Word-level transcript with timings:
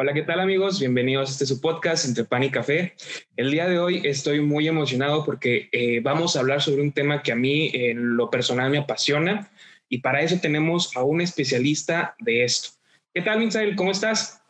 Hola, 0.00 0.14
¿qué 0.14 0.22
tal 0.22 0.38
amigos? 0.38 0.78
Bienvenidos 0.78 1.28
a 1.28 1.32
este 1.32 1.44
su 1.44 1.60
podcast 1.60 2.06
Entre 2.06 2.22
Pan 2.22 2.44
y 2.44 2.52
Café. 2.52 2.94
El 3.36 3.50
día 3.50 3.68
de 3.68 3.80
hoy 3.80 4.00
estoy 4.04 4.40
muy 4.40 4.68
emocionado 4.68 5.24
porque 5.24 5.68
eh, 5.72 5.98
vamos 5.98 6.36
a 6.36 6.38
hablar 6.38 6.62
sobre 6.62 6.82
un 6.82 6.92
tema 6.92 7.20
que 7.20 7.32
a 7.32 7.34
mí 7.34 7.72
en 7.74 8.16
lo 8.16 8.30
personal 8.30 8.70
me 8.70 8.78
apasiona 8.78 9.50
y 9.88 9.98
para 9.98 10.22
eso 10.22 10.38
tenemos 10.40 10.96
a 10.96 11.02
un 11.02 11.20
especialista 11.20 12.14
de 12.20 12.44
esto. 12.44 12.68
¿Qué 13.12 13.22
tal, 13.22 13.40
Misael? 13.40 13.74
¿Cómo 13.74 13.90
estás? 13.90 14.40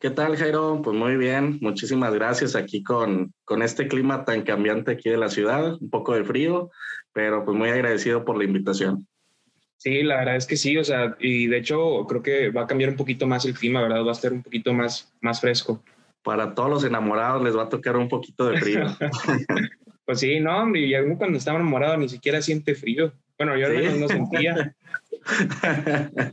¿Qué 0.00 0.10
tal, 0.10 0.36
Jairo? 0.36 0.82
Pues 0.82 0.96
muy 0.96 1.16
bien, 1.16 1.58
muchísimas 1.60 2.12
gracias 2.12 2.56
aquí 2.56 2.82
con, 2.82 3.32
con 3.44 3.62
este 3.62 3.86
clima 3.86 4.24
tan 4.24 4.42
cambiante 4.42 4.90
aquí 4.90 5.08
de 5.08 5.18
la 5.18 5.28
ciudad, 5.28 5.80
un 5.80 5.88
poco 5.88 6.16
de 6.16 6.24
frío, 6.24 6.72
pero 7.12 7.44
pues 7.44 7.56
muy 7.56 7.68
agradecido 7.68 8.24
por 8.24 8.36
la 8.36 8.42
invitación. 8.42 9.06
Sí, 9.80 10.02
la 10.02 10.16
verdad 10.16 10.36
es 10.36 10.46
que 10.46 10.58
sí, 10.58 10.76
o 10.76 10.84
sea, 10.84 11.16
y 11.20 11.46
de 11.46 11.56
hecho 11.56 12.04
creo 12.06 12.22
que 12.22 12.50
va 12.50 12.64
a 12.64 12.66
cambiar 12.66 12.90
un 12.90 12.96
poquito 12.96 13.26
más 13.26 13.46
el 13.46 13.54
clima, 13.54 13.80
¿verdad? 13.80 14.04
Va 14.04 14.10
a 14.10 14.12
estar 14.12 14.30
un 14.30 14.42
poquito 14.42 14.74
más, 14.74 15.10
más 15.22 15.40
fresco. 15.40 15.82
Para 16.22 16.54
todos 16.54 16.68
los 16.68 16.84
enamorados 16.84 17.42
les 17.42 17.56
va 17.56 17.62
a 17.62 17.68
tocar 17.70 17.96
un 17.96 18.06
poquito 18.06 18.50
de 18.50 18.60
frío. 18.60 18.84
pues 20.04 20.20
sí, 20.20 20.38
no, 20.38 20.64
hombre, 20.64 20.82
y 20.82 20.94
uno 20.96 21.16
cuando 21.16 21.38
está 21.38 21.52
enamorado 21.52 21.96
ni 21.96 22.10
siquiera 22.10 22.42
siente 22.42 22.74
frío. 22.74 23.14
Bueno, 23.38 23.56
yo 23.56 23.68
al 23.68 23.76
menos 23.76 23.98
no 24.00 24.08
sentía. 24.08 24.76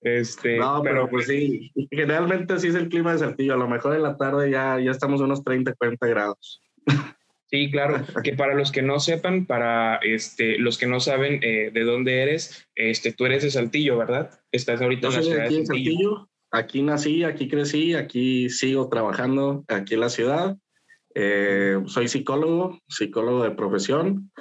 este, 0.00 0.58
no, 0.58 0.80
pero, 0.84 1.10
pues 1.10 1.26
sí, 1.26 1.72
generalmente 1.90 2.52
así 2.52 2.68
es 2.68 2.76
el 2.76 2.88
clima 2.88 3.10
de 3.10 3.18
Saltillo. 3.18 3.54
A 3.54 3.56
lo 3.56 3.68
mejor 3.68 3.96
en 3.96 4.04
la 4.04 4.16
tarde 4.16 4.52
ya, 4.52 4.78
ya 4.78 4.92
estamos 4.92 5.20
a 5.20 5.24
unos 5.24 5.42
30, 5.42 5.74
40 5.74 6.06
grados. 6.06 6.62
Sí, 7.54 7.70
claro, 7.70 8.04
que 8.24 8.32
para 8.32 8.52
los 8.56 8.72
que 8.72 8.82
no 8.82 8.98
sepan, 8.98 9.46
para 9.46 10.00
este, 10.02 10.58
los 10.58 10.76
que 10.76 10.88
no 10.88 10.98
saben 10.98 11.38
eh, 11.40 11.70
de 11.72 11.84
dónde 11.84 12.20
eres, 12.20 12.66
este, 12.74 13.12
tú 13.12 13.26
eres 13.26 13.44
de 13.44 13.50
Saltillo, 13.52 13.96
¿verdad? 13.96 14.40
Estás 14.50 14.82
ahorita 14.82 15.06
en 15.06 15.14
la 15.14 15.22
ciudad 15.22 15.46
aquí 15.46 15.60
de 15.60 15.66
Saltillo. 15.66 16.28
Aquí 16.50 16.82
nací, 16.82 17.22
aquí 17.22 17.46
crecí, 17.46 17.94
aquí 17.94 18.50
sigo 18.50 18.88
trabajando 18.88 19.64
aquí 19.68 19.94
en 19.94 20.00
la 20.00 20.08
ciudad. 20.08 20.56
Eh, 21.14 21.80
soy 21.86 22.08
psicólogo, 22.08 22.80
psicólogo 22.88 23.44
de 23.44 23.52
profesión 23.52 24.32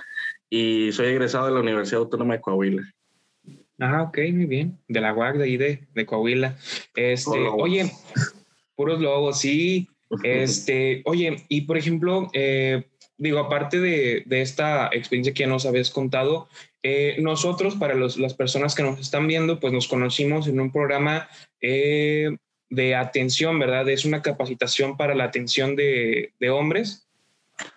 y 0.49 0.91
soy 0.91 1.09
egresado 1.09 1.45
de 1.45 1.53
la 1.53 1.59
Universidad 1.59 2.01
Autónoma 2.01 2.33
de 2.33 2.41
Coahuila. 2.41 2.81
Ah, 3.77 4.01
ok, 4.01 4.17
muy 4.31 4.47
bien. 4.47 4.79
De 4.87 5.01
la 5.01 5.13
UAC 5.13 5.37
de 5.37 5.43
ahí 5.43 5.57
de, 5.57 5.87
de 5.93 6.05
Coahuila. 6.07 6.57
Este, 6.95 7.29
oye, 7.29 7.91
puros 8.75 8.99
lobos, 8.99 9.39
sí. 9.39 9.87
Este, 10.23 11.01
oye, 11.05 11.43
y 11.49 11.61
por 11.61 11.75
ejemplo, 11.75 12.29
eh, 12.33 12.85
digo, 13.17 13.39
aparte 13.39 13.79
de, 13.79 14.23
esta 14.29 14.87
experiencia 14.91 15.33
que 15.33 15.43
ya 15.43 15.47
nos 15.47 15.65
habías 15.65 15.91
contado, 15.91 16.47
eh, 16.81 17.17
nosotros, 17.19 17.75
para 17.75 17.95
las 17.95 18.33
personas 18.33 18.75
que 18.75 18.83
nos 18.83 18.99
están 18.99 19.27
viendo, 19.27 19.59
pues 19.59 19.71
nos 19.71 19.87
conocimos 19.87 20.47
en 20.47 20.59
un 20.59 20.71
programa 20.71 21.29
eh, 21.61 22.35
de 22.69 22.95
atención, 22.95 23.59
¿verdad? 23.59 23.87
Es 23.89 24.05
una 24.05 24.21
capacitación 24.21 24.97
para 24.97 25.15
la 25.15 25.25
atención 25.25 25.75
de, 25.75 26.33
hombres 26.51 27.07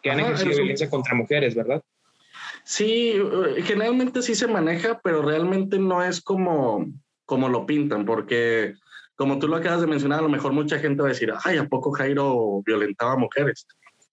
que 0.03 0.11
han 0.11 0.21
ejercido 0.21 0.57
violencia 0.57 0.91
contra 0.91 1.15
mujeres, 1.15 1.55
¿verdad? 1.55 1.83
Sí, 2.65 3.15
generalmente 3.63 4.23
sí 4.23 4.35
se 4.35 4.49
maneja, 4.49 5.01
pero 5.05 5.23
realmente 5.23 5.79
no 5.79 6.03
es 6.03 6.21
como, 6.21 6.87
como 7.25 7.49
lo 7.49 7.65
pintan, 7.67 8.05
porque 8.05 8.75
como 9.15 9.39
tú 9.39 9.47
lo 9.47 9.57
acabas 9.57 9.83
de 9.83 9.87
mencionar, 9.87 10.19
a 10.19 10.23
lo 10.23 10.29
mejor 10.29 10.53
mucha 10.53 10.79
gente 10.79 11.03
va 11.03 11.09
a 11.09 11.13
decir, 11.13 11.33
ay, 11.45 11.59
¿a 11.59 11.69
poco 11.69 11.93
Jairo 11.93 12.63
violentaba 12.65 13.13
a 13.13 13.17
mujeres? 13.17 13.67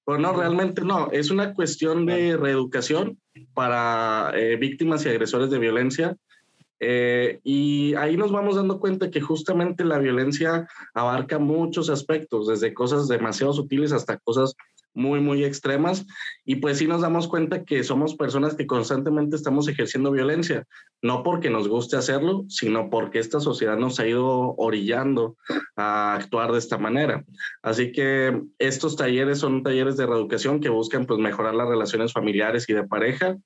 Pues 0.05 0.19
no, 0.19 0.33
realmente 0.33 0.81
no. 0.81 1.09
Es 1.11 1.31
una 1.31 1.53
cuestión 1.53 2.05
de 2.05 2.35
reeducación 2.35 3.19
para 3.53 4.31
eh, 4.35 4.57
víctimas 4.57 5.05
y 5.05 5.09
agresores 5.09 5.49
de 5.49 5.59
violencia. 5.59 6.17
Eh, 6.79 7.39
y 7.43 7.93
ahí 7.95 8.17
nos 8.17 8.31
vamos 8.33 8.57
dando 8.57 8.79
cuenta 8.79 9.09
que 9.09 9.21
justamente 9.21 9.85
la 9.85 9.99
violencia 9.99 10.67
abarca 10.93 11.39
muchos 11.39 11.89
aspectos, 11.89 12.47
desde 12.47 12.73
cosas 12.73 13.07
demasiado 13.07 13.53
sutiles 13.53 13.93
hasta 13.93 14.17
cosas 14.17 14.55
muy, 14.93 15.19
muy 15.19 15.43
extremas. 15.43 16.05
Y 16.45 16.57
pues 16.57 16.77
sí 16.77 16.87
nos 16.87 17.01
damos 17.01 17.27
cuenta 17.27 17.63
que 17.63 17.83
somos 17.83 18.15
personas 18.15 18.55
que 18.55 18.67
constantemente 18.67 19.35
estamos 19.35 19.67
ejerciendo 19.67 20.11
violencia, 20.11 20.65
no 21.01 21.23
porque 21.23 21.49
nos 21.49 21.67
guste 21.67 21.97
hacerlo, 21.97 22.45
sino 22.47 22.89
porque 22.89 23.19
esta 23.19 23.39
sociedad 23.39 23.77
nos 23.77 23.99
ha 23.99 24.07
ido 24.07 24.55
orillando 24.57 25.37
a 25.75 26.15
actuar 26.15 26.51
de 26.51 26.59
esta 26.59 26.77
manera. 26.77 27.23
Así 27.61 27.91
que 27.91 28.41
estos 28.59 28.95
talleres 28.95 29.39
son 29.39 29.63
talleres 29.63 29.97
de 29.97 30.05
reeducación 30.05 30.59
que 30.59 30.69
buscan 30.69 31.05
pues 31.05 31.19
mejorar 31.19 31.55
las 31.55 31.67
relaciones 31.67 32.13
familiares 32.13 32.67
y 32.69 32.73
de 32.73 32.83
pareja. 32.83 33.37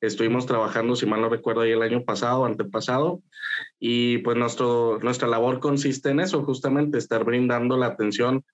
Estuvimos 0.00 0.46
trabajando, 0.46 0.96
si 0.96 1.06
mal 1.06 1.20
no 1.20 1.28
recuerdo, 1.28 1.62
ahí 1.62 1.72
el 1.72 1.82
año 1.82 2.04
pasado, 2.04 2.44
antepasado, 2.44 3.20
y 3.78 4.18
pues 4.18 4.36
nuestro, 4.36 4.98
nuestra 5.02 5.28
labor 5.28 5.60
consiste 5.60 6.10
en 6.10 6.20
eso, 6.20 6.42
justamente 6.44 6.98
estar 6.98 7.24
brindando 7.24 7.76
la 7.76 7.86
atención 7.86 8.44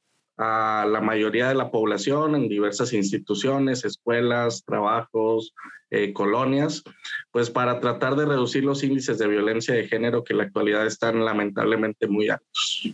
a 0.42 0.86
la 0.86 1.00
mayoría 1.00 1.48
de 1.48 1.54
la 1.54 1.70
población 1.70 2.34
en 2.34 2.48
diversas 2.48 2.92
instituciones, 2.92 3.84
escuelas, 3.84 4.64
trabajos, 4.64 5.54
eh, 5.90 6.12
colonias, 6.12 6.82
pues 7.30 7.50
para 7.50 7.78
tratar 7.78 8.16
de 8.16 8.26
reducir 8.26 8.64
los 8.64 8.82
índices 8.82 9.18
de 9.18 9.28
violencia 9.28 9.74
de 9.74 9.86
género 9.86 10.24
que 10.24 10.32
en 10.32 10.38
la 10.38 10.44
actualidad 10.44 10.86
están 10.86 11.24
lamentablemente 11.24 12.08
muy 12.08 12.28
altos. 12.28 12.92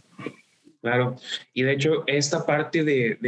Claro, 0.83 1.17
y 1.55 1.63
de 1.63 1.73
hecho 1.73 2.05
esta 2.07 2.45
parte 2.45 2.85
de, 2.85 3.19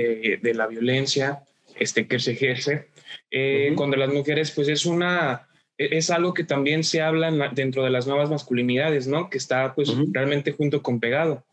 de, 0.43 0.55
la 0.55 0.67
violencia 0.67 1.43
este, 1.77 2.07
que 2.07 2.19
se 2.19 2.33
ejerce 2.33 2.89
eh, 3.31 3.73
contra 3.75 3.99
las 3.99 4.13
mujeres, 4.13 4.51
pues 4.53 4.69
es 4.69 4.87
una, 4.87 5.49
e, 5.79 5.97
es 5.97 6.11
algo 6.11 6.35
que 6.35 6.45
también 6.45 6.85
se 6.85 7.01
habla 7.01 7.31
dentro 7.53 7.83
de 7.83 7.91
las 7.91 8.07
nuevas 8.07 8.31
masculinidades, 8.31 9.07
¿no? 9.09 9.31
Que 9.31 9.39
está 9.39 9.75
pues 9.75 9.93
realmente 10.13 10.53
junto 10.53 10.83
con 10.83 11.01
pegado. 11.01 11.45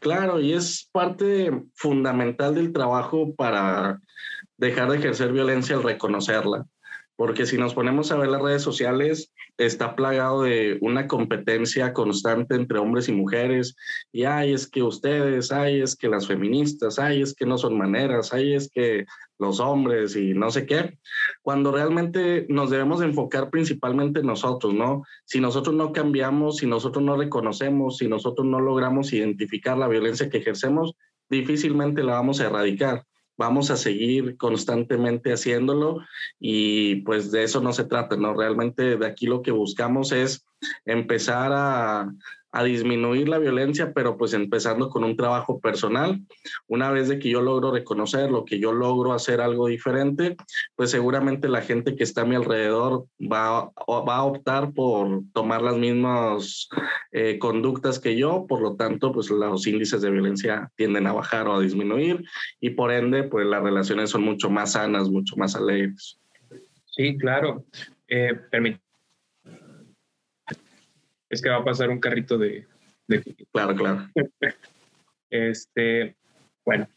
Claro, 0.00 0.40
y 0.40 0.52
es 0.52 0.88
parte 0.92 1.50
fundamental 1.74 2.54
del 2.54 2.72
trabajo 2.72 3.34
para 3.34 4.00
dejar 4.56 4.90
de 4.90 4.98
ejercer 4.98 5.32
violencia 5.32 5.76
al 5.76 5.82
reconocerla. 5.82 6.66
Porque 7.16 7.46
si 7.46 7.56
nos 7.56 7.72
ponemos 7.72 8.12
a 8.12 8.16
ver 8.16 8.28
las 8.28 8.42
redes 8.42 8.62
sociales, 8.62 9.32
está 9.56 9.96
plagado 9.96 10.42
de 10.42 10.76
una 10.82 11.06
competencia 11.06 11.94
constante 11.94 12.54
entre 12.54 12.78
hombres 12.78 13.08
y 13.08 13.12
mujeres. 13.12 13.74
Y 14.12 14.24
ay, 14.24 14.52
es 14.52 14.68
que 14.68 14.82
ustedes, 14.82 15.50
ay, 15.50 15.80
es 15.80 15.96
que 15.96 16.08
las 16.08 16.26
feministas, 16.26 16.98
ay, 16.98 17.22
es 17.22 17.34
que 17.34 17.46
no 17.46 17.56
son 17.56 17.78
maneras, 17.78 18.34
ay, 18.34 18.54
es 18.54 18.70
que 18.70 19.06
los 19.38 19.60
hombres 19.60 20.16
y 20.16 20.34
no 20.34 20.50
sé 20.50 20.66
qué, 20.66 20.98
cuando 21.42 21.72
realmente 21.72 22.46
nos 22.48 22.70
debemos 22.70 23.02
enfocar 23.02 23.50
principalmente 23.50 24.20
en 24.20 24.26
nosotros, 24.26 24.72
¿no? 24.74 25.02
Si 25.24 25.40
nosotros 25.40 25.74
no 25.74 25.92
cambiamos, 25.92 26.56
si 26.58 26.66
nosotros 26.66 27.04
no 27.04 27.16
reconocemos, 27.16 27.98
si 27.98 28.08
nosotros 28.08 28.46
no 28.46 28.60
logramos 28.60 29.12
identificar 29.12 29.76
la 29.76 29.88
violencia 29.88 30.30
que 30.30 30.38
ejercemos, 30.38 30.94
difícilmente 31.28 32.02
la 32.02 32.14
vamos 32.14 32.40
a 32.40 32.46
erradicar 32.46 33.04
vamos 33.36 33.70
a 33.70 33.76
seguir 33.76 34.36
constantemente 34.36 35.32
haciéndolo 35.32 35.98
y 36.40 36.96
pues 37.02 37.30
de 37.30 37.44
eso 37.44 37.60
no 37.60 37.72
se 37.72 37.84
trata, 37.84 38.16
¿no? 38.16 38.34
Realmente 38.34 38.96
de 38.96 39.06
aquí 39.06 39.26
lo 39.26 39.42
que 39.42 39.50
buscamos 39.50 40.12
es 40.12 40.44
empezar 40.84 41.52
a, 41.54 42.10
a 42.56 42.64
disminuir 42.64 43.28
la 43.28 43.38
violencia, 43.38 43.92
pero 43.92 44.16
pues 44.16 44.32
empezando 44.32 44.88
con 44.88 45.04
un 45.04 45.14
trabajo 45.14 45.60
personal. 45.60 46.22
Una 46.66 46.90
vez 46.90 47.06
de 47.08 47.18
que 47.18 47.28
yo 47.28 47.42
logro 47.42 47.70
reconocer 47.70 48.30
lo 48.30 48.46
que 48.46 48.58
yo 48.58 48.72
logro 48.72 49.12
hacer 49.12 49.42
algo 49.42 49.66
diferente, 49.66 50.36
pues 50.74 50.90
seguramente 50.90 51.48
la 51.48 51.60
gente 51.60 51.96
que 51.96 52.02
está 52.02 52.22
a 52.22 52.24
mi 52.24 52.34
alrededor 52.34 53.04
va, 53.20 53.70
va 53.86 54.16
a 54.16 54.24
optar 54.24 54.72
por 54.72 55.20
tomar 55.34 55.60
las 55.60 55.76
mismas 55.76 56.70
eh, 57.12 57.38
conductas 57.38 57.98
que 57.98 58.16
yo, 58.16 58.46
por 58.48 58.62
lo 58.62 58.74
tanto, 58.74 59.12
pues 59.12 59.28
los 59.28 59.66
índices 59.66 60.00
de 60.00 60.10
violencia 60.10 60.72
tienden 60.76 61.06
a 61.06 61.12
bajar 61.12 61.48
o 61.48 61.56
a 61.56 61.60
disminuir 61.60 62.24
y 62.58 62.70
por 62.70 62.90
ende, 62.90 63.24
pues 63.24 63.46
las 63.46 63.62
relaciones 63.62 64.08
son 64.08 64.22
mucho 64.22 64.48
más 64.48 64.72
sanas, 64.72 65.10
mucho 65.10 65.36
más 65.36 65.54
alegres. 65.56 66.18
Sí, 66.86 67.18
claro. 67.18 67.66
Eh, 68.08 68.32
es 71.30 71.42
que 71.42 71.48
va 71.48 71.56
a 71.56 71.64
pasar 71.64 71.90
un 71.90 72.00
carrito 72.00 72.38
de... 72.38 72.66
Claro, 73.52 73.74
claro. 73.74 74.08
Este, 75.30 76.16
bueno. 76.64 76.88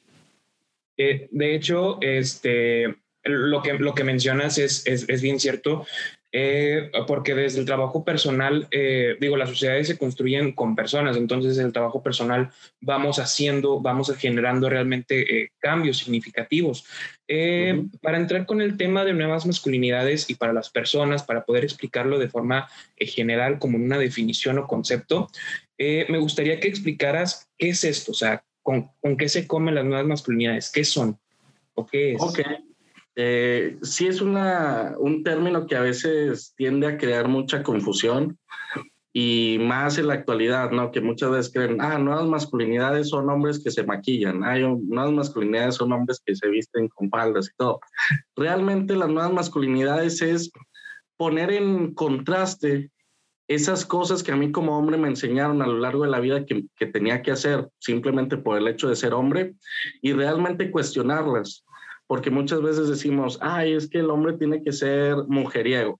Eh, 0.97 1.27
de 1.31 1.55
hecho, 1.55 1.97
este, 2.01 2.95
lo 3.23 3.61
que, 3.61 3.73
lo 3.73 3.93
que 3.93 4.03
mencionas 4.03 4.57
es, 4.57 4.85
es, 4.85 5.07
es 5.07 5.21
bien 5.21 5.39
cierto. 5.39 5.85
Eh, 6.31 6.91
porque 7.07 7.33
desde 7.33 7.59
el 7.59 7.65
trabajo 7.65 8.03
personal, 8.03 8.67
eh, 8.69 9.17
digo, 9.19 9.35
las 9.35 9.49
sociedades 9.49 9.87
se 9.87 9.97
construyen 9.97 10.51
con 10.51 10.75
personas, 10.75 11.17
entonces 11.17 11.57
el 11.57 11.73
trabajo 11.73 12.03
personal 12.03 12.51
vamos 12.81 13.17
haciendo, 13.17 13.79
vamos 13.79 14.15
generando 14.15 14.69
realmente 14.69 15.43
eh, 15.43 15.49
cambios 15.59 15.97
significativos. 15.97 16.85
Para 18.01 18.17
entrar 18.17 18.45
con 18.45 18.61
el 18.61 18.77
tema 18.77 19.05
de 19.05 19.13
nuevas 19.13 19.45
masculinidades 19.45 20.29
y 20.29 20.35
para 20.35 20.53
las 20.53 20.69
personas, 20.69 21.23
para 21.23 21.45
poder 21.45 21.63
explicarlo 21.63 22.17
de 22.17 22.29
forma 22.29 22.67
general 22.97 23.59
como 23.59 23.77
una 23.77 23.99
definición 23.99 24.57
o 24.57 24.67
concepto, 24.67 25.29
me 25.77 26.17
gustaría 26.17 26.59
que 26.59 26.67
explicaras 26.67 27.47
qué 27.57 27.69
es 27.69 27.83
esto, 27.83 28.13
o 28.13 28.15
sea, 28.15 28.43
con, 28.63 28.89
con, 28.99 29.15
qué 29.15 29.29
se 29.29 29.45
comen 29.45 29.75
las 29.75 29.85
nuevas 29.85 30.07
masculinidades, 30.07 30.71
qué 30.71 30.83
son 30.83 31.19
o 31.75 31.85
qué 31.85 32.13
es. 32.13 32.21
Okay. 32.21 32.68
Eh, 33.21 33.77
sí 33.81 34.07
es 34.07 34.21
una, 34.21 34.95
un 34.97 35.23
término 35.23 35.67
que 35.67 35.75
a 35.75 35.81
veces 35.81 36.53
tiende 36.55 36.87
a 36.87 36.97
crear 36.97 37.27
mucha 37.27 37.63
confusión, 37.63 38.37
y 39.11 39.57
más 39.59 39.97
en 39.97 40.07
la 40.07 40.13
actualidad, 40.13 40.71
¿no? 40.71 40.91
Que 40.91 41.01
muchas 41.01 41.31
veces 41.31 41.51
creen, 41.51 41.81
ah, 41.81 41.97
nuevas 41.97 42.25
masculinidades 42.27 43.09
son 43.09 43.29
hombres 43.29 43.61
que 43.61 43.71
se 43.71 43.83
maquillan, 43.83 44.45
hay 44.45 44.61
nuevas 44.61 45.11
masculinidades 45.11 45.75
son 45.75 45.91
hombres 45.91 46.21
que 46.25 46.33
se 46.33 46.47
visten 46.47 46.87
con 46.87 47.09
faldas 47.09 47.49
y 47.51 47.57
todo. 47.57 47.81
Realmente 48.37 48.95
las 48.95 49.09
nuevas 49.09 49.33
masculinidades 49.33 50.21
es 50.21 50.49
poner 51.17 51.51
en 51.51 51.93
contraste 51.93 52.89
esas 53.49 53.85
cosas 53.85 54.23
que 54.23 54.31
a 54.31 54.37
mí 54.37 54.51
como 54.53 54.77
hombre 54.77 54.95
me 54.95 55.09
enseñaron 55.09 55.61
a 55.61 55.67
lo 55.67 55.79
largo 55.79 56.03
de 56.03 56.11
la 56.11 56.21
vida 56.21 56.45
que, 56.45 56.63
que 56.77 56.85
tenía 56.85 57.21
que 57.21 57.31
hacer 57.31 57.67
simplemente 57.79 58.37
por 58.37 58.57
el 58.57 58.69
hecho 58.69 58.87
de 58.87 58.95
ser 58.95 59.13
hombre 59.13 59.55
y 60.01 60.13
realmente 60.13 60.71
cuestionarlas. 60.71 61.65
Porque 62.09 62.31
muchas 62.31 62.63
veces 62.63 62.89
decimos, 62.89 63.37
ay, 63.39 63.73
es 63.73 63.87
que 63.87 63.99
el 63.99 64.09
hombre 64.09 64.33
tiene 64.33 64.63
que 64.63 64.71
ser 64.71 65.15
mujeriego 65.27 65.99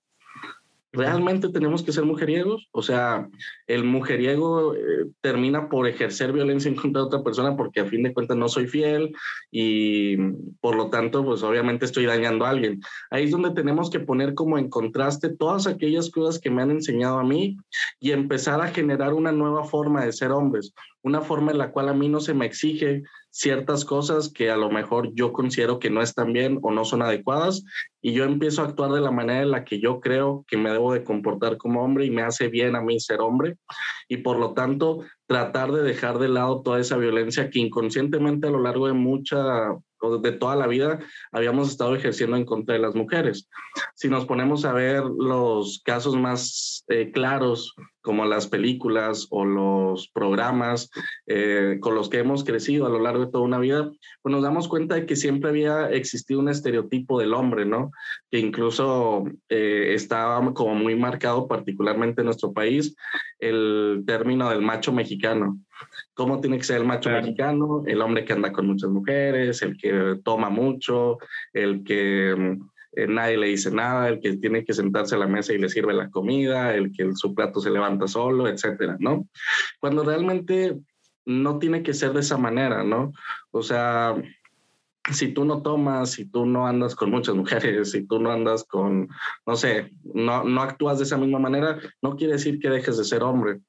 ¿Realmente 0.92 1.50
tenemos 1.50 1.84
que 1.84 1.92
ser 1.92 2.04
mujeriegos? 2.04 2.68
O 2.72 2.82
sea, 2.82 3.30
el 3.68 3.84
mujeriego 3.84 4.74
eh, 4.74 5.06
termina 5.22 5.70
por 5.70 5.88
ejercer 5.88 6.34
violencia 6.34 6.68
en 6.68 6.76
contra 6.76 7.02
de 7.02 7.06
otra 7.06 7.24
persona 7.24 7.56
porque 7.56 7.82
a 7.82 7.86
fin 7.86 8.02
de 8.02 8.12
cuentas 8.12 8.38
no 8.38 8.50
soy 8.50 8.66
fiel 8.66 9.16
y 9.52 10.18
por 10.62 10.76
lo 10.76 10.90
tanto, 10.90 11.24
pues 11.24 11.44
obviamente 11.44 11.86
estoy 11.86 12.06
dañando 12.06 12.46
a 12.46 12.50
alguien. 12.50 12.82
Ahí 13.12 13.26
es 13.26 13.32
donde 13.32 13.52
tenemos 13.52 13.92
que 13.92 14.00
poner 14.00 14.34
como 14.34 14.58
en 14.58 14.68
contraste 14.68 15.30
todas 15.30 15.68
aquellas 15.68 16.10
cosas 16.10 16.40
que 16.40 16.50
me 16.50 16.64
han 16.64 16.72
enseñado 16.72 17.20
a 17.20 17.24
mí 17.24 17.58
y 18.00 18.10
empezar 18.10 18.60
a 18.60 18.70
generar 18.70 19.14
una 19.14 19.32
nueva 19.32 19.66
forma 19.66 20.04
de 20.04 20.12
ser 20.12 20.32
hombres, 20.32 20.74
una 21.04 21.22
forma 21.22 21.52
en 21.52 21.60
la 21.60 21.72
cual 21.72 21.90
a 21.90 21.94
mí 21.94 22.10
no 22.10 22.20
se 22.20 22.34
me 22.34 22.48
exige 22.48 23.04
ciertas 23.30 23.86
cosas 23.86 24.32
que 24.32 24.50
a 24.50 24.58
lo 24.58 24.70
mejor 24.70 25.12
yo 25.14 25.32
considero 25.34 25.80
que 25.80 25.90
no 25.90 26.02
están 26.02 26.34
bien 26.34 26.60
o 26.62 26.72
no 26.72 26.86
son 26.86 27.02
adecuadas 27.02 27.64
y 28.02 28.14
yo 28.14 28.24
empiezo 28.24 28.62
a 28.62 28.66
actuar 28.66 28.92
de 28.92 29.02
la 29.02 29.12
manera 29.12 29.42
en 29.42 29.52
la 29.52 29.64
que 29.64 29.80
yo 29.80 30.00
creo 30.00 30.46
que 30.48 30.58
me 30.58 30.72
debo 30.72 30.94
de 30.94 31.04
comportar 31.04 31.58
como 31.58 31.84
hombre 31.84 32.06
y 32.06 32.12
me 32.12 32.22
hace 32.22 32.48
bien 32.48 32.76
a 32.76 32.82
mí 32.82 33.00
ser 33.00 33.22
hombre 33.22 33.58
y 34.08 34.18
por 34.18 34.38
lo 34.38 34.54
tanto 34.54 35.04
tratar 35.28 35.72
de 35.72 35.84
dejar 35.84 36.18
de 36.20 36.30
lado 36.30 36.62
toda 36.62 36.80
esa 36.80 36.98
violencia 36.98 37.50
que 37.50 37.60
inconscientemente 37.60 38.48
a 38.48 38.52
lo 38.52 38.62
largo 38.62 38.88
de 38.88 38.94
mucha 38.94 39.78
de 40.22 40.32
toda 40.32 40.56
la 40.56 40.68
vida 40.68 41.00
habíamos 41.32 41.70
estado 41.70 41.96
ejerciendo 41.96 42.38
en 42.38 42.46
contra 42.46 42.74
de 42.74 42.82
las 42.82 42.96
mujeres. 42.96 43.50
Si 43.96 44.08
nos 44.08 44.26
ponemos 44.26 44.66
a 44.66 44.74
ver 44.74 45.04
los 45.04 45.82
casos 45.84 46.16
más 46.16 46.86
eh, 46.88 47.12
claros, 47.12 47.76
como 48.02 48.26
las 48.26 48.48
películas 48.48 49.28
o 49.30 49.46
los 49.46 50.10
programas 50.10 50.90
eh, 51.28 51.78
con 51.82 51.96
los 51.96 52.10
que 52.10 52.20
hemos 52.20 52.44
crecido 52.44 52.86
a 52.86 52.90
lo 52.90 53.00
largo 53.00 53.26
de 53.26 53.32
toda 53.32 53.44
una 53.44 53.60
vida, 53.60 53.92
pues 54.22 54.32
nos 54.32 54.42
damos 54.42 54.68
cuenta 54.68 54.96
de 54.96 55.06
que 55.06 55.16
siempre 55.16 55.50
había 55.50 55.90
existido 55.90 56.40
un 56.40 56.50
estereotipo 56.50 57.20
del 57.20 57.34
hombre, 57.34 57.66
¿no? 57.66 57.89
Que 58.30 58.40
incluso 58.40 59.26
eh, 59.50 59.94
estaba 59.94 60.54
como 60.54 60.76
muy 60.76 60.96
marcado, 60.96 61.48
particularmente 61.48 62.22
en 62.22 62.26
nuestro 62.26 62.54
país, 62.54 62.96
el 63.40 64.04
término 64.06 64.50
del 64.50 64.62
macho 64.62 64.92
mexicano 64.92 65.60
cómo 66.14 66.42
tiene 66.42 66.58
que 66.58 66.64
ser 66.64 66.82
el 66.82 66.88
macho 66.88 67.10
mexicano, 67.10 67.84
el 67.88 68.02
hombre 68.02 68.26
que 68.26 68.34
anda 68.34 68.52
con 68.52 68.68
muchas 68.68 68.90
mujeres, 68.90 69.62
el 69.62 69.78
que 69.78 70.20
toma 70.24 70.50
mucho, 70.50 71.18
el 71.54 71.84
que 71.84 72.58
eh, 72.94 73.08
nadie 73.08 73.38
le 73.38 73.48
dice 73.48 73.72
nada, 73.72 74.10
el 74.10 74.20
que 74.20 74.38
tiene 74.38 74.66
que 74.66 74.74
sentarse 74.74 75.16
a 75.16 75.20
la 75.20 75.28
mesa 75.28 75.54
y 75.54 75.60
le 75.60 75.70
sirve 75.70 75.94
la 75.94 76.10
comida, 76.10 76.74
el 76.76 76.92
que 76.92 77.14
su 77.16 77.34
plato 77.34 77.60
se 77.60 77.70
levanta 77.70 78.08
solo, 78.08 78.48
etcétera, 78.48 78.98
¿no? 79.00 79.28
Cuando 79.80 80.04
realmente 80.04 80.78
no 81.26 81.60
tiene 81.60 81.84
que 81.84 81.94
ser 81.94 82.14
de 82.14 82.22
esa 82.22 82.38
manera, 82.38 82.84
¿no? 82.84 83.14
O 83.52 83.62
sea, 83.62 84.16
si 85.14 85.34
tú 85.34 85.46
no 85.46 85.62
tomas, 85.62 86.12
si 86.12 86.26
tú 86.26 86.46
no 86.46 86.68
andas 86.68 86.96
con 86.96 87.12
muchas 87.12 87.36
mujeres, 87.36 87.92
si 87.92 88.06
tú 88.06 88.20
no 88.20 88.32
andas 88.32 88.64
con, 88.64 89.10
no 89.46 89.56
sé, 89.56 89.92
no, 90.04 90.44
no 90.44 90.62
actúas 90.62 90.98
de 91.00 91.06
esa 91.06 91.18
misma 91.18 91.40
manera, 91.40 91.80
no 92.02 92.16
quiere 92.16 92.34
decir 92.34 92.60
que 92.60 92.70
dejes 92.70 92.98
de 92.98 93.04
ser 93.04 93.24
hombre. 93.24 93.60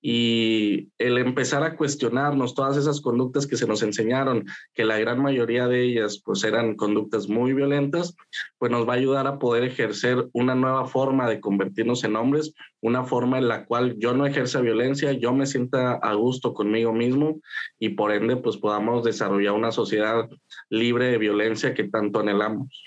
Y 0.00 0.88
el 0.98 1.18
empezar 1.18 1.62
a 1.62 1.76
cuestionarnos 1.76 2.54
todas 2.54 2.76
esas 2.76 3.00
conductas 3.00 3.46
que 3.46 3.56
se 3.56 3.66
nos 3.66 3.82
enseñaron, 3.82 4.46
que 4.74 4.84
la 4.84 4.98
gran 4.98 5.20
mayoría 5.20 5.66
de 5.68 5.82
ellas 5.82 6.22
pues 6.24 6.44
eran 6.44 6.76
conductas 6.76 7.28
muy 7.28 7.52
violentas, 7.52 8.14
pues 8.58 8.70
nos 8.70 8.88
va 8.88 8.94
a 8.94 8.96
ayudar 8.96 9.26
a 9.26 9.38
poder 9.38 9.64
ejercer 9.64 10.28
una 10.32 10.54
nueva 10.54 10.86
forma 10.86 11.28
de 11.28 11.40
convertirnos 11.40 12.04
en 12.04 12.16
hombres, 12.16 12.54
una 12.80 13.04
forma 13.04 13.38
en 13.38 13.48
la 13.48 13.64
cual 13.64 13.96
yo 13.98 14.14
no 14.14 14.26
ejerza 14.26 14.60
violencia, 14.60 15.12
yo 15.12 15.32
me 15.32 15.46
sienta 15.46 15.94
a 15.94 16.14
gusto 16.14 16.54
conmigo 16.54 16.92
mismo 16.92 17.40
y 17.78 17.90
por 17.90 18.12
ende 18.12 18.36
pues 18.36 18.56
podamos 18.58 19.04
desarrollar 19.04 19.54
una 19.54 19.72
sociedad 19.72 20.28
libre 20.70 20.85
de 20.92 21.18
violencia 21.18 21.74
que 21.74 21.84
tanto 21.84 22.20
anhelamos. 22.20 22.84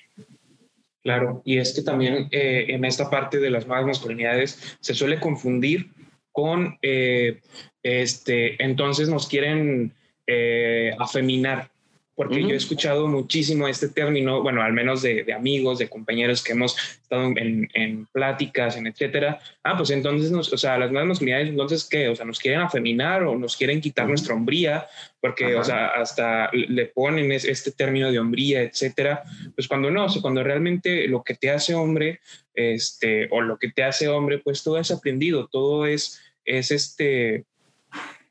Claro, 1.01 1.41
y 1.45 1.57
es 1.57 1.73
que 1.73 1.81
también 1.81 2.27
eh, 2.31 2.65
en 2.69 2.83
esta 2.83 3.09
parte 3.09 3.39
de 3.39 3.49
las 3.49 3.65
nuevas 3.65 3.85
masculinidades 3.85 4.77
se 4.79 4.93
suele 4.93 5.19
confundir 5.19 5.91
con, 6.31 6.77
eh, 6.81 7.39
este, 7.83 8.61
entonces 8.63 9.09
nos 9.09 9.27
quieren 9.27 9.93
eh, 10.27 10.91
afeminar, 10.99 11.71
porque 12.19 12.41
yo 12.41 12.49
he 12.49 12.55
escuchado 12.55 13.07
muchísimo 13.07 13.65
este 13.69 13.87
término, 13.87 14.43
bueno, 14.43 14.61
al 14.61 14.73
menos 14.73 15.01
de, 15.01 15.31
amigos, 15.31 15.79
de 15.79 15.87
compañeros 15.87 16.43
que 16.43 16.51
hemos 16.51 16.75
estado 16.77 17.23
en, 17.37 17.69
en, 17.73 18.07
pláticas, 18.07 18.75
en 18.75 18.87
etcétera. 18.87 19.39
Ah, 19.63 19.77
pues 19.77 19.89
entonces, 19.91 20.29
nos, 20.29 20.51
o 20.51 20.57
sea, 20.57 20.77
las 20.77 20.91
nuevas 20.91 21.07
masculinidades, 21.07 21.47
entonces, 21.47 21.87
¿qué? 21.89 22.09
O 22.09 22.15
sea, 22.17 22.25
nos 22.25 22.39
quieren 22.39 22.59
afeminar 22.59 23.23
o 23.23 23.37
nos 23.37 23.55
quieren 23.55 23.79
quitar 23.79 24.05
nuestra 24.05 24.35
hombría, 24.35 24.85
porque, 25.21 25.55
o 25.55 25.63
sea, 25.63 25.87
hasta 25.87 26.49
le 26.51 26.87
ponen 26.87 27.31
este 27.31 27.71
término 27.71 28.11
de 28.11 28.19
hombría, 28.19 28.63
etcétera. 28.63 29.23
Pues 29.55 29.69
cuando 29.69 29.89
no, 29.89 30.03
o 30.03 30.09
sea, 30.09 30.21
cuando 30.21 30.43
realmente 30.43 31.07
lo 31.07 31.23
que 31.23 31.35
te 31.35 31.49
hace 31.49 31.73
hombre, 31.73 32.19
este, 32.53 33.29
o 33.31 33.39
lo 33.39 33.57
que 33.57 33.71
te 33.71 33.83
hace 33.83 34.09
hombre, 34.09 34.39
pues 34.39 34.61
todo 34.61 34.77
es 34.77 34.91
aprendido, 34.91 35.47
todo 35.47 35.85
es, 35.85 36.19
es 36.43 36.71
este, 36.71 37.45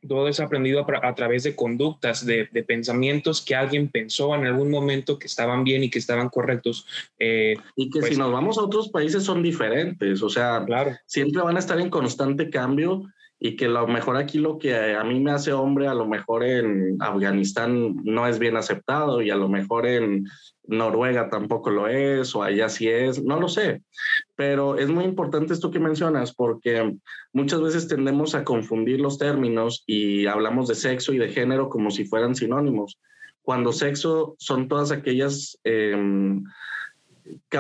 todo 0.06 0.28
es 0.28 0.38
aprendido 0.40 0.86
a, 1.02 1.14
través 1.14 1.42
de 1.42 1.56
conductas, 1.56 2.24
de, 2.24 2.46
pensamientos 2.66 3.42
que 3.42 3.54
alguien 3.54 3.88
pensó 3.88 4.34
en 4.34 4.46
algún 4.46 4.70
momento 4.70 5.18
que 5.18 5.26
estaban 5.26 5.64
bien 5.64 5.84
y 5.84 5.90
que 5.90 5.98
estaban 5.98 6.28
correctos. 6.28 6.86
Eh, 7.18 7.56
y 7.76 7.90
que 7.90 8.00
si 8.00 8.08
pues 8.08 8.18
nos 8.18 8.32
vamos 8.32 8.58
a 8.58 8.62
otros 8.62 8.88
países 8.90 9.24
son 9.24 9.42
diferentes, 9.42 10.22
o 10.22 10.28
sea, 10.28 10.62
claro. 10.64 10.92
siempre 11.06 11.42
van 11.42 11.56
a 11.56 11.60
estar 11.60 11.80
en 11.80 11.90
constante 11.90 12.50
cambio 12.50 13.04
y 13.40 13.56
que 13.56 13.67
a 13.67 13.69
lo 13.69 13.87
mejor 13.87 14.17
aquí 14.17 14.38
lo 14.38 14.58
que 14.58 14.94
a 14.94 15.05
mí 15.05 15.20
me 15.20 15.31
hace 15.31 15.52
hombre, 15.52 15.87
a 15.87 15.94
lo 15.94 16.06
mejor 16.06 16.44
en 16.44 16.96
Afganistán 17.00 17.96
no 18.02 18.26
es 18.26 18.38
bien 18.38 18.56
aceptado 18.56 19.23
y 19.23 19.31
a 19.31 19.37
lo 19.37 19.49
mejor 19.49 19.87
en 19.87 20.26
Noruega 20.67 21.31
tampoco 21.31 21.70
lo 21.70 21.87
es 21.87 22.35
o 22.35 22.43
allá 22.43 22.69
sí 22.69 22.88
es, 22.88 23.23
no 23.23 23.38
lo 23.38 23.49
sé. 23.49 23.82
Pero 24.35 24.76
es 24.76 24.88
muy 24.88 25.05
importante 25.05 25.52
esto 25.52 25.70
que 25.70 25.79
mencionas 25.79 26.35
porque 26.35 26.96
muchas 27.32 27.61
veces 27.62 27.87
tendemos 27.87 28.35
a 28.35 28.43
confundir 28.43 29.00
los 29.00 29.19
términos 29.19 29.84
y 29.87 30.26
hablamos 30.26 30.67
de 30.67 30.75
sexo 30.75 31.12
y 31.12 31.19
de 31.19 31.29
género 31.29 31.69
como 31.69 31.93
si 31.93 32.05
fueran 32.05 32.34
sinónimos, 32.34 32.99
cuando 33.43 33.72
sexo 33.72 34.34
son 34.39 34.69
todas 34.69 34.91
aquellas... 34.91 35.58
Em, 35.65 36.44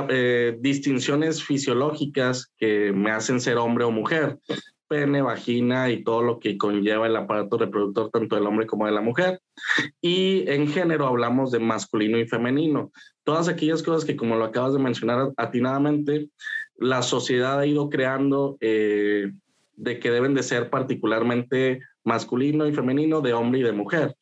eh, 0.08 0.56
distinciones 0.60 1.44
fisiológicas 1.44 2.50
que 2.56 2.90
me 2.90 3.10
hacen 3.10 3.38
ser 3.38 3.58
hombre 3.58 3.84
o 3.84 3.90
mujer 3.90 4.38
pene, 4.88 5.22
vagina 5.22 5.90
y 5.90 6.02
todo 6.02 6.22
lo 6.22 6.38
que 6.40 6.56
conlleva 6.56 7.06
el 7.06 7.16
aparato 7.16 7.58
reproductor 7.58 8.10
tanto 8.10 8.36
del 8.36 8.46
hombre 8.46 8.66
como 8.66 8.86
de 8.86 8.92
la 8.92 9.00
mujer. 9.00 9.40
Y 10.00 10.48
en 10.50 10.68
género 10.68 11.06
hablamos 11.06 11.50
de 11.50 11.58
masculino 11.58 12.18
y 12.18 12.26
femenino. 12.26 12.90
Todas 13.24 13.48
aquellas 13.48 13.82
cosas 13.82 14.04
que, 14.04 14.16
como 14.16 14.36
lo 14.36 14.44
acabas 14.44 14.72
de 14.72 14.80
mencionar 14.80 15.32
atinadamente, 15.36 16.30
la 16.76 17.02
sociedad 17.02 17.58
ha 17.58 17.66
ido 17.66 17.90
creando 17.90 18.56
eh, 18.60 19.32
de 19.76 19.98
que 19.98 20.10
deben 20.10 20.34
de 20.34 20.42
ser 20.42 20.70
particularmente 20.70 21.80
masculino 22.04 22.66
y 22.66 22.72
femenino, 22.72 23.20
de 23.20 23.34
hombre 23.34 23.60
y 23.60 23.64
de 23.64 23.72
mujer. 23.72 24.16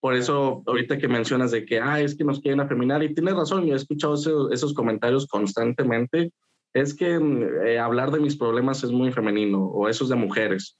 Por 0.00 0.14
eso, 0.14 0.62
ahorita 0.66 0.96
que 0.98 1.08
mencionas 1.08 1.50
de 1.50 1.66
que, 1.66 1.78
ah, 1.78 2.00
es 2.00 2.16
que 2.16 2.24
nos 2.24 2.40
quieren 2.40 2.60
afeminar, 2.60 3.02
y 3.02 3.12
tienes 3.14 3.34
razón, 3.34 3.66
yo 3.66 3.74
he 3.74 3.76
escuchado 3.76 4.14
esos, 4.14 4.50
esos 4.50 4.72
comentarios 4.72 5.26
constantemente, 5.26 6.32
es 6.72 6.94
que 6.94 7.18
eh, 7.64 7.78
hablar 7.78 8.10
de 8.10 8.20
mis 8.20 8.36
problemas 8.36 8.82
es 8.84 8.90
muy 8.90 9.12
femenino 9.12 9.64
o 9.64 9.88
eso 9.88 10.04
es 10.04 10.10
de 10.10 10.16
mujeres. 10.16 10.76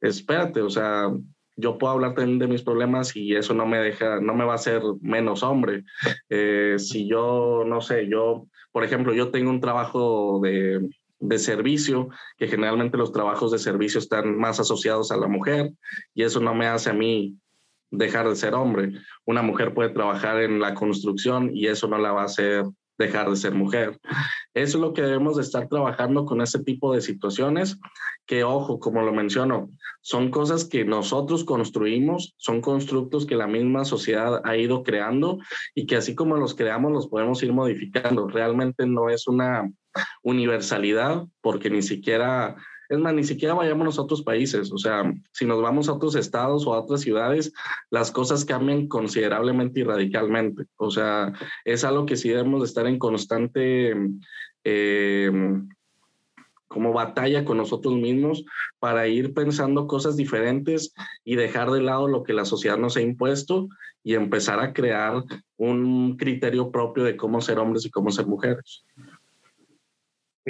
Espérate, 0.00 0.62
o 0.62 0.70
sea, 0.70 1.10
yo 1.56 1.78
puedo 1.78 1.92
hablar 1.92 2.14
también 2.14 2.38
de 2.38 2.48
mis 2.48 2.62
problemas 2.62 3.14
y 3.14 3.34
eso 3.34 3.54
no 3.54 3.66
me 3.66 3.78
deja, 3.78 4.20
no 4.20 4.34
me 4.34 4.44
va 4.44 4.52
a 4.52 4.56
hacer 4.56 4.82
menos 5.00 5.42
hombre. 5.42 5.84
Eh, 6.28 6.76
si 6.78 7.08
yo, 7.08 7.64
no 7.66 7.80
sé, 7.80 8.08
yo, 8.08 8.46
por 8.72 8.84
ejemplo, 8.84 9.12
yo 9.12 9.30
tengo 9.30 9.50
un 9.50 9.60
trabajo 9.60 10.40
de, 10.42 10.88
de 11.20 11.38
servicio, 11.38 12.08
que 12.38 12.48
generalmente 12.48 12.96
los 12.96 13.12
trabajos 13.12 13.52
de 13.52 13.58
servicio 13.58 13.98
están 13.98 14.36
más 14.36 14.58
asociados 14.58 15.12
a 15.12 15.16
la 15.16 15.28
mujer 15.28 15.70
y 16.14 16.22
eso 16.22 16.40
no 16.40 16.54
me 16.54 16.66
hace 16.66 16.90
a 16.90 16.94
mí 16.94 17.36
dejar 17.90 18.28
de 18.28 18.36
ser 18.36 18.54
hombre. 18.54 18.92
Una 19.26 19.42
mujer 19.42 19.74
puede 19.74 19.90
trabajar 19.90 20.40
en 20.40 20.60
la 20.60 20.74
construcción 20.74 21.50
y 21.54 21.66
eso 21.66 21.88
no 21.88 21.98
la 21.98 22.12
va 22.12 22.22
a 22.22 22.26
hacer 22.26 22.64
dejar 23.00 23.30
de 23.30 23.36
ser 23.36 23.54
mujer. 23.54 23.98
Eso 24.54 24.78
es 24.78 24.82
lo 24.82 24.92
que 24.92 25.02
debemos 25.02 25.36
de 25.36 25.42
estar 25.42 25.68
trabajando 25.68 26.24
con 26.24 26.40
ese 26.40 26.58
tipo 26.58 26.92
de 26.92 27.00
situaciones, 27.00 27.78
que 28.26 28.42
ojo, 28.42 28.80
como 28.80 29.02
lo 29.02 29.12
menciono, 29.12 29.70
son 30.00 30.30
cosas 30.30 30.64
que 30.64 30.84
nosotros 30.84 31.44
construimos, 31.44 32.34
son 32.36 32.60
constructos 32.60 33.26
que 33.26 33.36
la 33.36 33.46
misma 33.46 33.84
sociedad 33.84 34.40
ha 34.44 34.56
ido 34.56 34.82
creando 34.82 35.38
y 35.74 35.86
que 35.86 35.96
así 35.96 36.14
como 36.14 36.36
los 36.36 36.54
creamos 36.54 36.92
los 36.92 37.08
podemos 37.08 37.42
ir 37.42 37.52
modificando. 37.52 38.26
Realmente 38.28 38.86
no 38.86 39.08
es 39.08 39.28
una 39.28 39.70
universalidad 40.22 41.26
porque 41.40 41.70
ni 41.70 41.82
siquiera 41.82 42.56
Es 42.90 42.98
más, 42.98 43.14
ni 43.14 43.22
siquiera 43.22 43.54
vayamos 43.54 43.98
a 43.98 44.02
otros 44.02 44.22
países. 44.22 44.72
O 44.72 44.76
sea, 44.76 45.14
si 45.32 45.46
nos 45.46 45.62
vamos 45.62 45.88
a 45.88 45.92
otros 45.92 46.16
estados 46.16 46.66
o 46.66 46.74
a 46.74 46.80
otras 46.80 47.00
ciudades, 47.00 47.52
las 47.88 48.10
cosas 48.10 48.44
cambian 48.44 48.88
considerablemente 48.88 49.80
y 49.80 49.84
radicalmente. 49.84 50.64
O 50.76 50.90
sea, 50.90 51.32
es 51.64 51.84
algo 51.84 52.04
que 52.04 52.16
sí 52.16 52.28
debemos 52.28 52.60
de 52.60 52.66
estar 52.66 52.86
en 52.86 52.98
constante... 52.98 53.94
Eh, 54.64 55.30
como 56.70 56.92
batalla 56.92 57.44
con 57.44 57.56
nosotros 57.56 57.94
mismos 57.94 58.44
para 58.78 59.08
ir 59.08 59.34
pensando 59.34 59.88
cosas 59.88 60.16
diferentes 60.16 60.94
y 61.24 61.34
dejar 61.34 61.68
de 61.72 61.82
lado 61.82 62.06
lo 62.06 62.22
que 62.22 62.32
la 62.32 62.44
sociedad 62.44 62.78
nos 62.78 62.96
ha 62.96 63.00
impuesto 63.00 63.66
y 64.04 64.14
empezar 64.14 64.60
a 64.60 64.72
crear 64.72 65.24
un 65.56 66.16
criterio 66.16 66.70
propio 66.70 67.02
de 67.02 67.16
cómo 67.16 67.40
ser 67.40 67.58
hombres 67.58 67.84
y 67.86 67.90
cómo 67.90 68.12
ser 68.12 68.26
mujeres. 68.28 68.84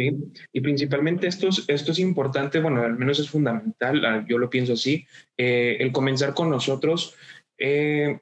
Sí, 0.01 0.17
y 0.51 0.61
principalmente 0.63 1.27
esto 1.27 1.49
es, 1.49 1.65
esto 1.69 1.93
es 1.93 1.99
importante, 1.99 2.59
bueno, 2.59 2.83
al 2.83 2.97
menos 2.97 3.19
es 3.19 3.29
fundamental, 3.29 4.03
ah, 4.07 4.25
yo 4.27 4.39
lo 4.39 4.49
pienso 4.49 4.73
así, 4.73 5.07
eh, 5.37 5.77
el 5.79 5.93
comenzar 5.93 6.33
con 6.33 6.49
nosotros, 6.49 7.15
eh, 7.59 8.19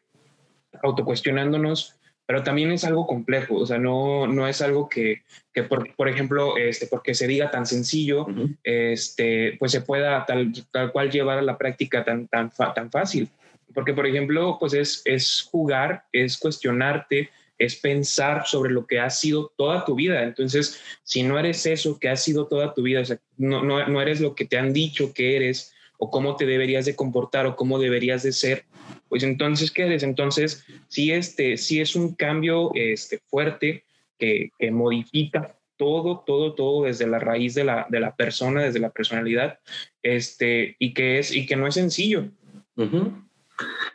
autocuestionándonos 0.82 1.94
pero 2.26 2.42
también 2.42 2.73
es 2.73 2.85
algo 2.85 3.06
complejo, 3.06 3.54
o 3.54 3.64
sea, 3.64 3.78
no, 3.78 4.26
no 4.26 4.47
es 4.47 4.61
algo 4.61 4.87
que, 4.87 5.23
que 5.50 5.62
por, 5.62 5.94
por, 5.94 6.11
ejemplo, 6.11 6.58
este, 6.58 6.87
porque 6.87 7.14
se 7.14 7.26
diga 7.26 7.50
tan 7.50 7.64
sencillo, 7.64 8.26
este, 8.62 9.56
pues 9.58 9.73
se 9.73 9.80
pueda 9.80 10.26
tal, 10.26 10.52
tal 10.70 10.92
cual 10.92 11.11
llevar 11.11 11.38
a 11.38 11.42
la 11.42 11.56
práctica 11.56 12.04
tan, 12.04 12.28
tan, 12.28 12.50
tan 12.50 12.90
fácil. 12.90 13.30
Porque, 13.73 13.94
por 13.94 14.06
ejemplo, 14.06 14.58
pues 14.61 14.75
es, 14.75 15.00
es 15.06 15.49
jugar, 15.50 16.04
es 16.12 16.37
cuestionarte, 16.37 17.30
es 17.59 17.77
pensar 17.77 18.47
sobre 18.47 18.73
lo 18.73 18.87
que 18.87 19.00
ha 19.00 19.11
sido 19.11 19.53
toda 19.57 19.85
tu 19.85 19.95
vida. 19.95 20.23
Entonces, 20.23 20.81
si 21.03 21.23
no 21.23 21.38
eres 21.38 21.67
eso 21.67 21.99
que 21.99 22.09
ha 22.09 22.17
sido 22.17 22.47
toda 22.47 22.75
tu 22.75 22.83
vida, 22.83 23.03
no, 23.37 23.62
no, 23.62 23.87
no 23.87 24.00
eres 24.00 24.21
lo 24.21 24.35
que 24.35 24.45
te 24.45 24.59
han 24.59 24.73
dicho 24.73 25.12
que 25.12 25.37
eres, 25.37 25.73
o 25.99 26.11
cómo 26.11 26.37
te 26.37 26.47
deberías 26.47 26.87
de 26.87 26.95
comportar, 26.95 27.47
o 27.47 27.57
cómo 27.57 27.79
deberías 27.79 28.23
de 28.23 28.33
ser, 28.33 28.65
pues 29.09 29.23
entonces, 29.23 29.71
¿qué 29.71 29.93
es? 29.93 30.03
Entonces, 30.03 30.65
sí, 30.88 31.12
este, 31.12 31.57
sí 31.57 31.81
es 31.81 31.97
un 31.97 32.15
cambio 32.15 32.71
este, 32.75 33.19
fuerte 33.27 33.85
que, 34.19 34.50
que 34.59 34.71
modifica 34.71 35.59
todo, 35.77 36.25
todo, 36.27 36.55
todo 36.55 36.85
desde 36.85 37.07
la 37.07 37.19
raíz 37.19 37.55
de 37.55 37.65
la, 37.65 37.87
de 37.88 38.00
la 38.00 38.15
persona, 38.15 38.62
desde 38.62 38.81
la 38.81 38.91
personalidad, 38.91 39.61
este, 40.03 40.77
y 40.79 40.93
que 40.93 41.19
es, 41.19 41.35
y 41.35 41.47
que 41.47 41.57
no 41.57 41.67
es 41.67 41.75
sencillo. 41.75 42.29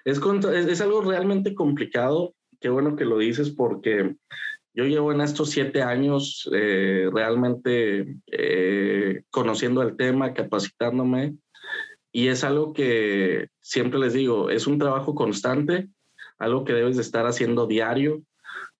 es, 0.03 0.19
es, 0.45 0.81
algo 0.81 1.01
realmente 1.01 1.53
complicado. 1.53 2.35
Qué 2.63 2.69
bueno 2.69 2.95
que 2.95 3.03
lo 3.03 3.17
dices 3.17 3.49
porque 3.49 4.15
yo 4.73 4.85
llevo 4.85 5.11
en 5.11 5.19
estos 5.19 5.49
siete 5.49 5.83
años 5.83 6.49
eh, 6.53 7.09
realmente 7.11 8.15
eh, 8.27 9.23
conociendo 9.29 9.81
el 9.81 9.97
tema, 9.97 10.33
capacitándome, 10.33 11.35
y 12.13 12.29
es 12.29 12.45
algo 12.45 12.71
que 12.71 13.49
siempre 13.59 13.99
les 13.99 14.13
digo, 14.13 14.49
es 14.49 14.65
un 14.65 14.79
trabajo 14.79 15.13
constante, 15.13 15.89
algo 16.37 16.63
que 16.63 16.71
debes 16.71 16.95
de 16.95 17.01
estar 17.01 17.25
haciendo 17.27 17.67
diario, 17.67 18.21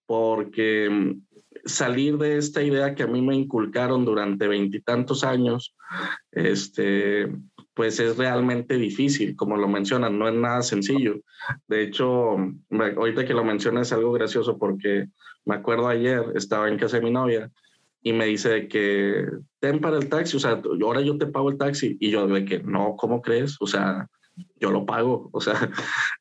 porque 0.06 0.88
mm, 0.88 1.20
salir 1.66 2.16
de 2.16 2.38
esta 2.38 2.62
idea 2.62 2.94
que 2.94 3.02
a 3.02 3.06
mí 3.06 3.20
me 3.20 3.36
inculcaron 3.36 4.06
durante 4.06 4.48
veintitantos 4.48 5.24
años, 5.24 5.76
este, 6.32 7.30
pues 7.74 7.98
es 7.98 8.16
realmente 8.16 8.76
difícil, 8.76 9.34
como 9.36 9.56
lo 9.56 9.68
mencionan, 9.68 10.18
no 10.18 10.28
es 10.28 10.34
nada 10.34 10.62
sencillo. 10.62 11.20
De 11.66 11.82
hecho, 11.82 12.36
ahorita 12.70 13.24
que 13.24 13.34
lo 13.34 13.44
mencionas 13.44 13.88
es 13.88 13.92
algo 13.92 14.12
gracioso 14.12 14.56
porque 14.58 15.08
me 15.44 15.56
acuerdo 15.56 15.88
ayer, 15.88 16.24
estaba 16.36 16.68
en 16.68 16.78
casa 16.78 16.98
de 16.98 17.04
mi 17.04 17.10
novia 17.10 17.50
y 18.02 18.12
me 18.12 18.26
dice 18.26 18.68
que 18.68 19.26
ten 19.60 19.80
para 19.80 19.96
el 19.96 20.08
taxi, 20.08 20.36
o 20.36 20.40
sea, 20.40 20.62
ahora 20.82 21.00
yo 21.00 21.18
te 21.18 21.26
pago 21.26 21.50
el 21.50 21.58
taxi. 21.58 21.96
Y 22.00 22.10
yo 22.10 22.26
de 22.26 22.44
que 22.44 22.60
no, 22.60 22.96
¿cómo 22.96 23.20
crees? 23.20 23.56
O 23.60 23.66
sea, 23.66 24.08
yo 24.60 24.70
lo 24.70 24.86
pago, 24.86 25.30
o 25.32 25.40
sea, 25.40 25.70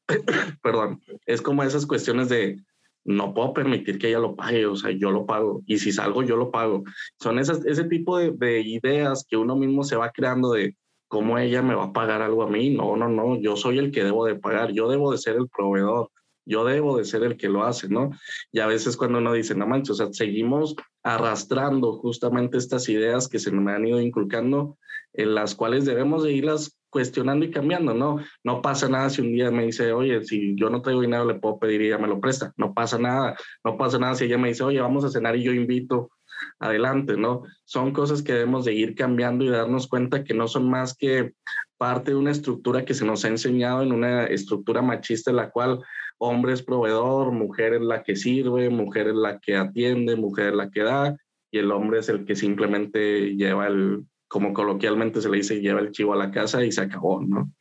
perdón, 0.63 1.01
es 1.25 1.41
como 1.41 1.63
esas 1.63 1.85
cuestiones 1.85 2.29
de 2.29 2.63
no 3.05 3.33
puedo 3.33 3.53
permitir 3.53 3.99
que 3.99 4.07
ella 4.07 4.19
lo 4.19 4.35
pague, 4.35 4.65
o 4.65 4.75
sea, 4.75 4.91
yo 4.91 5.11
lo 5.11 5.25
pago. 5.25 5.61
Y 5.67 5.77
si 5.77 5.91
salgo, 5.91 6.23
yo 6.23 6.37
lo 6.37 6.51
pago. 6.51 6.83
Son 7.19 7.37
esas, 7.37 7.65
ese 7.65 7.83
tipo 7.83 8.17
de, 8.17 8.31
de 8.31 8.61
ideas 8.61 9.25
que 9.27 9.35
uno 9.35 9.55
mismo 9.57 9.83
se 9.83 9.97
va 9.97 10.11
creando 10.11 10.51
de 10.53 10.77
cómo 11.13 11.37
ella 11.37 11.61
me 11.61 11.75
va 11.75 11.83
a 11.83 11.93
pagar 11.93 12.23
algo 12.23 12.41
a 12.41 12.49
mí. 12.49 12.71
No, 12.71 12.97
no, 12.97 13.07
no, 13.07 13.39
yo 13.39 13.55
soy 13.55 13.77
el 13.77 13.91
que 13.91 14.03
debo 14.03 14.25
de 14.25 14.33
pagar, 14.33 14.71
yo 14.71 14.89
debo 14.89 15.11
de 15.11 15.19
ser 15.19 15.35
el 15.35 15.47
proveedor 15.47 16.09
yo 16.45 16.65
debo 16.65 16.97
de 16.97 17.05
ser 17.05 17.23
el 17.23 17.37
que 17.37 17.47
lo 17.47 17.63
hace, 17.63 17.87
¿no? 17.87 18.09
Y 18.51 18.59
a 18.59 18.67
veces 18.67 18.97
cuando 18.97 19.19
uno 19.19 19.31
dice, 19.31 19.55
no 19.55 19.65
manches, 19.65 19.91
o 19.91 19.95
sea, 19.95 20.07
seguimos 20.11 20.75
arrastrando 21.01 21.93
justamente 21.99 22.57
estas 22.57 22.89
ideas 22.89 23.29
que 23.29 23.39
se 23.39 23.49
me 23.51 23.71
han 23.71 23.87
ido 23.87 24.01
inculcando, 24.01 24.77
en 25.13 25.35
las 25.35 25.55
cuales 25.55 25.85
debemos 25.85 26.23
de 26.23 26.33
irlas 26.33 26.77
cuestionando 26.89 27.45
y 27.45 27.51
cambiando, 27.51 27.93
¿no? 27.93 28.17
No 28.43 28.61
pasa 28.61 28.89
nada 28.89 29.09
si 29.09 29.21
un 29.21 29.31
día 29.31 29.51
me 29.51 29.65
dice, 29.67 29.93
oye, 29.93 30.21
si 30.25 30.53
yo 30.55 30.69
no 30.69 30.81
traigo 30.81 30.99
dinero, 30.99 31.23
le 31.23 31.35
puedo 31.35 31.59
pedir 31.59 31.81
y 31.81 31.87
ella 31.87 31.97
me 31.97 32.09
lo 32.09 32.19
presta. 32.19 32.51
No 32.57 32.73
pasa 32.73 32.97
nada. 32.97 33.37
No 33.63 33.77
pasa 33.77 33.97
nada 33.97 34.15
si 34.15 34.25
ella 34.25 34.37
me 34.37 34.49
dice, 34.49 34.63
oye, 34.63 34.81
vamos 34.81 35.05
a 35.05 35.09
cenar 35.09 35.37
y 35.37 35.43
yo 35.43 35.53
invito 35.53 36.09
adelante, 36.59 37.17
¿no? 37.17 37.43
Son 37.65 37.91
cosas 37.91 38.21
que 38.21 38.33
debemos 38.33 38.65
de 38.65 38.73
ir 38.73 38.95
cambiando 38.95 39.43
y 39.43 39.49
darnos 39.49 39.87
cuenta 39.87 40.23
que 40.23 40.33
no 40.33 40.47
son 40.47 40.69
más 40.69 40.95
que 40.95 41.33
parte 41.77 42.11
de 42.11 42.17
una 42.17 42.31
estructura 42.31 42.85
que 42.85 42.93
se 42.93 43.05
nos 43.05 43.25
ha 43.25 43.27
enseñado 43.27 43.83
en 43.83 43.91
una 43.91 44.25
estructura 44.25 44.81
machista 44.81 45.31
en 45.31 45.37
la 45.37 45.49
cual 45.49 45.81
hombre 46.17 46.53
es 46.53 46.63
proveedor, 46.63 47.31
mujer 47.31 47.73
es 47.73 47.81
la 47.81 48.03
que 48.03 48.15
sirve, 48.15 48.69
mujer 48.69 49.07
es 49.07 49.15
la 49.15 49.39
que 49.39 49.55
atiende, 49.55 50.15
mujer 50.15 50.49
es 50.49 50.55
la 50.55 50.69
que 50.69 50.83
da, 50.83 51.17
y 51.51 51.59
el 51.59 51.71
hombre 51.71 51.99
es 51.99 52.09
el 52.09 52.25
que 52.25 52.35
simplemente 52.35 53.35
lleva 53.35 53.67
el, 53.67 54.05
como 54.27 54.53
coloquialmente 54.53 55.21
se 55.21 55.29
le 55.29 55.37
dice, 55.37 55.61
lleva 55.61 55.79
el 55.79 55.91
chivo 55.91 56.13
a 56.13 56.17
la 56.17 56.31
casa 56.31 56.63
y 56.63 56.71
se 56.71 56.81
acabó, 56.81 57.21
¿no? 57.21 57.51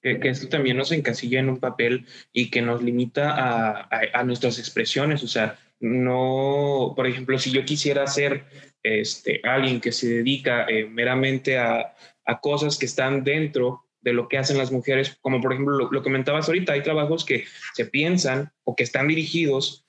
Que, 0.00 0.20
que 0.20 0.28
esto 0.28 0.48
también 0.48 0.76
nos 0.76 0.92
encasilla 0.92 1.40
en 1.40 1.48
un 1.48 1.58
papel 1.58 2.06
y 2.32 2.50
que 2.50 2.62
nos 2.62 2.82
limita 2.82 3.34
a, 3.36 3.88
a, 4.12 4.22
nuestras 4.24 4.58
expresiones, 4.58 5.22
o 5.22 5.28
sea, 5.28 5.58
no, 5.84 6.94
por 6.96 7.06
ejemplo, 7.06 7.38
si 7.38 7.50
yo 7.50 7.64
quisiera 7.64 8.06
ser 8.06 8.44
este, 8.82 9.40
alguien 9.44 9.80
que 9.80 9.92
se 9.92 10.08
dedica 10.08 10.66
eh, 10.68 10.86
meramente 10.86 11.58
a, 11.58 11.94
a 12.24 12.40
cosas 12.40 12.78
que 12.78 12.86
están 12.86 13.24
dentro 13.24 13.84
de 14.00 14.12
lo 14.12 14.28
que 14.28 14.38
hacen 14.38 14.58
las 14.58 14.70
mujeres, 14.70 15.16
como 15.20 15.40
por 15.40 15.52
ejemplo 15.52 15.90
lo, 15.90 16.02
comentabas 16.02 16.48
ahorita, 16.48 16.74
hay 16.74 16.82
trabajos 16.82 17.24
que 17.24 17.44
se 17.74 17.86
piensan 17.86 18.52
o 18.64 18.76
que 18.76 18.82
están 18.82 19.08
dirigidos, 19.08 19.86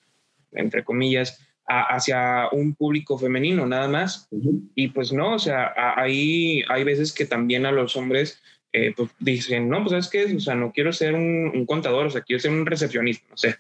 entre 0.54 0.84
comillas, 0.84 1.42
hacia 1.68 2.48
un 2.52 2.76
público 2.76 3.18
femenino 3.18 3.66
nada 3.66 3.88
más. 3.88 4.30
Y 4.76 4.90
pues 4.90 5.12
no, 5.12 5.34
o 5.34 5.40
sea, 5.40 5.74
hay, 5.98 6.64
hay 6.70 6.84
veces 6.84 7.12
que 7.12 7.26
también 7.26 7.66
a 7.66 7.72
los 7.72 7.96
hombres 7.96 8.42
eh, 8.72 8.94
pues 8.96 9.10
dicen, 9.20 9.70
no, 9.70 9.84
pues 9.84 9.94
es 9.94 10.10
que, 10.10 10.36
o 10.36 10.40
sea, 10.40 10.56
no 10.56 10.72
quiero 10.72 10.94
ser 10.94 11.16
un, 11.16 11.66
contador, 11.66 12.06
o 12.06 12.10
sea, 12.10 12.22
quiero 12.22 12.40
ser 12.40 12.52
un 12.52 12.66
recepcionista, 12.66 13.26
no 13.30 13.38
sé. 13.38 13.56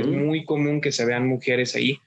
Es 0.00 0.06
muy 0.06 0.44
común 0.44 0.80
que 0.80 0.92
se 0.92 1.04
vean 1.04 1.26
mujeres 1.26 1.74
ahí. 1.74 2.00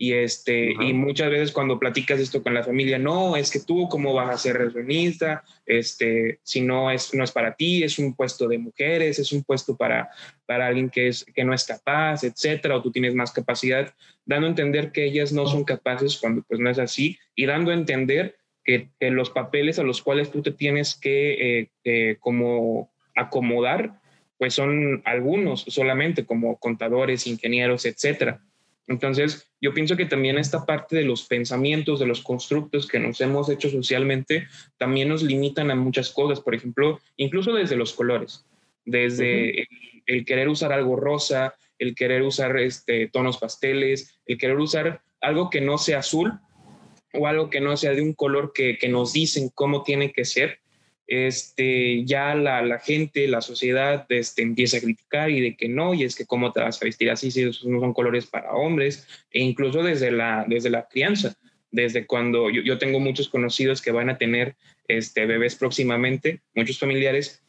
Y, 0.00 0.12
este, 0.12 0.70
y 0.80 0.92
muchas 0.92 1.28
veces 1.28 1.50
cuando 1.50 1.80
platicas 1.80 2.20
esto 2.20 2.40
con 2.40 2.54
la 2.54 2.62
familia, 2.62 3.00
no, 3.00 3.34
es 3.34 3.50
que 3.50 3.58
tú 3.58 3.88
cómo 3.88 4.14
vas 4.14 4.32
a 4.32 4.38
ser 4.38 4.56
reunionista, 4.56 5.42
este, 5.66 6.38
si 6.44 6.60
no 6.60 6.88
es, 6.92 7.12
no 7.14 7.24
es 7.24 7.32
para 7.32 7.56
ti, 7.56 7.82
es 7.82 7.98
un 7.98 8.14
puesto 8.14 8.46
de 8.46 8.58
mujeres, 8.58 9.18
es 9.18 9.32
un 9.32 9.42
puesto 9.42 9.76
para, 9.76 10.08
para 10.46 10.68
alguien 10.68 10.88
que, 10.88 11.08
es, 11.08 11.24
que 11.24 11.42
no 11.42 11.52
es 11.52 11.64
capaz, 11.64 12.22
etcétera, 12.22 12.76
o 12.76 12.82
tú 12.82 12.92
tienes 12.92 13.12
más 13.16 13.32
capacidad, 13.32 13.92
dando 14.24 14.46
a 14.46 14.50
entender 14.50 14.92
que 14.92 15.04
ellas 15.04 15.32
no 15.32 15.48
son 15.48 15.64
capaces 15.64 16.16
cuando 16.18 16.42
pues 16.42 16.60
no 16.60 16.70
es 16.70 16.78
así, 16.78 17.18
y 17.34 17.46
dando 17.46 17.72
a 17.72 17.74
entender 17.74 18.36
que, 18.62 18.90
los 19.00 19.30
papeles 19.30 19.80
a 19.80 19.82
los 19.82 20.00
cuales 20.00 20.30
tú 20.30 20.42
te 20.42 20.52
tienes 20.52 20.94
que 20.94 21.70
eh, 21.82 22.16
como 22.20 22.92
acomodar, 23.16 24.00
pues 24.38 24.54
son 24.54 25.02
algunos 25.04 25.62
solamente, 25.68 26.24
como 26.24 26.58
contadores, 26.58 27.26
ingenieros, 27.26 27.84
etcétera 27.84 28.40
entonces, 28.88 29.50
yo 29.60 29.74
pienso 29.74 29.96
que 29.96 30.06
también 30.06 30.38
esta 30.38 30.64
parte 30.64 30.96
de 30.96 31.04
los 31.04 31.24
pensamientos, 31.24 32.00
de 32.00 32.06
los 32.06 32.22
constructos 32.22 32.88
que 32.88 32.98
nos 32.98 33.20
hemos 33.20 33.50
hecho 33.50 33.68
socialmente, 33.68 34.48
también 34.78 35.10
nos 35.10 35.22
limitan 35.22 35.70
a 35.70 35.74
muchas 35.74 36.10
cosas. 36.10 36.40
Por 36.40 36.54
ejemplo, 36.54 36.98
incluso 37.16 37.52
desde 37.52 37.76
los 37.76 37.92
colores, 37.92 38.46
desde 38.86 39.68
el, 40.06 40.24
querer 40.24 40.48
usar 40.48 40.72
algo 40.72 40.96
rosa, 40.96 41.54
el 41.78 41.94
querer 41.94 42.22
usar 42.22 42.56
este, 42.56 43.08
tonos 43.08 43.36
pasteles, 43.36 44.18
el 44.24 44.38
querer 44.38 44.56
usar 44.56 45.02
algo 45.20 45.50
que 45.50 45.60
no 45.60 45.76
sea 45.76 45.98
azul 45.98 46.32
o 47.12 47.26
algo 47.26 47.50
que 47.50 47.60
no 47.60 47.76
sea 47.76 47.92
de 47.92 48.00
un 48.00 48.14
color 48.14 48.52
que, 48.54 48.78
que 48.78 48.88
nos 48.88 49.12
dicen 49.12 49.50
cómo 49.54 49.82
tiene 49.82 50.12
que 50.12 50.24
ser 50.24 50.60
este, 51.08 52.04
ya 52.04 52.34
la, 52.34 52.60
la, 52.60 52.78
gente, 52.78 53.26
la 53.28 53.40
sociedad 53.40 54.04
este, 54.10 54.42
empieza 54.42 54.76
a 54.76 54.80
criticar 54.80 55.30
y 55.30 55.40
de 55.40 55.56
que 55.56 55.66
no, 55.66 55.94
y 55.94 56.04
es 56.04 56.14
que 56.14 56.26
cómo 56.26 56.52
te 56.52 56.60
vas 56.60 56.80
a 56.80 56.84
vestir 56.84 57.10
así 57.10 57.30
si 57.30 57.42
esos 57.42 57.64
no 57.64 57.80
son 57.80 57.94
colores 57.94 58.26
para 58.26 58.52
hombres, 58.52 59.08
e 59.30 59.40
incluso 59.40 59.82
desde 59.82 60.10
la, 60.10 60.44
desde 60.46 60.68
la 60.68 60.86
crianza, 60.86 61.34
desde 61.70 62.06
cuando 62.06 62.50
yo, 62.50 62.60
yo 62.60 62.76
tengo 62.76 63.00
muchos 63.00 63.30
conocidos 63.30 63.80
que 63.80 63.90
van 63.90 64.10
a 64.10 64.18
tener 64.18 64.54
este, 64.86 65.24
bebés 65.24 65.56
próximamente, 65.56 66.42
muchos 66.54 66.78
familiares, 66.78 67.42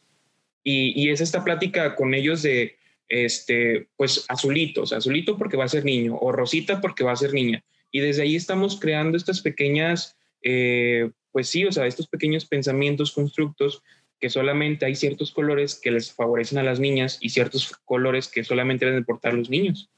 y, 0.64 0.98
y 0.98 1.10
es 1.10 1.20
esta 1.20 1.44
plática 1.44 1.96
con 1.96 2.14
ellos 2.14 2.40
de, 2.40 2.76
este, 3.10 3.88
pues 3.98 4.24
azulito, 4.28 4.82
o 4.82 4.86
sea, 4.86 4.98
azulito 4.98 5.36
porque 5.36 5.58
va 5.58 5.64
a 5.64 5.68
ser 5.68 5.84
niño, 5.84 6.16
o 6.18 6.32
rosita 6.32 6.80
porque 6.80 7.04
va 7.04 7.12
a 7.12 7.16
ser 7.16 7.34
niña, 7.34 7.62
y 7.90 8.00
desde 8.00 8.22
ahí 8.22 8.36
estamos 8.36 8.80
creando 8.80 9.18
estas 9.18 9.42
pequeñas... 9.42 10.16
Eh, 10.42 11.10
pues 11.32 11.48
sí, 11.48 11.64
o 11.64 11.72
sea, 11.72 11.86
estos 11.86 12.08
pequeños 12.08 12.46
pensamientos, 12.46 13.12
constructos, 13.12 13.82
que 14.18 14.30
solamente 14.30 14.84
hay 14.84 14.94
ciertos 14.94 15.32
colores 15.32 15.80
que 15.80 15.90
les 15.90 16.12
favorecen 16.12 16.58
a 16.58 16.62
las 16.62 16.78
niñas 16.78 17.18
y 17.20 17.30
ciertos 17.30 17.72
colores 17.84 18.28
que 18.28 18.44
solamente 18.44 18.84
deben 18.84 19.04
portar 19.04 19.34
los 19.34 19.48
niños. 19.48 19.90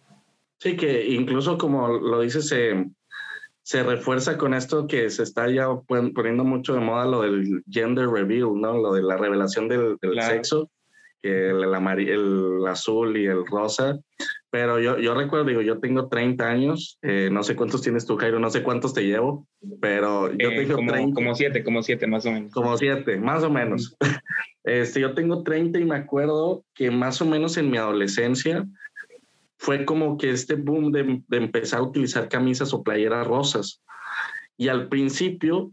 Sí, 0.59 0.77
que 0.77 1.07
incluso 1.09 1.59
como 1.59 1.89
lo 1.89 2.21
dices, 2.21 2.49
se, 2.49 2.87
se 3.63 3.83
refuerza 3.83 4.39
con 4.39 4.55
esto 4.55 4.87
que 4.87 5.11
se 5.11 5.25
está 5.25 5.51
ya 5.51 5.67
poniendo 5.87 6.45
mucho 6.45 6.75
de 6.75 6.81
moda 6.81 7.05
lo 7.05 7.23
del 7.23 7.65
gender 7.69 8.09
reveal, 8.09 8.55
¿no? 8.55 8.79
Lo 8.79 8.93
de 8.93 9.03
la 9.03 9.17
revelación 9.17 9.69
del, 9.69 9.99
sexo, 10.21 10.71
que 11.21 11.51
el, 11.51 11.65
el, 11.65 12.67
azul 12.67 13.17
y 13.17 13.27
el 13.27 13.45
rosa. 13.45 13.99
Pero 14.53 14.79
yo, 14.79 14.99
yo 14.99 15.15
recuerdo, 15.15 15.47
digo, 15.47 15.63
yo 15.63 15.81
tengo 15.81 16.09
30 16.09 16.47
años, 16.47 16.99
eh, 17.01 17.31
no 17.33 17.43
sé 17.43 17.57
cuántos 17.57 17.81
tienes 17.81 18.05
tú, 18.05 18.19
Jairo, 18.19 18.39
no 18.39 18.51
sé 18.51 18.63
cuántos 18.63 18.93
te 18.93 19.01
llevo, 19.03 19.49
pero 19.81 20.31
yo 20.31 20.51
eh, 20.51 20.57
tengo 20.57 20.75
como, 20.77 20.93
30. 20.93 21.15
Como 21.15 21.35
siete, 21.35 21.65
como 21.65 21.83
siete 21.83 22.07
más 22.07 22.27
o 22.27 22.33
menos. 22.33 22.53
Como 22.53 22.77
siete, 22.77 23.17
más 23.17 23.43
o 23.45 23.49
menos. 23.49 23.97
este, 24.65 25.01
yo 25.01 25.15
tengo 25.15 25.43
30 25.43 25.79
y 25.79 25.87
me 25.87 25.97
acuerdo 25.97 26.67
que 26.75 26.91
más 26.91 27.23
o 27.23 27.25
menos 27.25 27.57
en 27.57 27.71
mi 27.71 27.79
adolescencia, 27.79 28.67
fue 29.57 29.87
como 29.87 30.19
que 30.19 30.31
este 30.31 30.57
boom 30.57 30.93
de, 30.93 31.23
empezar 31.31 31.79
a 31.79 31.85
utilizar 31.85 32.29
camisas 32.29 32.75
o 32.75 32.83
playeras 32.83 33.27
rosas. 33.27 33.81
Y 34.59 34.69
al 34.69 34.89
principio 34.89 35.71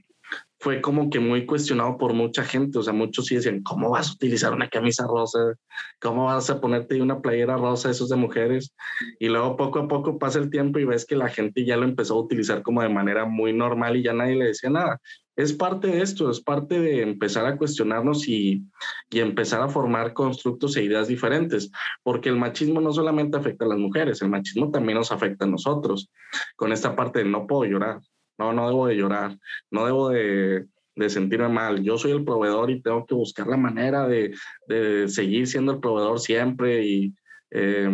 fue 0.60 0.82
como 0.82 1.10
que 1.10 1.20
muy 1.20 1.46
cuestionado 1.46 1.98
por 1.98 2.14
mucha 2.14 2.44
gente, 2.44 2.80
o 2.80 2.84
sea, 2.84 2.94
muchos 2.94 3.28
sí 3.28 3.36
decían, 3.36 3.64
¿cómo 3.64 3.92
vas 3.92 4.10
a 4.10 4.14
utilizar 4.14 4.54
una 4.54 4.70
camisa 4.70 5.08
rosa? 5.08 5.56
¿Cómo 6.02 6.26
vas 6.26 6.50
a 6.50 6.60
ponerte 6.60 7.02
una 7.02 7.22
playera 7.22 7.56
rosa, 7.56 7.90
esos 7.90 8.10
de 8.10 8.18
mujeres? 8.18 8.74
Y 9.20 9.30
luego 9.30 9.56
poco 9.56 9.80
a 9.80 9.88
poco 9.88 10.20
pasa 10.20 10.40
el 10.40 10.50
tiempo 10.50 10.80
y 10.80 10.86
ves 10.86 11.06
que 11.06 11.16
la 11.16 11.30
gente 11.30 11.66
ya 11.66 11.78
lo 11.78 11.86
empezó 11.86 12.16
a 12.16 12.22
utilizar 12.22 12.62
como 12.62 12.82
de 12.82 12.90
manera 12.90 13.26
muy 13.26 13.54
normal 13.54 13.96
y 13.96 14.04
ya 14.04 14.14
nadie 14.14 14.36
le 14.36 14.46
decía 14.46 14.70
nada 14.70 15.00
es 15.40 15.54
parte 15.54 15.88
de 15.88 16.02
esto, 16.02 16.30
es 16.30 16.42
parte 16.42 16.82
de 16.82 17.02
empezar 17.02 17.46
a 17.46 17.56
cuestionarnos 17.56 18.28
y, 18.28 18.62
y, 19.10 19.20
empezar 19.22 19.62
a 19.62 19.70
formar 19.70 20.12
constructos 20.12 20.76
e 20.76 20.84
ideas 20.84 21.08
diferentes, 21.08 21.72
porque 22.04 22.28
el 22.28 22.36
machismo 22.36 22.82
no 22.82 22.92
solamente 22.92 23.38
afecta 23.38 23.64
a 23.64 23.70
las 23.70 23.78
mujeres, 23.78 24.22
el 24.22 24.28
machismo 24.28 24.70
también 24.70 24.98
nos 24.98 25.14
afecta 25.14 25.46
a 25.46 25.48
nosotros, 25.48 26.12
con 26.58 26.74
esta 26.74 26.94
parte 26.94 27.20
de 27.20 27.30
no 27.30 27.48
puedo 27.48 27.64
llorar, 27.64 28.02
no, 28.40 28.54
no 28.54 28.68
debo 28.68 28.88
de 28.88 28.96
llorar, 28.96 29.38
no 29.70 29.86
debo 29.86 30.10
de, 30.10 30.66
de 30.96 31.10
sentirme 31.10 31.50
mal, 31.50 31.84
yo 31.84 31.98
soy 31.98 32.12
el 32.12 32.24
proveedor 32.24 32.72
y 32.72 32.82
tengo 32.82 33.06
que 33.06 33.16
buscar 33.16 33.48
la 33.48 33.58
manera 33.58 34.08
de, 34.08 34.34
de 34.68 35.08
seguir 35.08 35.46
siendo 35.48 35.74
el 35.74 35.80
proveedor 35.80 36.20
siempre 36.20 36.86
y... 36.86 37.14
Eh, 37.52 37.90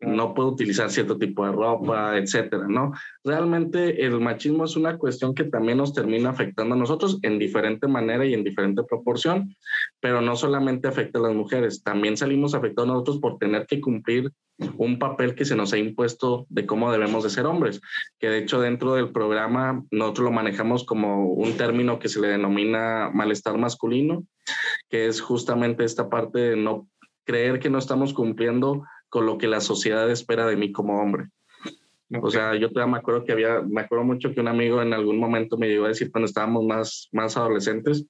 no 0.00 0.34
puedo 0.34 0.50
utilizar 0.50 0.90
cierto 0.90 1.16
tipo 1.16 1.46
de 1.46 1.52
ropa, 1.52 2.16
etcétera, 2.16 2.66
¿no? 2.68 2.92
Realmente 3.24 4.04
el 4.04 4.20
machismo 4.20 4.64
es 4.64 4.76
una 4.76 4.98
cuestión 4.98 5.34
que 5.34 5.44
también 5.44 5.78
nos 5.78 5.94
termina 5.94 6.30
afectando 6.30 6.74
a 6.74 6.78
nosotros 6.78 7.18
en 7.22 7.38
diferente 7.38 7.86
manera 7.88 8.24
y 8.26 8.34
en 8.34 8.44
diferente 8.44 8.82
proporción, 8.84 9.54
pero 10.00 10.20
no 10.20 10.36
solamente 10.36 10.88
afecta 10.88 11.18
a 11.18 11.22
las 11.22 11.34
mujeres, 11.34 11.82
también 11.82 12.16
salimos 12.16 12.54
afectados 12.54 12.88
nosotros 12.88 13.18
por 13.18 13.38
tener 13.38 13.66
que 13.66 13.80
cumplir 13.80 14.32
un 14.76 14.98
papel 14.98 15.34
que 15.34 15.44
se 15.44 15.56
nos 15.56 15.72
ha 15.72 15.78
impuesto 15.78 16.46
de 16.48 16.66
cómo 16.66 16.90
debemos 16.90 17.24
de 17.24 17.30
ser 17.30 17.46
hombres, 17.46 17.80
que 18.18 18.28
de 18.28 18.38
hecho 18.38 18.60
dentro 18.60 18.94
del 18.94 19.10
programa 19.10 19.84
nosotros 19.90 20.26
lo 20.26 20.32
manejamos 20.32 20.84
como 20.84 21.26
un 21.26 21.56
término 21.56 21.98
que 21.98 22.08
se 22.08 22.20
le 22.20 22.28
denomina 22.28 23.10
malestar 23.12 23.58
masculino, 23.58 24.24
que 24.88 25.06
es 25.06 25.20
justamente 25.20 25.84
esta 25.84 26.08
parte 26.08 26.38
de 26.38 26.56
no 26.56 26.88
creer 27.24 27.58
que 27.58 27.70
no 27.70 27.78
estamos 27.78 28.14
cumpliendo 28.14 28.84
con 29.08 29.26
lo 29.26 29.38
que 29.38 29.48
la 29.48 29.60
sociedad 29.60 30.10
espera 30.10 30.46
de 30.46 30.56
mí 30.56 30.72
como 30.72 31.00
hombre. 31.00 31.28
O 32.22 32.30
sea, 32.30 32.54
yo 32.54 32.70
todavía 32.70 32.92
me 32.92 32.98
acuerdo 32.98 33.24
que 33.24 33.32
había, 33.32 33.62
me 33.62 33.80
acuerdo 33.80 34.04
mucho 34.04 34.32
que 34.32 34.40
un 34.40 34.46
amigo 34.46 34.80
en 34.80 34.92
algún 34.92 35.18
momento 35.18 35.58
me 35.58 35.68
llegó 35.68 35.86
a 35.86 35.88
decir 35.88 36.12
cuando 36.12 36.26
estábamos 36.26 36.64
más, 36.64 37.08
más 37.12 37.36
adolescentes, 37.36 38.06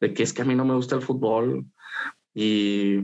de 0.00 0.14
que 0.14 0.22
es 0.22 0.32
que 0.32 0.42
a 0.42 0.44
mí 0.44 0.54
no 0.54 0.64
me 0.64 0.74
gusta 0.74 0.94
el 0.94 1.02
fútbol 1.02 1.66
y 2.34 3.00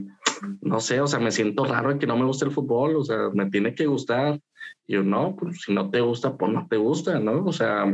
no 0.61 0.79
sé, 0.79 1.01
o 1.01 1.07
sea, 1.07 1.19
me 1.19 1.31
siento 1.31 1.65
raro 1.65 1.91
en 1.91 1.99
que 1.99 2.07
no 2.07 2.17
me 2.17 2.25
gusta 2.25 2.45
el 2.45 2.51
fútbol, 2.51 2.95
o 2.95 3.03
sea, 3.03 3.29
me 3.33 3.49
tiene 3.49 3.75
que 3.75 3.85
gustar. 3.85 4.39
Y 4.87 4.93
yo, 4.93 5.03
no, 5.03 5.35
pues 5.35 5.61
si 5.63 5.73
no 5.73 5.89
te 5.89 5.99
gusta, 5.99 6.37
pues 6.37 6.51
no 6.51 6.67
te 6.69 6.77
gusta, 6.77 7.19
¿no? 7.19 7.43
O 7.45 7.51
sea, 7.51 7.93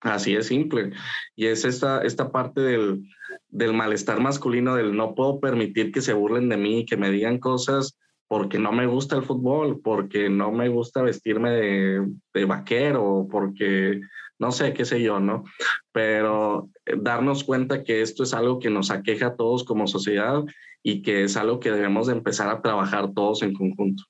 así 0.00 0.34
es 0.34 0.46
simple. 0.46 0.90
Y 1.36 1.46
es 1.46 1.64
esta, 1.64 2.02
esta 2.02 2.32
parte 2.32 2.60
del, 2.60 3.04
del 3.48 3.72
malestar 3.72 4.20
masculino, 4.20 4.74
del 4.74 4.96
no 4.96 5.14
puedo 5.14 5.38
permitir 5.38 5.92
que 5.92 6.00
se 6.00 6.12
burlen 6.12 6.48
de 6.48 6.56
mí, 6.56 6.84
que 6.84 6.96
me 6.96 7.10
digan 7.10 7.38
cosas 7.38 7.96
porque 8.28 8.58
no 8.58 8.72
me 8.72 8.86
gusta 8.86 9.16
el 9.16 9.22
fútbol, 9.22 9.80
porque 9.82 10.28
no 10.28 10.52
me 10.52 10.68
gusta 10.68 11.02
vestirme 11.02 11.50
de, 11.50 12.06
de 12.34 12.44
vaquero, 12.44 13.26
porque 13.30 14.00
no 14.38 14.52
sé, 14.52 14.72
qué 14.72 14.84
sé 14.84 15.02
yo, 15.02 15.18
¿no? 15.18 15.44
Pero 15.92 16.70
eh, 16.86 16.94
darnos 16.96 17.42
cuenta 17.42 17.82
que 17.82 18.02
esto 18.02 18.22
es 18.22 18.34
algo 18.34 18.58
que 18.58 18.70
nos 18.70 18.90
aqueja 18.90 19.28
a 19.28 19.36
todos 19.36 19.64
como 19.64 19.86
sociedad 19.86 20.44
y 20.82 21.02
que 21.02 21.24
es 21.24 21.36
algo 21.36 21.58
que 21.58 21.72
debemos 21.72 22.06
de 22.06 22.12
empezar 22.12 22.48
a 22.48 22.62
trabajar 22.62 23.12
todos 23.14 23.42
en 23.42 23.54
conjunto. 23.54 24.04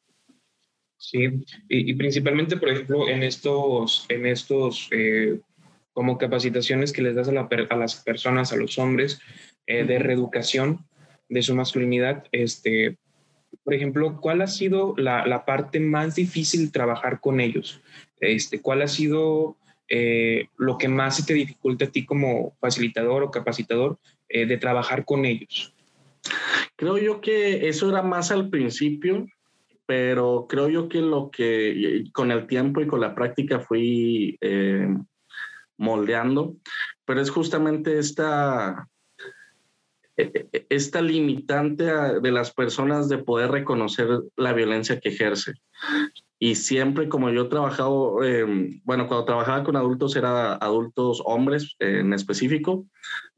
Sí, 1.00 1.44
y, 1.68 1.94
principalmente, 1.94 2.56
por 2.56 2.70
ejemplo, 2.70 3.08
en 3.08 3.22
estos, 3.22 4.04
en 4.08 4.26
estos 4.26 4.88
eh, 4.90 5.38
como 5.92 6.18
capacitaciones 6.18 6.92
que 6.92 7.02
les 7.02 7.14
das 7.14 7.28
a, 7.28 7.48
a, 7.70 7.76
las 7.76 8.02
personas, 8.02 8.52
a 8.52 8.56
los 8.56 8.78
hombres, 8.78 9.20
eh, 9.66 9.84
de 9.84 10.00
reeducación 10.00 10.84
de 11.28 11.42
su 11.42 11.54
masculinidad, 11.54 12.24
este, 12.32 12.98
por 13.64 13.74
ejemplo, 13.74 14.18
¿cuál 14.20 14.42
ha 14.42 14.46
sido 14.46 14.94
la, 14.96 15.44
parte 15.44 15.80
más 15.80 16.14
difícil 16.14 16.72
trabajar 16.72 17.20
con 17.20 17.40
ellos? 17.40 17.80
Este, 18.20 18.60
¿Cuál 18.60 18.82
ha 18.82 18.88
sido 18.88 19.56
eh, 19.88 20.48
lo 20.56 20.78
que 20.78 20.88
más 20.88 21.24
te 21.26 21.34
dificulta 21.34 21.86
a 21.86 21.90
ti 21.90 22.04
como 22.04 22.56
facilitador 22.60 23.22
o 23.22 23.30
capacitador 23.30 23.98
eh, 24.28 24.46
de 24.46 24.56
trabajar 24.56 25.04
con 25.04 25.24
ellos? 25.24 25.74
Creo 26.76 26.98
yo 26.98 27.20
que 27.20 27.68
eso 27.68 27.88
era 27.88 28.02
más 28.02 28.30
al 28.30 28.50
principio, 28.50 29.26
pero 29.86 30.46
creo 30.48 30.68
yo 30.68 30.88
que 30.88 31.00
lo 31.00 31.30
que 31.30 32.04
con 32.12 32.30
el 32.30 32.46
tiempo 32.46 32.80
y 32.80 32.86
con 32.86 33.00
la 33.00 33.14
práctica 33.14 33.60
fui 33.60 34.36
eh, 34.40 34.88
moldeando, 35.76 36.56
pero 37.04 37.20
es 37.20 37.30
justamente 37.30 37.98
esta 37.98 38.88
esta 40.68 41.00
limitante 41.00 41.84
de 41.84 42.32
las 42.32 42.52
personas 42.52 43.08
de 43.08 43.18
poder 43.18 43.50
reconocer 43.50 44.08
la 44.36 44.52
violencia 44.52 44.98
que 45.00 45.10
ejerce. 45.10 45.54
Y 46.40 46.54
siempre 46.54 47.08
como 47.08 47.30
yo 47.30 47.42
he 47.42 47.48
trabajado, 47.48 48.22
em, 48.22 48.80
bueno, 48.84 49.08
cuando 49.08 49.24
trabajaba 49.24 49.64
con 49.64 49.76
adultos 49.76 50.14
era 50.14 50.54
adultos 50.54 51.20
hombres 51.24 51.74
en 51.80 52.12
específico, 52.12 52.86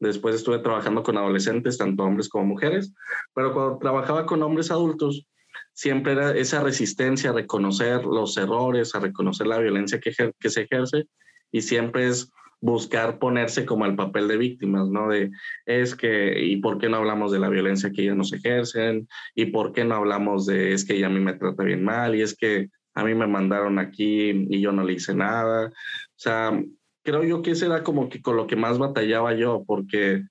después 0.00 0.34
estuve 0.34 0.58
trabajando 0.58 1.02
con 1.02 1.16
adolescentes, 1.16 1.78
tanto 1.78 2.02
hombres 2.02 2.28
como 2.28 2.44
mujeres, 2.44 2.92
pero 3.34 3.54
cuando 3.54 3.78
trabajaba 3.78 4.26
con 4.26 4.42
hombres 4.42 4.70
adultos, 4.70 5.26
siempre 5.72 6.12
era 6.12 6.36
esa 6.36 6.62
resistencia 6.62 7.30
a 7.30 7.34
reconocer 7.34 8.04
los 8.04 8.36
errores, 8.36 8.94
a 8.94 9.00
reconocer 9.00 9.46
la 9.46 9.58
violencia 9.58 9.98
que, 9.98 10.12
que 10.38 10.50
se 10.50 10.62
ejerce, 10.62 11.06
y 11.52 11.62
siempre 11.62 12.06
es 12.08 12.30
buscar 12.60 13.18
ponerse 13.18 13.64
como 13.64 13.86
el 13.86 13.96
papel 13.96 14.28
de 14.28 14.36
víctimas, 14.36 14.88
¿no? 14.88 15.08
De 15.08 15.30
es 15.66 15.94
que, 15.94 16.44
¿y 16.44 16.56
por 16.58 16.78
qué 16.78 16.88
no 16.88 16.98
hablamos 16.98 17.32
de 17.32 17.38
la 17.38 17.48
violencia 17.48 17.90
que 17.90 18.02
ellas 18.02 18.16
nos 18.16 18.32
ejercen? 18.32 19.08
¿Y 19.34 19.46
por 19.46 19.72
qué 19.72 19.84
no 19.84 19.94
hablamos 19.94 20.46
de 20.46 20.72
es 20.72 20.84
que 20.84 20.96
ella 20.96 21.06
a 21.06 21.10
mí 21.10 21.20
me 21.20 21.34
trata 21.34 21.62
bien 21.62 21.84
mal? 21.84 22.14
Y 22.14 22.22
es 22.22 22.36
que 22.36 22.68
a 22.94 23.04
mí 23.04 23.14
me 23.14 23.26
mandaron 23.26 23.78
aquí 23.78 24.46
y 24.50 24.60
yo 24.60 24.72
no 24.72 24.84
le 24.84 24.94
hice 24.94 25.14
nada. 25.14 25.68
O 25.68 25.72
sea, 26.16 26.62
creo 27.02 27.24
yo 27.24 27.42
que 27.42 27.52
ese 27.52 27.66
era 27.66 27.82
como 27.82 28.08
que 28.08 28.20
con 28.20 28.36
lo 28.36 28.46
que 28.46 28.56
más 28.56 28.78
batallaba 28.78 29.34
yo, 29.34 29.64
porque 29.66 30.22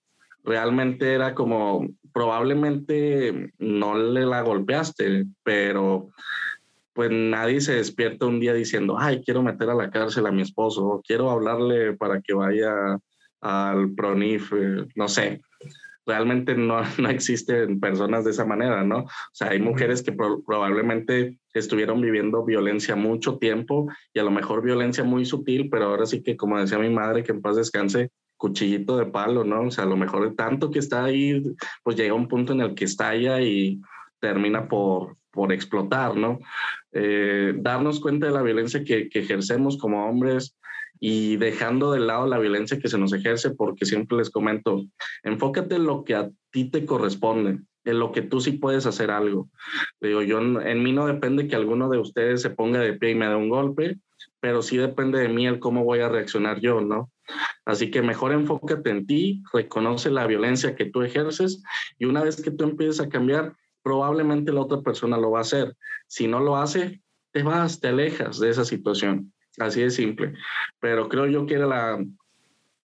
realmente 0.43 1.13
era 1.13 1.33
como, 1.33 1.87
probablemente 2.13 3.51
no 3.57 3.97
le 3.97 4.25
la 4.25 4.41
golpeaste, 4.41 5.25
pero 5.43 6.09
pues 6.99 7.11
nadie 7.11 7.61
se 7.61 7.75
despierta 7.75 8.25
un 8.25 8.41
día 8.41 8.53
diciendo, 8.53 8.97
ay, 8.99 9.21
quiero 9.23 9.41
meter 9.41 9.69
a 9.69 9.73
la 9.73 9.89
cárcel 9.89 10.25
a 10.25 10.33
mi 10.33 10.41
esposo, 10.41 11.01
quiero 11.07 11.31
hablarle 11.31 11.93
para 11.93 12.19
que 12.19 12.33
vaya 12.33 12.99
al 13.39 13.93
PRONIF, 13.95 14.51
eh, 14.51 14.85
no 14.95 15.07
sé. 15.07 15.39
Realmente 16.05 16.55
no, 16.55 16.81
no 16.99 17.09
existen 17.09 17.79
personas 17.79 18.25
de 18.25 18.31
esa 18.31 18.43
manera, 18.43 18.83
¿no? 18.83 19.03
O 19.03 19.31
sea, 19.31 19.51
hay 19.51 19.61
mujeres 19.61 20.03
que 20.03 20.11
probablemente 20.11 21.39
estuvieron 21.53 22.01
viviendo 22.01 22.43
violencia 22.43 22.97
mucho 22.97 23.37
tiempo 23.37 23.87
y 24.13 24.19
a 24.19 24.23
lo 24.23 24.31
mejor 24.31 24.61
violencia 24.61 25.05
muy 25.05 25.23
sutil, 25.23 25.69
pero 25.69 25.85
ahora 25.85 26.05
sí 26.05 26.21
que, 26.21 26.35
como 26.35 26.59
decía 26.59 26.79
mi 26.79 26.89
madre, 26.89 27.23
que 27.23 27.31
en 27.31 27.41
paz 27.41 27.55
descanse, 27.55 28.09
cuchillito 28.35 28.97
de 28.97 29.05
palo, 29.05 29.45
¿no? 29.45 29.61
O 29.61 29.71
sea, 29.71 29.85
a 29.85 29.87
lo 29.87 29.95
mejor 29.95 30.35
tanto 30.35 30.69
que 30.69 30.79
está 30.79 31.05
ahí, 31.05 31.41
pues 31.81 31.95
llega 31.95 32.13
un 32.13 32.27
punto 32.27 32.51
en 32.51 32.59
el 32.59 32.75
que 32.75 32.83
estalla 32.83 33.39
y 33.39 33.79
termina 34.19 34.67
por, 34.67 35.15
por 35.31 35.53
explotar, 35.53 36.17
¿no? 36.17 36.39
Eh, 36.91 37.53
darnos 37.57 37.99
cuenta 37.99 38.27
de 38.27 38.33
la 38.33 38.41
violencia 38.41 38.83
que, 38.83 39.09
ejercemos 39.13 39.77
como 39.77 40.09
hombres 40.09 40.57
y 40.99 41.37
dejando 41.37 41.91
de 41.91 41.99
lado 41.99 42.27
la 42.27 42.39
violencia 42.39 42.79
que 42.79 42.89
se 42.89 42.97
nos 42.97 43.13
ejerce, 43.13 43.51
porque 43.51 43.85
siempre 43.85 44.17
les 44.17 44.29
comento, 44.29 44.85
enfócate 45.23 45.75
en 45.75 45.85
lo 45.85 46.03
que 46.03 46.15
a 46.15 46.29
ti 46.51 46.69
te 46.69 46.85
corresponde, 46.85 47.59
en 47.85 47.99
lo 47.99 48.11
que 48.11 48.21
tú 48.21 48.41
sí 48.41 48.53
puedes 48.53 48.85
hacer 48.85 49.11
algo. 49.11 49.49
Digo, 50.01 50.21
yo 50.23 50.39
en 50.39 50.83
mí 50.83 50.91
no 50.91 51.07
depende 51.07 51.47
que 51.47 51.55
alguno 51.55 51.89
de 51.89 51.99
ustedes 51.99 52.41
se 52.41 52.49
ponga 52.49 52.79
de 52.79 52.93
pie 52.93 53.11
y 53.11 53.15
me 53.15 53.27
dé 53.27 53.35
un 53.35 53.49
golpe, 53.49 53.97
pero 54.39 54.61
sí 54.61 54.77
depende 54.77 55.19
de 55.19 55.29
mí 55.29 55.47
el 55.47 55.59
cómo 55.59 55.83
voy 55.83 55.99
a 55.99 56.09
reaccionar 56.09 56.59
yo, 56.59 56.81
¿no? 56.81 57.11
Así 57.65 57.91
que 57.91 58.01
mejor 58.01 58.31
enfócate 58.33 58.89
en 58.89 59.05
ti, 59.05 59.43
reconoce 59.53 60.09
la 60.09 60.25
violencia 60.27 60.75
que 60.75 60.85
tú 60.85 61.03
ejerces 61.03 61.61
y 61.97 62.05
una 62.05 62.23
vez 62.23 62.41
que 62.41 62.51
tú 62.51 62.63
empieces 62.63 62.99
a 62.99 63.09
cambiar, 63.09 63.53
probablemente 63.83 64.51
la 64.51 64.61
otra 64.61 64.81
persona 64.81 65.17
lo 65.17 65.31
va 65.31 65.39
a 65.39 65.41
hacer. 65.43 65.75
Si 66.09 66.27
no 66.27 66.41
lo 66.41 66.57
hace, 66.57 67.01
te 67.31 67.43
vas, 67.43 67.79
te 67.79 67.87
alejas 67.87 68.39
de 68.39 68.49
esa 68.49 68.65
situación. 68.65 69.31
Así 69.59 69.81
de 69.81 69.91
simple. 69.91 70.33
Pero 70.81 71.07
creo 71.07 71.27
yo 71.27 71.45
que 71.45 71.53
era 71.53 71.67
la, 71.67 72.03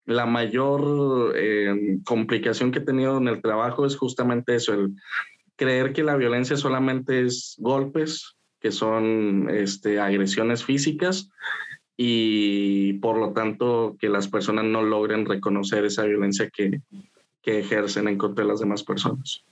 la 0.06 0.26
mayor 0.26 1.34
eh, 1.36 2.00
complicación 2.06 2.72
que 2.72 2.80
he 2.80 2.84
tenido 2.84 3.18
en 3.18 3.28
el 3.28 3.42
trabajo 3.42 3.86
es 3.86 3.96
justamente 3.96 4.56
eso, 4.56 4.74
el 4.74 4.94
creer 5.56 5.94
que 5.94 6.04
la 6.04 6.18
violencia 6.18 6.58
solamente 6.58 7.22
es 7.22 7.56
golpes, 7.60 8.36
que 8.60 8.72
son 8.72 9.50
este, 9.50 10.00
agresiones 10.00 10.64
físicas 10.64 11.30
y 11.96 12.94
por 12.94 13.18
lo 13.18 13.34
tanto 13.34 13.96
que 14.00 14.10
las 14.10 14.28
personas 14.28 14.66
no 14.66 14.82
logren 14.82 15.26
reconocer 15.26 15.86
esa 15.86 16.04
violencia 16.04 16.50
que, 16.50 16.82
que 17.42 17.60
ejercen 17.60 18.08
en 18.08 18.18
contra 18.18 18.44
de 18.44 18.50
las 18.50 18.60
demás 18.60 18.84
personas. 18.84 19.46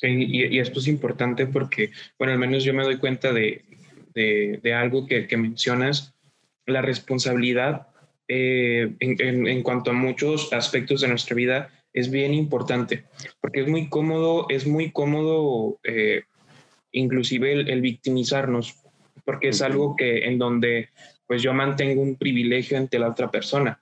Sí, 0.00 0.08
y, 0.08 0.58
esto 0.58 0.80
es 0.80 0.88
importante 0.88 1.46
porque, 1.46 1.92
bueno, 2.18 2.32
al 2.32 2.38
menos 2.40 2.64
yo 2.64 2.74
me 2.74 2.82
doy 2.82 2.98
cuenta 2.98 3.32
de, 3.32 3.64
de, 4.12 4.58
de 4.60 4.74
algo 4.74 5.06
que, 5.06 5.28
que, 5.28 5.36
mencionas, 5.36 6.14
la 6.66 6.82
responsabilidad 6.82 7.86
eh, 8.26 8.92
en, 8.98 9.46
en, 9.46 9.62
cuanto 9.62 9.92
a 9.92 9.94
muchos 9.94 10.52
aspectos 10.52 11.02
de 11.02 11.08
nuestra 11.08 11.36
vida 11.36 11.70
es 11.92 12.10
bien 12.10 12.34
importante, 12.34 13.04
porque 13.40 13.60
es 13.60 13.68
muy 13.68 13.88
cómodo, 13.88 14.46
es 14.48 14.66
muy 14.66 14.90
cómodo 14.90 15.78
eh, 15.84 16.22
inclusive 16.90 17.52
el, 17.52 17.80
victimizarnos, 17.80 18.74
porque 19.24 19.50
es 19.50 19.62
algo 19.62 19.94
que 19.94 20.26
en 20.26 20.38
donde 20.38 20.88
pues 21.28 21.40
yo 21.40 21.54
mantengo 21.54 22.02
un 22.02 22.16
privilegio 22.16 22.78
ante 22.78 22.98
la 22.98 23.10
otra 23.10 23.30
persona, 23.30 23.80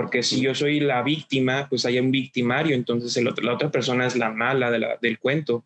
porque 0.00 0.22
si 0.22 0.40
yo 0.40 0.54
soy 0.54 0.80
la 0.80 1.02
víctima, 1.02 1.66
pues 1.68 1.84
hay 1.84 1.98
un 1.98 2.10
victimario, 2.10 2.74
entonces 2.74 3.22
la 3.22 3.52
otra 3.52 3.70
persona 3.70 4.06
es 4.06 4.16
la 4.16 4.30
mala 4.30 4.70
del 4.98 5.18
cuento. 5.18 5.62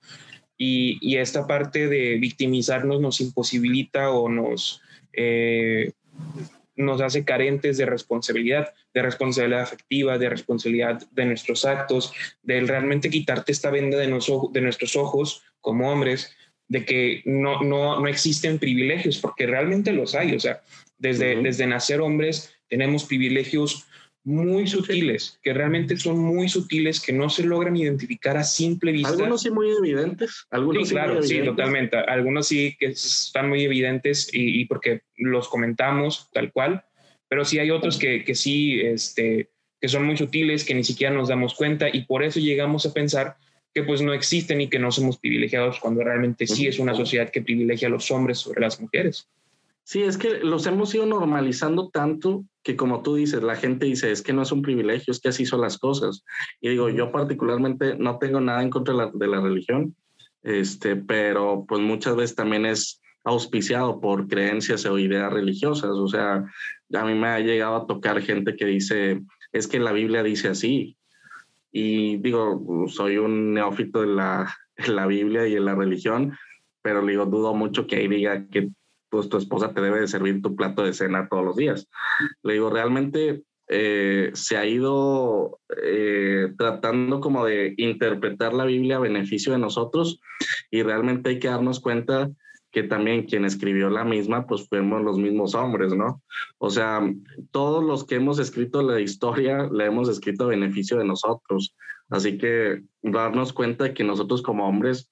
Y, 0.59 0.99
y, 1.01 1.19
esta 1.19 1.47
parte 1.47 1.87
de 1.87 2.17
victimizarnos 2.17 3.01
nos 3.01 3.21
imposibilita 3.21 4.11
o 4.11 4.29
nos, 4.29 4.83
eh, 5.13 5.93
nos 6.75 7.01
hace 7.01 7.25
carentes 7.25 7.77
de 7.77 7.87
responsabilidad, 7.87 8.75
de 8.93 9.03
responsabilidad 9.03 9.63
afectiva, 9.63 10.19
de 10.19 10.29
responsabilidad 10.29 11.09
de 11.13 11.27
nuestros 11.27 11.65
actos, 11.65 12.13
de 12.43 12.61
realmente 12.63 13.11
quitarte 13.11 13.53
esta 13.53 13.71
venda 13.71 13.99
de, 13.99 14.09
de 14.09 14.61
nuestros 14.61 14.97
ojos 14.97 15.45
como 15.61 15.93
hombres, 15.93 16.37
de 16.67 16.85
que 16.85 17.23
no, 17.25 17.63
no, 17.63 18.01
no 18.01 18.09
existen 18.09 18.59
privilegios, 18.59 19.19
porque 19.19 19.47
realmente 19.47 19.93
los 19.93 20.17
hay. 20.17 20.35
O 20.35 20.41
sea, 20.41 20.61
desde, 20.99 21.41
desde 21.41 21.69
nacer 21.69 22.01
hombres 22.01 22.53
tenemos 22.69 23.05
privilegios 23.05 23.87
muy 24.25 24.67
sutiles, 24.67 25.39
que 25.43 25.53
realmente 25.53 25.97
son 25.99 26.19
muy 26.19 26.49
sutiles, 26.49 27.01
que 27.01 27.13
no 27.13 27.29
se 27.29 27.45
logran 27.45 27.77
identificar 27.77 28.39
a 28.39 28.43
simple 28.43 28.91
vista. 28.91 29.11
Algunos 29.11 29.43
sí 29.43 29.51
muy 29.51 29.71
evidentes. 29.71 30.47
Algunos 30.51 30.89
sí, 30.89 30.95
claro, 30.95 31.23
sí, 31.23 31.43
totalmente. 31.43 31.99
Algunos 31.99 32.49
sí 32.49 32.75
que 32.79 32.87
están 32.87 33.51
muy 33.51 33.63
evidentes 33.63 34.31
y, 34.33 34.65
porque 34.65 35.03
los 35.17 35.49
comentamos 35.49 36.31
tal 36.33 36.53
cual, 36.53 36.85
pero 37.29 37.45
sí 37.45 37.59
hay 37.59 37.71
otros 37.71 37.99
que, 37.99 38.25
que 38.25 38.35
sí, 38.35 38.81
este, 38.81 39.51
que 39.79 39.89
son 39.89 40.07
muy 40.07 40.17
sutiles, 40.17 40.65
que 40.65 40.75
ni 40.75 40.85
siquiera 40.85 41.13
nos 41.13 41.29
damos 41.29 41.55
cuenta 41.55 41.89
y 41.93 42.07
por 42.07 42.25
eso 42.25 42.41
llegamos 42.41 42.87
a 42.87 42.95
pensar 42.95 43.37
que 43.75 43.83
pues 43.83 44.01
no 44.01 44.15
existen 44.15 44.61
y 44.61 44.69
que 44.69 44.79
no 44.79 44.91
somos 44.91 45.19
privilegiados 45.19 45.81
cuando 45.81 46.03
realmente 46.03 46.47
sí 46.47 46.67
es 46.67 46.79
una 46.79 46.95
sociedad 46.95 47.29
que 47.29 47.43
privilegia 47.43 47.89
a 47.89 47.91
los 47.91 48.11
hombres 48.11 48.39
sobre 48.39 48.63
las 48.63 48.81
mujeres. 48.81 49.29
Sí, 49.85 50.03
es 50.03 50.17
que 50.17 50.41
los 50.41 50.67
hemos 50.67 50.95
ido 50.95 51.05
normalizando 51.05 51.91
tanto 51.91 52.45
que 52.63 52.75
como 52.75 53.03
tú 53.03 53.17
dices, 53.17 53.43
la 53.43 53.55
gente 53.55 53.85
dice, 53.85 54.11
es 54.11 54.23
que 54.23 54.33
no 54.33 54.43
es 54.43 54.51
un 54.51 54.63
privilegio, 54.63 55.13
es 55.13 55.21
que 55.21 55.29
así 55.29 55.45
son 55.45 55.61
las 55.61 55.77
cosas. 55.79 56.25
Y 56.63 56.71
digo, 56.71 56.89
yo 56.89 57.13
particularmente 57.13 57.95
no 57.97 58.19
tengo 58.19 58.41
nada 58.41 58.63
en 58.63 58.71
contra 58.71 58.95
de 58.95 59.01
la, 59.01 59.11
de 59.13 59.27
la 59.27 59.41
religión, 59.43 59.95
este, 60.43 60.97
pero 60.97 61.67
pues 61.69 61.83
muchas 61.83 62.17
veces 62.17 62.35
también 62.35 62.65
es 62.65 63.03
auspiciado 63.25 64.01
por 64.01 64.27
creencias 64.27 64.87
o 64.87 64.99
ideas 64.99 65.31
religiosas. 65.31 65.91
O 65.91 66.09
sea, 66.09 66.45
a 66.95 67.05
mí 67.05 67.15
me 67.15 67.29
ha 67.29 67.41
llegado 67.41 67.77
a 67.77 67.87
tocar 67.87 68.23
gente 68.23 68.57
que 68.57 68.65
dice, 68.65 69.23
es 69.53 69.69
que 69.69 69.79
la 69.79 69.93
Biblia 69.93 70.23
dice 70.23 70.49
así. 70.49 70.97
Y 71.73 72.17
digo, 72.19 72.87
soy 72.89 73.19
un 73.19 73.53
neófito 73.53 74.01
de 74.01 74.07
la, 74.07 74.55
en 74.77 74.97
la 74.97 75.07
Biblia 75.07 75.47
y 75.47 75.57
en 75.57 75.65
la 75.67 75.75
religión, 75.75 76.37
pero 76.83 77.05
digo, 77.05 77.27
dudo 77.27 77.55
mucho 77.55 77.87
que 77.87 77.97
ahí 77.97 78.09
diga 78.09 78.47
que 78.49 78.71
pues 79.15 79.29
tu 79.29 79.37
esposa 79.37 79.73
te 79.73 79.81
debe 79.81 80.01
de 80.01 80.09
servir 80.09 80.43
tu 80.43 80.57
plato 80.57 80.83
de 80.83 80.93
cena 80.93 81.29
todos 81.29 81.45
los 81.45 81.55
días. 81.55 81.89
Le 82.43 82.55
digo, 82.55 82.69
realmente 82.69 83.45
eh, 83.69 84.33
se 84.35 84.57
ha 84.57 84.67
ido 84.67 85.61
eh, 85.85 86.49
tratando 86.59 87.21
como 87.21 87.45
de 87.45 87.75
interpretar 87.77 88.53
la 88.55 88.65
Biblia 88.65 88.97
a 88.97 89.01
beneficio 89.01 89.53
de 89.53 89.61
nosotros 89.61 90.21
y 90.69 90.83
realmente 90.83 91.31
hay 91.31 91.39
que 91.39 91.47
darnos 91.47 91.79
cuenta 91.79 92.29
que 92.73 92.83
también 92.83 93.23
quien 93.27 93.45
escribió 93.45 93.89
la 93.89 94.05
misma, 94.05 94.49
pues 94.49 94.69
fuimos 94.69 95.01
los 95.03 95.17
mismos 95.17 95.55
hombres, 95.55 95.95
¿no? 95.95 96.21
O 96.59 96.71
sea, 96.71 97.09
todos 97.53 97.85
los 97.85 98.05
que 98.05 98.17
hemos 98.17 98.41
escrito 98.41 98.83
la 98.83 99.01
historia 99.01 99.69
la 99.71 99.85
hemos 99.87 100.09
escrito 100.09 100.43
a 100.43 100.49
beneficio 100.49 100.99
de 100.99 101.05
nosotros. 101.05 101.77
Así 102.11 102.37
que 102.37 102.83
darnos 103.01 103.53
cuenta 103.53 103.95
que 103.95 104.03
nosotros 104.03 104.43
como 104.43 104.67
hombres, 104.67 105.09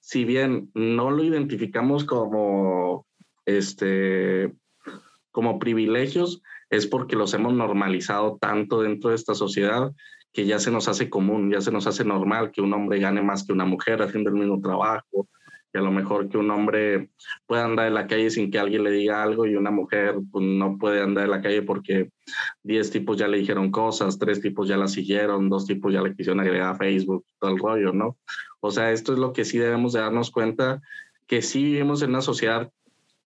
si 0.00 0.24
bien 0.24 0.70
no 0.72 1.10
lo 1.10 1.22
identificamos 1.22 2.04
como 2.04 3.06
este, 3.46 4.52
como 5.30 5.58
privilegios 5.58 6.42
es 6.70 6.86
porque 6.86 7.16
los 7.16 7.34
hemos 7.34 7.52
normalizado 7.52 8.38
tanto 8.40 8.82
dentro 8.82 9.10
de 9.10 9.16
esta 9.16 9.34
sociedad 9.34 9.92
que 10.32 10.46
ya 10.46 10.58
se 10.58 10.70
nos 10.70 10.88
hace 10.88 11.10
común, 11.10 11.50
ya 11.50 11.60
se 11.60 11.70
nos 11.70 11.86
hace 11.86 12.04
normal 12.04 12.50
que 12.50 12.62
un 12.62 12.72
hombre 12.72 12.98
gane 12.98 13.22
más 13.22 13.44
que 13.44 13.52
una 13.52 13.66
mujer 13.66 14.00
haciendo 14.00 14.30
el 14.30 14.36
mismo 14.36 14.60
trabajo, 14.60 15.28
que 15.70 15.78
a 15.78 15.82
lo 15.82 15.90
mejor 15.90 16.28
que 16.28 16.38
un 16.38 16.50
hombre 16.50 17.10
pueda 17.46 17.64
andar 17.64 17.88
en 17.88 17.94
la 17.94 18.06
calle 18.06 18.30
sin 18.30 18.50
que 18.50 18.58
alguien 18.58 18.84
le 18.84 18.90
diga 18.90 19.22
algo 19.22 19.46
y 19.46 19.56
una 19.56 19.70
mujer 19.70 20.16
pues, 20.30 20.44
no 20.44 20.78
puede 20.78 21.02
andar 21.02 21.24
en 21.24 21.30
la 21.30 21.42
calle 21.42 21.62
porque 21.62 22.10
10 22.62 22.90
tipos 22.90 23.18
ya 23.18 23.28
le 23.28 23.38
dijeron 23.38 23.70
cosas, 23.70 24.18
tres 24.18 24.40
tipos 24.40 24.68
ya 24.68 24.76
la 24.76 24.88
siguieron, 24.88 25.50
dos 25.50 25.66
tipos 25.66 25.92
ya 25.92 26.02
le 26.02 26.14
quisieron 26.14 26.40
agregar 26.40 26.74
a 26.74 26.78
Facebook, 26.78 27.24
todo 27.38 27.50
el 27.50 27.58
rollo, 27.58 27.92
¿no? 27.92 28.18
O 28.60 28.70
sea, 28.70 28.92
esto 28.92 29.12
es 29.12 29.18
lo 29.18 29.32
que 29.32 29.44
sí 29.44 29.58
debemos 29.58 29.92
de 29.92 30.00
darnos 30.00 30.30
cuenta, 30.30 30.80
que 31.26 31.42
sí 31.42 31.64
vivimos 31.64 32.02
en 32.02 32.10
una 32.10 32.22
sociedad 32.22 32.70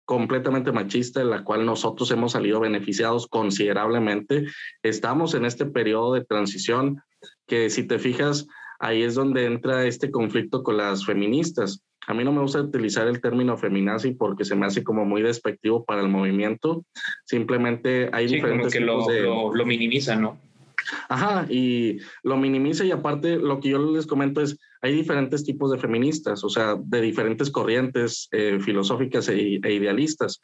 completamente 0.06 0.72
machista 0.72 1.20
en 1.20 1.30
la 1.30 1.44
cual 1.44 1.66
nosotros 1.66 2.10
hemos 2.12 2.32
salido 2.32 2.60
beneficiados 2.60 3.26
considerablemente. 3.26 4.46
Estamos 4.82 5.34
en 5.34 5.44
este 5.44 5.66
periodo 5.66 6.14
de 6.14 6.24
transición 6.24 7.02
que 7.46 7.68
si 7.68 7.82
te 7.82 7.98
fijas, 7.98 8.46
ahí 8.78 9.02
es 9.02 9.14
donde 9.14 9.44
entra 9.44 9.84
este 9.84 10.10
conflicto 10.10 10.62
con 10.62 10.78
las 10.78 11.04
feministas. 11.04 11.82
A 12.06 12.14
mí 12.14 12.22
no 12.22 12.32
me 12.32 12.40
gusta 12.40 12.62
utilizar 12.62 13.08
el 13.08 13.20
término 13.20 13.58
feminazi 13.58 14.12
porque 14.12 14.44
se 14.44 14.54
me 14.54 14.66
hace 14.66 14.84
como 14.84 15.04
muy 15.04 15.22
despectivo 15.22 15.84
para 15.84 16.02
el 16.02 16.08
movimiento. 16.08 16.84
Simplemente 17.24 18.08
hay 18.12 18.28
diferentes 18.28 18.72
que 18.72 18.80
lo, 18.80 19.10
lo, 19.10 19.52
lo 19.52 19.66
minimiza, 19.66 20.14
¿no? 20.14 20.38
Ajá, 21.08 21.46
y 21.50 21.98
lo 22.22 22.36
minimiza 22.36 22.84
y 22.84 22.92
aparte 22.92 23.38
lo 23.38 23.60
que 23.60 23.70
yo 23.70 23.78
les 23.78 24.06
comento 24.06 24.40
es, 24.40 24.58
hay 24.86 24.94
diferentes 24.94 25.44
tipos 25.44 25.70
de 25.70 25.78
feministas, 25.78 26.44
o 26.44 26.48
sea, 26.48 26.76
de 26.78 27.00
diferentes 27.00 27.50
corrientes 27.50 28.28
eh, 28.30 28.58
filosóficas 28.60 29.28
e, 29.28 29.60
e, 29.62 29.72
idealistas. 29.72 30.40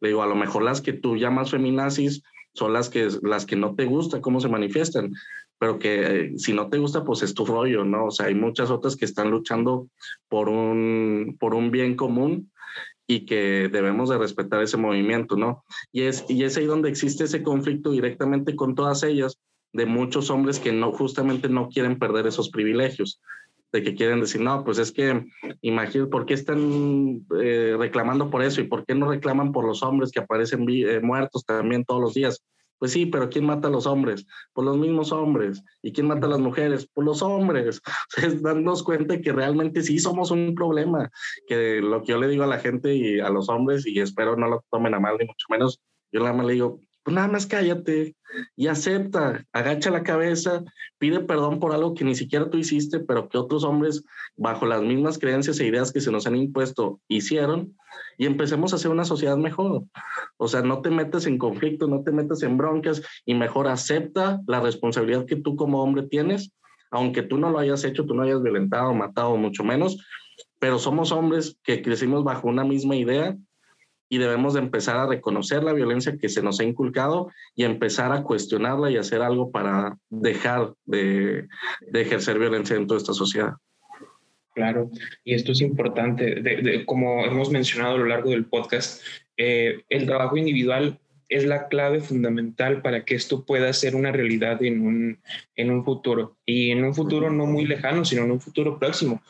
Le 0.00 0.08
digo, 0.08 0.22
a 0.22 0.26
lo 0.26 0.34
mejor 0.34 0.62
las 0.62 0.80
que 0.80 0.92
tú 0.92 1.16
llamas 1.16 1.50
feminazis 1.52 2.22
son 2.54 2.72
las 2.72 2.88
que, 2.88 3.08
las 3.22 3.46
que 3.46 3.56
no 3.56 3.74
te 3.74 3.84
gusta 3.84 4.20
cómo 4.20 4.40
se 4.40 4.48
manifiestan, 4.48 5.12
pero 5.58 5.78
que 5.78 6.02
eh, 6.02 6.32
si 6.38 6.52
no 6.52 6.68
te 6.68 6.78
gusta, 6.78 7.04
pues 7.04 7.22
es 7.22 7.34
tu 7.34 7.46
rollo, 7.46 7.84
¿no? 7.84 8.06
O 8.06 8.10
sea, 8.10 8.26
hay 8.26 8.34
muchas 8.34 8.70
otras 8.70 8.96
que 8.96 9.04
están 9.04 9.30
luchando 9.30 9.88
por 10.28 10.48
un, 10.48 11.36
por 11.38 11.54
un 11.54 11.70
bien 11.70 11.94
común 11.94 12.50
y 13.06 13.26
que 13.26 13.68
debemos 13.70 14.08
de 14.08 14.18
respetar 14.18 14.62
ese 14.62 14.76
movimiento, 14.76 15.36
¿no? 15.36 15.64
Y 15.92 16.02
es, 16.02 16.24
y 16.28 16.42
es 16.42 16.56
ahí 16.56 16.66
donde 16.66 16.88
existe 16.88 17.24
ese 17.24 17.42
conflicto 17.42 17.90
directamente 17.90 18.56
con 18.56 18.74
todas 18.74 19.04
ellas, 19.04 19.38
de 19.72 19.86
muchos 19.86 20.30
hombres 20.30 20.60
que 20.60 20.72
no 20.72 20.92
justamente 20.92 21.48
no 21.48 21.68
quieren 21.68 21.98
perder 21.98 22.26
esos 22.28 22.48
privilegios, 22.48 23.20
de 23.74 23.82
que 23.82 23.96
quieren 23.96 24.20
decir, 24.20 24.40
no, 24.40 24.62
pues 24.62 24.78
es 24.78 24.92
que 24.92 25.26
imagínate, 25.60 26.08
¿por 26.08 26.26
qué 26.26 26.34
están 26.34 27.26
eh, 27.42 27.74
reclamando 27.76 28.30
por 28.30 28.44
eso 28.44 28.60
y 28.60 28.68
por 28.68 28.86
qué 28.86 28.94
no 28.94 29.10
reclaman 29.10 29.50
por 29.50 29.64
los 29.66 29.82
hombres 29.82 30.12
que 30.12 30.20
aparecen 30.20 30.64
eh, 30.68 31.00
muertos 31.00 31.44
también 31.44 31.84
todos 31.84 32.00
los 32.00 32.14
días? 32.14 32.44
Pues 32.78 32.92
sí, 32.92 33.06
pero 33.06 33.28
¿quién 33.28 33.46
mata 33.46 33.66
a 33.66 33.72
los 33.72 33.88
hombres? 33.88 34.26
Pues 34.52 34.64
los 34.64 34.78
mismos 34.78 35.10
hombres. 35.10 35.60
¿Y 35.82 35.92
quién 35.92 36.06
mata 36.06 36.26
a 36.26 36.30
las 36.30 36.38
mujeres? 36.38 36.88
Pues 36.94 37.04
los 37.04 37.20
hombres. 37.22 37.80
Es 38.16 38.40
darnos 38.42 38.84
cuenta 38.84 39.20
que 39.20 39.32
realmente 39.32 39.82
sí 39.82 39.98
somos 39.98 40.30
un 40.30 40.54
problema, 40.54 41.10
que 41.48 41.80
lo 41.80 42.02
que 42.02 42.12
yo 42.12 42.20
le 42.20 42.28
digo 42.28 42.44
a 42.44 42.48
la 42.48 42.60
gente 42.60 42.94
y 42.94 43.18
a 43.18 43.28
los 43.28 43.48
hombres, 43.48 43.84
y 43.88 43.98
espero 43.98 44.36
no 44.36 44.46
lo 44.46 44.64
tomen 44.70 44.94
a 44.94 45.00
mal 45.00 45.16
ni 45.18 45.26
mucho 45.26 45.46
menos, 45.50 45.80
yo 46.12 46.20
nada 46.20 46.32
más 46.32 46.46
le 46.46 46.52
digo, 46.52 46.78
pues 47.04 47.14
nada 47.14 47.28
más 47.28 47.46
cállate 47.46 48.16
y 48.56 48.66
acepta, 48.66 49.44
agacha 49.52 49.90
la 49.90 50.02
cabeza, 50.02 50.64
pide 50.98 51.20
perdón 51.20 51.60
por 51.60 51.72
algo 51.72 51.94
que 51.94 52.04
ni 52.04 52.14
siquiera 52.14 52.50
tú 52.50 52.56
hiciste, 52.56 52.98
pero 52.98 53.28
que 53.28 53.38
otros 53.38 53.62
hombres, 53.62 54.02
bajo 54.36 54.66
las 54.66 54.82
mismas 54.82 55.18
creencias 55.18 55.60
e 55.60 55.66
ideas 55.66 55.92
que 55.92 56.00
se 56.00 56.10
nos 56.10 56.26
han 56.26 56.34
impuesto, 56.34 57.00
hicieron, 57.06 57.76
y 58.16 58.26
empecemos 58.26 58.72
a 58.72 58.76
hacer 58.76 58.90
una 58.90 59.04
sociedad 59.04 59.36
mejor. 59.36 59.84
O 60.38 60.48
sea, 60.48 60.62
no 60.62 60.80
te 60.80 60.90
metas 60.90 61.26
en 61.26 61.38
conflicto, 61.38 61.86
no 61.86 62.02
te 62.02 62.10
metas 62.10 62.42
en 62.42 62.56
broncas 62.56 63.02
y 63.26 63.34
mejor 63.34 63.68
acepta 63.68 64.40
la 64.46 64.60
responsabilidad 64.60 65.26
que 65.26 65.36
tú 65.36 65.56
como 65.56 65.82
hombre 65.82 66.04
tienes, 66.04 66.52
aunque 66.90 67.22
tú 67.22 67.38
no 67.38 67.50
lo 67.50 67.58
hayas 67.58 67.84
hecho, 67.84 68.06
tú 68.06 68.14
no 68.14 68.22
hayas 68.22 68.42
violentado, 68.42 68.94
matado, 68.94 69.36
mucho 69.36 69.62
menos, 69.62 69.98
pero 70.58 70.78
somos 70.78 71.12
hombres 71.12 71.58
que 71.62 71.82
crecimos 71.82 72.24
bajo 72.24 72.48
una 72.48 72.64
misma 72.64 72.96
idea 72.96 73.36
y 74.08 74.18
debemos 74.18 74.54
de 74.54 74.60
empezar 74.60 74.96
a 74.96 75.06
reconocer 75.06 75.62
la 75.62 75.72
violencia 75.72 76.16
que 76.18 76.28
se 76.28 76.42
nos 76.42 76.60
ha 76.60 76.64
inculcado 76.64 77.30
y 77.54 77.64
empezar 77.64 78.12
a 78.12 78.22
cuestionarla 78.22 78.90
y 78.90 78.96
hacer 78.96 79.22
algo 79.22 79.50
para 79.50 79.96
dejar 80.10 80.74
de, 80.84 81.48
ejercer 81.92 82.38
violencia 82.38 82.76
dentro 82.76 82.96
de 82.96 83.00
esta 83.00 83.14
sociedad. 83.14 83.54
Claro, 84.54 84.90
y 85.24 85.34
esto 85.34 85.52
es 85.52 85.60
importante, 85.62 86.84
como 86.86 87.24
hemos 87.24 87.50
mencionado 87.50 87.96
a 87.96 87.98
lo 87.98 88.06
largo 88.06 88.30
del 88.30 88.44
podcast, 88.44 89.02
eh, 89.36 89.82
el 89.88 90.06
trabajo 90.06 90.36
individual 90.36 91.00
es 91.34 91.44
la 91.44 91.66
clave 91.66 92.00
fundamental 92.00 92.80
para 92.80 93.04
que 93.04 93.16
esto 93.16 93.44
pueda 93.44 93.72
ser 93.72 93.96
una 93.96 94.12
realidad 94.12 94.62
en 94.62 94.86
un, 94.86 95.18
en 95.56 95.70
un 95.72 95.84
futuro 95.84 96.36
y 96.46 96.70
en 96.70 96.84
un 96.84 96.94
futuro 96.94 97.28
no 97.28 97.44
muy 97.46 97.66
lejano, 97.66 98.04
sino 98.04 98.22
en 98.22 98.30
un 98.30 98.40
futuro 98.40 98.78
próximo. 98.78 99.20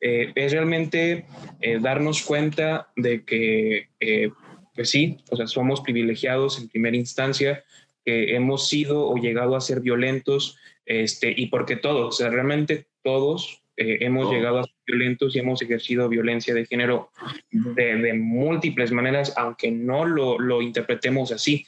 Eh, 0.00 0.32
es 0.34 0.50
realmente 0.50 1.24
eh, 1.60 1.78
darnos 1.80 2.22
cuenta 2.22 2.88
de 2.96 3.24
que, 3.24 3.90
eh, 4.00 4.30
pues 4.74 4.90
sí, 4.90 5.18
o 5.30 5.36
sea, 5.36 5.46
somos 5.46 5.82
privilegiados 5.82 6.58
en 6.58 6.68
primera 6.68 6.96
instancia, 6.96 7.62
que 8.04 8.34
hemos 8.34 8.68
sido 8.68 9.08
o 9.08 9.16
llegado 9.16 9.54
a 9.54 9.60
ser 9.60 9.80
violentos, 9.80 10.58
este, 10.84 11.32
y 11.36 11.46
porque 11.46 11.76
todos, 11.76 12.08
o 12.08 12.18
sea, 12.18 12.28
realmente 12.28 12.86
todos 13.04 13.61
hemos 13.76 14.30
llegado 14.30 14.58
a 14.58 14.64
ser 14.64 14.74
violentos 14.86 15.34
y 15.34 15.38
hemos 15.38 15.62
ejercido 15.62 16.08
violencia 16.08 16.54
de 16.54 16.66
género 16.66 17.10
de, 17.50 18.12
múltiples 18.14 18.92
maneras, 18.92 19.32
aunque 19.36 19.70
no 19.70 20.04
lo, 20.04 20.38
lo 20.38 20.62
interpretemos 20.62 21.32
así. 21.32 21.66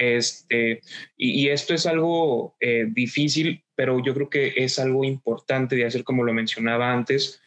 Este, 0.00 0.80
y, 1.18 1.48
esto 1.50 1.74
es 1.74 1.84
algo 1.84 2.56
eh, 2.58 2.86
difícil, 2.88 3.62
pero 3.74 4.02
yo 4.02 4.14
creo 4.14 4.30
que 4.30 4.54
es 4.56 4.78
algo 4.78 5.04
importante 5.04 5.76
de 5.76 5.84
hacer 5.84 6.04
como 6.04 6.24
lo 6.24 6.32
mencionaba 6.32 6.90
antes. 6.90 7.42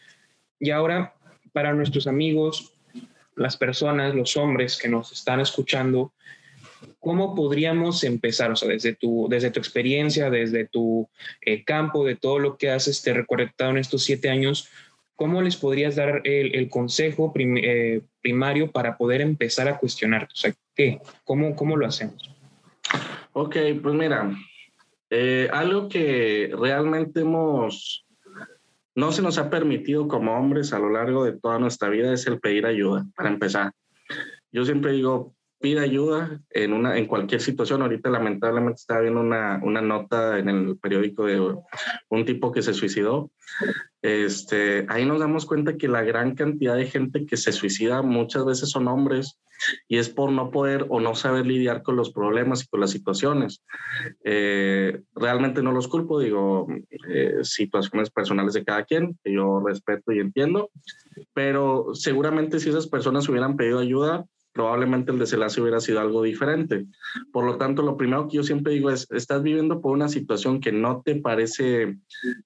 Y 0.60 0.70
ahora, 0.70 1.16
para 1.52 1.74
nuestros 1.74 2.06
amigos, 2.06 2.76
las 3.36 3.58
personas, 3.58 4.14
los 4.14 4.38
hombres 4.38 4.78
que 4.78 4.88
nos 4.88 5.12
están 5.12 5.40
escuchando, 5.40 6.14
¿cómo 7.04 7.36
podríamos 7.36 8.06
empezar? 8.06 8.50
O 8.50 8.56
sea, 8.56 8.70
desde 8.70 8.96
tu, 8.96 9.28
desde 9.30 9.52
tu 9.52 9.60
experiencia, 9.60 10.30
desde 10.30 10.66
tu 10.66 11.10
eh, 11.42 11.66
campo, 11.66 12.06
de 12.06 12.16
todo 12.16 12.40
lo 12.40 12.56
que 12.56 12.72
has 12.72 12.88
este, 12.88 13.14
recolectado 13.14 13.72
en 13.72 13.78
estos 13.78 14.06
siete 14.06 14.30
años, 14.30 14.70
¿cómo 15.16 15.42
les 15.42 15.58
podrías 15.58 15.98
dar 15.98 16.22
el, 16.24 16.70
consejo 16.70 17.34
eh, 17.36 18.02
primario 18.22 18.72
para 18.72 18.98
poder 18.98 19.20
empezar 19.20 19.68
a 19.68 19.78
cuestionar? 19.78 20.30
O 20.32 20.36
sea, 20.36 20.54
¿qué? 20.74 21.02
¿Cómo, 21.26 21.58
cómo 21.58 21.76
lo 21.76 21.86
hacemos? 21.86 22.34
Ok, 23.34 23.58
pues 23.82 23.96
mira, 23.96 24.32
eh, 25.10 25.50
algo 25.52 25.90
que 25.90 26.54
realmente 26.58 27.20
hemos, 27.20 28.06
no 28.96 29.12
se 29.12 29.22
nos 29.22 29.38
ha 29.38 29.50
permitido 29.50 30.08
como 30.08 30.38
hombres 30.38 30.72
a 30.72 30.80
lo 30.80 30.90
largo 30.90 31.26
de 31.26 31.38
toda 31.38 31.60
nuestra 31.60 31.90
vida 31.90 32.14
es 32.14 32.26
el 32.28 32.40
pedir 32.40 32.66
ayuda, 32.66 33.06
para 33.14 33.28
empezar. 33.28 33.74
Yo 34.54 34.64
siempre 34.64 34.94
digo, 34.94 35.36
pide 35.64 35.80
ayuda 35.80 36.42
en, 36.50 36.74
una, 36.74 36.98
en 36.98 37.06
cualquier 37.06 37.40
situación. 37.40 37.82
Ahorita 37.82 38.10
lamentablemente 38.10 38.82
estaba 38.82 39.00
viendo 39.00 39.22
una, 39.22 39.62
una 39.64 39.80
nota 39.80 40.38
en 40.38 40.50
el 40.50 40.78
periódico 40.78 41.26
de 41.26 41.40
un 42.10 42.26
tipo 42.26 42.52
que 42.52 42.62
se 42.62 42.74
suicidó. 42.74 43.32
Este, 44.02 44.86
ahí 44.90 45.06
nos 45.06 45.22
damos 45.22 45.46
cuenta 45.46 45.78
que 45.78 45.88
la 45.88 46.02
gran 46.02 46.36
cantidad 46.36 46.76
de 46.76 46.88
gente 46.88 47.26
que 47.26 47.38
se 47.38 47.54
suicida 47.54 48.02
muchas 48.02 48.44
veces 48.44 48.72
son 48.72 48.90
hombres 48.90 49.40
y 49.88 50.00
es 50.00 50.10
por 50.10 50.34
no 50.34 50.52
poder 50.52 50.86
o 50.90 51.00
no 51.00 51.16
saber 51.16 51.46
lidiar 51.46 51.82
con 51.82 51.96
los 51.96 52.12
problemas 52.12 52.64
y 52.64 52.68
con 52.68 52.82
las 52.82 52.92
situaciones. 52.92 53.64
Eh, 54.26 55.02
realmente 55.16 55.64
no 55.64 55.72
los 55.72 55.88
culpo, 55.88 56.20
digo, 56.20 56.68
eh, 57.08 57.36
situaciones 57.44 58.10
personales 58.10 58.54
de 58.54 58.66
cada 58.66 58.84
quien, 58.84 59.18
que 59.24 59.32
yo 59.32 59.64
respeto 59.66 60.12
y 60.12 60.20
entiendo, 60.20 60.72
pero 61.34 61.92
seguramente 61.94 62.60
si 62.60 62.68
esas 62.68 62.88
personas 62.88 63.30
hubieran 63.30 63.56
pedido 63.56 63.80
ayuda, 63.80 64.26
probablemente 64.54 65.12
el 65.12 65.20
desenlace 65.20 65.60
hubiera 65.60 65.80
sido 65.80 66.00
algo 66.00 66.22
diferente. 66.22 66.86
Por 67.32 67.46
lo 67.46 67.58
tanto, 67.58 67.82
lo 67.82 67.98
primero 67.98 68.28
que 68.28 68.38
yo 68.38 68.44
siempre 68.44 68.74
digo 68.74 68.90
es, 68.92 69.08
estás 69.12 69.42
viviendo 69.42 69.82
por 69.82 69.92
una 69.92 70.08
situación 70.08 70.60
que 70.62 70.72
no 70.72 71.02
te 71.04 71.16
parece, 71.16 71.98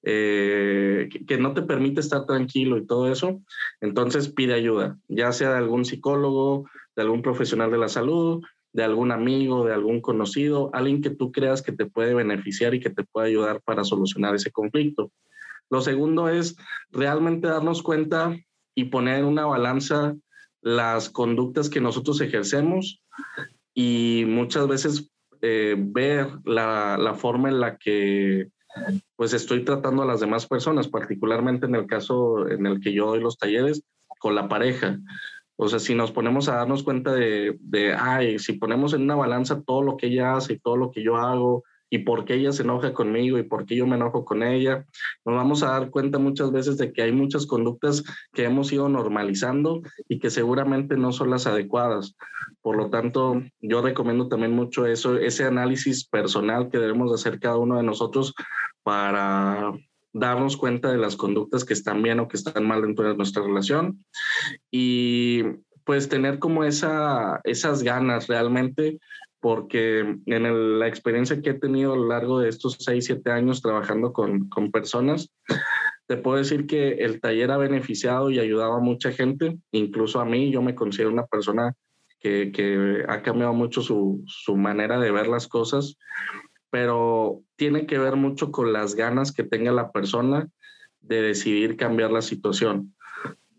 eh, 0.04 1.10
que, 1.28 1.38
no 1.38 1.54
te 1.54 1.62
permite 1.62 2.00
estar 2.00 2.26
tranquilo 2.26 2.78
y 2.78 2.88
todo 2.88 3.12
eso, 3.12 3.42
entonces 3.82 4.30
pide 4.30 4.54
ayuda, 4.54 4.98
ya 5.08 5.32
sea 5.34 5.52
de 5.52 5.58
algún 5.58 5.86
psicólogo, 5.86 6.70
de 6.96 7.02
algún 7.04 7.22
profesional 7.22 7.70
de 7.70 7.78
la 7.78 7.90
salud, 7.90 8.42
de 8.72 8.84
algún 8.84 9.12
amigo, 9.12 9.66
de 9.66 9.74
algún 9.74 10.02
conocido, 10.02 10.70
alguien 10.74 11.02
que 11.02 11.10
tú 11.10 11.32
creas 11.32 11.62
que 11.62 11.72
te 11.74 11.86
puede 11.86 12.14
beneficiar 12.14 12.74
y 12.74 12.80
que 12.80 12.90
te 12.90 13.04
puede 13.04 13.28
ayudar 13.28 13.62
para 13.62 13.84
solucionar 13.84 14.34
ese 14.36 14.52
conflicto. 14.52 15.12
Lo 15.70 15.82
segundo 15.82 16.30
es 16.30 16.56
realmente 16.92 17.48
darnos 17.48 17.84
cuenta 17.84 18.36
y 18.74 18.86
poner 18.86 19.26
una 19.26 19.46
balanza 19.46 20.16
las 20.68 21.10
conductas 21.10 21.70
que 21.70 21.80
nosotros 21.80 22.20
ejercemos 22.20 23.02
y 23.74 24.26
muchas 24.28 24.68
veces 24.68 25.10
eh, 25.42 25.76
ver 25.78 26.28
la, 26.44 26.98
la, 26.98 27.14
forma 27.14 27.48
en 27.48 27.62
la 27.62 27.78
que 27.78 28.50
pues 29.16 29.32
estoy 29.32 29.64
tratando 29.64 30.04
a 30.04 30.06
las 30.06 30.20
demás 30.20 30.46
personas, 30.46 30.90
particularmente 30.90 31.68
en 31.68 31.76
el 31.76 31.88
caso 31.88 32.50
en 32.50 32.66
el 32.66 32.82
que 32.82 32.92
yo 32.92 33.08
doy 33.08 33.22
los 33.22 33.38
talleres 33.38 33.82
con 34.20 34.36
la 34.36 34.50
pareja. 34.50 35.00
O 35.56 35.70
sea, 35.70 35.80
si 35.80 35.96
nos 35.96 36.12
ponemos 36.12 36.50
a 36.50 36.56
darnos 36.56 36.84
cuenta 36.84 37.14
de, 37.14 37.56
de, 37.62 37.94
ay, 37.94 38.38
si 38.38 38.54
ponemos 38.54 38.94
en 38.94 39.04
una 39.04 39.16
balanza 39.16 39.62
todo 39.62 39.82
lo 39.82 39.96
que 39.96 40.08
ella 40.08 40.36
hace 40.36 40.54
y 40.54 40.60
todo 40.60 40.76
lo 40.76 40.92
que 40.92 41.02
yo 41.02 41.16
hago, 41.16 41.64
y 41.90 42.00
por 42.00 42.26
qué 42.26 42.36
ella 42.36 42.52
se 42.52 42.64
enoja 42.64 42.94
conmigo 42.94 43.38
y 43.38 43.44
por 43.44 43.66
qué 43.66 43.76
yo 43.76 43.88
me 43.88 43.96
enojo 43.96 44.26
con 44.26 44.44
ella. 44.44 44.86
Nos 45.26 45.36
vamos 45.36 45.64
a 45.64 45.72
dar 45.72 45.90
cuenta 45.90 46.20
muchas 46.20 46.52
veces 46.52 46.78
de 46.78 46.92
que 46.92 47.02
hay 47.02 47.12
muchas 47.12 47.46
conductas 47.46 48.04
que 48.34 48.44
hemos 48.44 48.72
ido 48.72 48.90
normalizando 48.90 49.82
y 50.08 50.20
que 50.20 50.30
seguramente 50.30 50.98
no 50.98 51.12
son 51.12 51.30
las 51.30 51.48
adecuadas. 51.48 52.16
Por 52.62 52.78
lo 52.78 52.90
tanto, 52.90 53.42
yo 53.62 53.82
recomiendo 53.82 54.28
también 54.28 54.52
mucho 54.52 54.86
eso, 54.86 55.18
ese 55.18 55.46
análisis 55.46 56.08
personal 56.08 56.70
que 56.70 56.80
debemos 56.80 57.14
hacer 57.14 57.40
cada 57.40 57.58
uno 57.58 57.78
de 57.78 57.84
nosotros 57.84 58.34
para 58.84 59.74
darnos 60.14 60.58
cuenta 60.58 60.92
de 60.92 60.98
las 60.98 61.16
conductas 61.16 61.64
que 61.64 61.74
están 61.74 62.02
bien 62.02 62.20
o 62.20 62.28
que 62.28 62.38
están 62.38 62.66
mal 62.66 62.82
dentro 62.82 63.08
de 63.08 63.16
nuestra 63.16 63.44
relación 63.44 64.04
y 64.72 65.44
pues 65.84 66.10
tener 66.10 66.40
como 66.40 66.64
esa, 66.64 67.40
esas 67.46 67.82
ganas 67.82 68.28
realmente 68.28 69.00
porque 69.40 70.00
en 70.26 70.80
la 70.80 70.88
experiencia 70.88 71.42
que 71.42 71.52
he 71.52 71.54
tenido 71.54 71.94
a 71.94 71.98
lo 71.98 72.08
largo 72.08 72.40
de 72.40 72.50
estos 72.50 72.78
6, 72.80 73.06
7 73.06 73.32
años 73.32 73.62
trabajando 73.62 74.14
con, 74.14 74.50
con, 74.50 74.72
personas, 74.72 75.32
te 76.08 76.18
puedo 76.18 76.38
decir 76.38 76.66
que 76.66 76.94
el 76.96 77.22
taller 77.22 77.52
ha 77.52 77.58
beneficiado 77.58 78.30
y 78.30 78.40
ayudado 78.40 78.74
a 78.74 78.80
mucha 78.80 79.12
gente, 79.12 79.58
incluso 79.72 80.20
a 80.20 80.26
mí, 80.26 80.52
yo 80.52 80.62
me 80.62 80.76
considero 80.76 81.12
una 81.12 81.26
persona 81.26 81.74
que, 82.20 82.52
que 82.52 83.06
ha 83.08 83.22
cambiado 83.22 83.54
mucho 83.54 83.82
su, 83.82 84.24
su 84.26 84.56
manera 84.56 85.00
de 85.00 85.12
ver 85.12 85.28
las 85.28 85.48
cosas, 85.48 85.98
pero 86.70 87.42
tiene 87.56 87.86
que 87.86 88.00
ver 88.00 88.16
mucho 88.16 88.52
con 88.52 88.74
las 88.74 88.96
ganas 88.96 89.32
que 89.32 89.44
tenga 89.44 89.72
la 89.72 89.92
persona 89.92 90.48
de 91.02 91.22
decidir 91.22 91.78
cambiar 91.78 92.12
la 92.12 92.22
situación. 92.22 92.96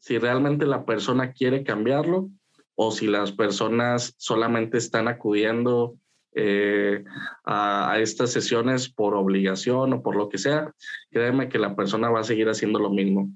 Si 0.01 0.19
realmente 0.19 0.67
la 0.67 0.85
persona 0.85 1.33
quiere 1.33 1.65
cambiarlo, 1.65 2.31
o 2.81 2.93
si 2.93 3.09
las 3.09 3.33
personas 3.33 4.15
solamente 4.19 4.79
están 4.79 5.09
acudiendo 5.09 5.97
eh, 6.33 7.03
a, 7.43 7.91
a, 7.91 7.99
estas 7.99 8.31
sesiones 8.31 8.89
por 8.89 9.17
obligación 9.17 9.93
o 9.93 10.01
por 10.01 10.15
lo 10.15 10.29
que 10.29 10.39
sea, 10.39 10.73
créeme 11.11 11.49
que 11.49 11.59
la 11.59 11.75
persona 11.75 12.09
va 12.09 12.21
a 12.21 12.25
seguir 12.25 12.49
haciendo 12.49 12.79
lo 12.79 12.91
mismo. 12.91 13.31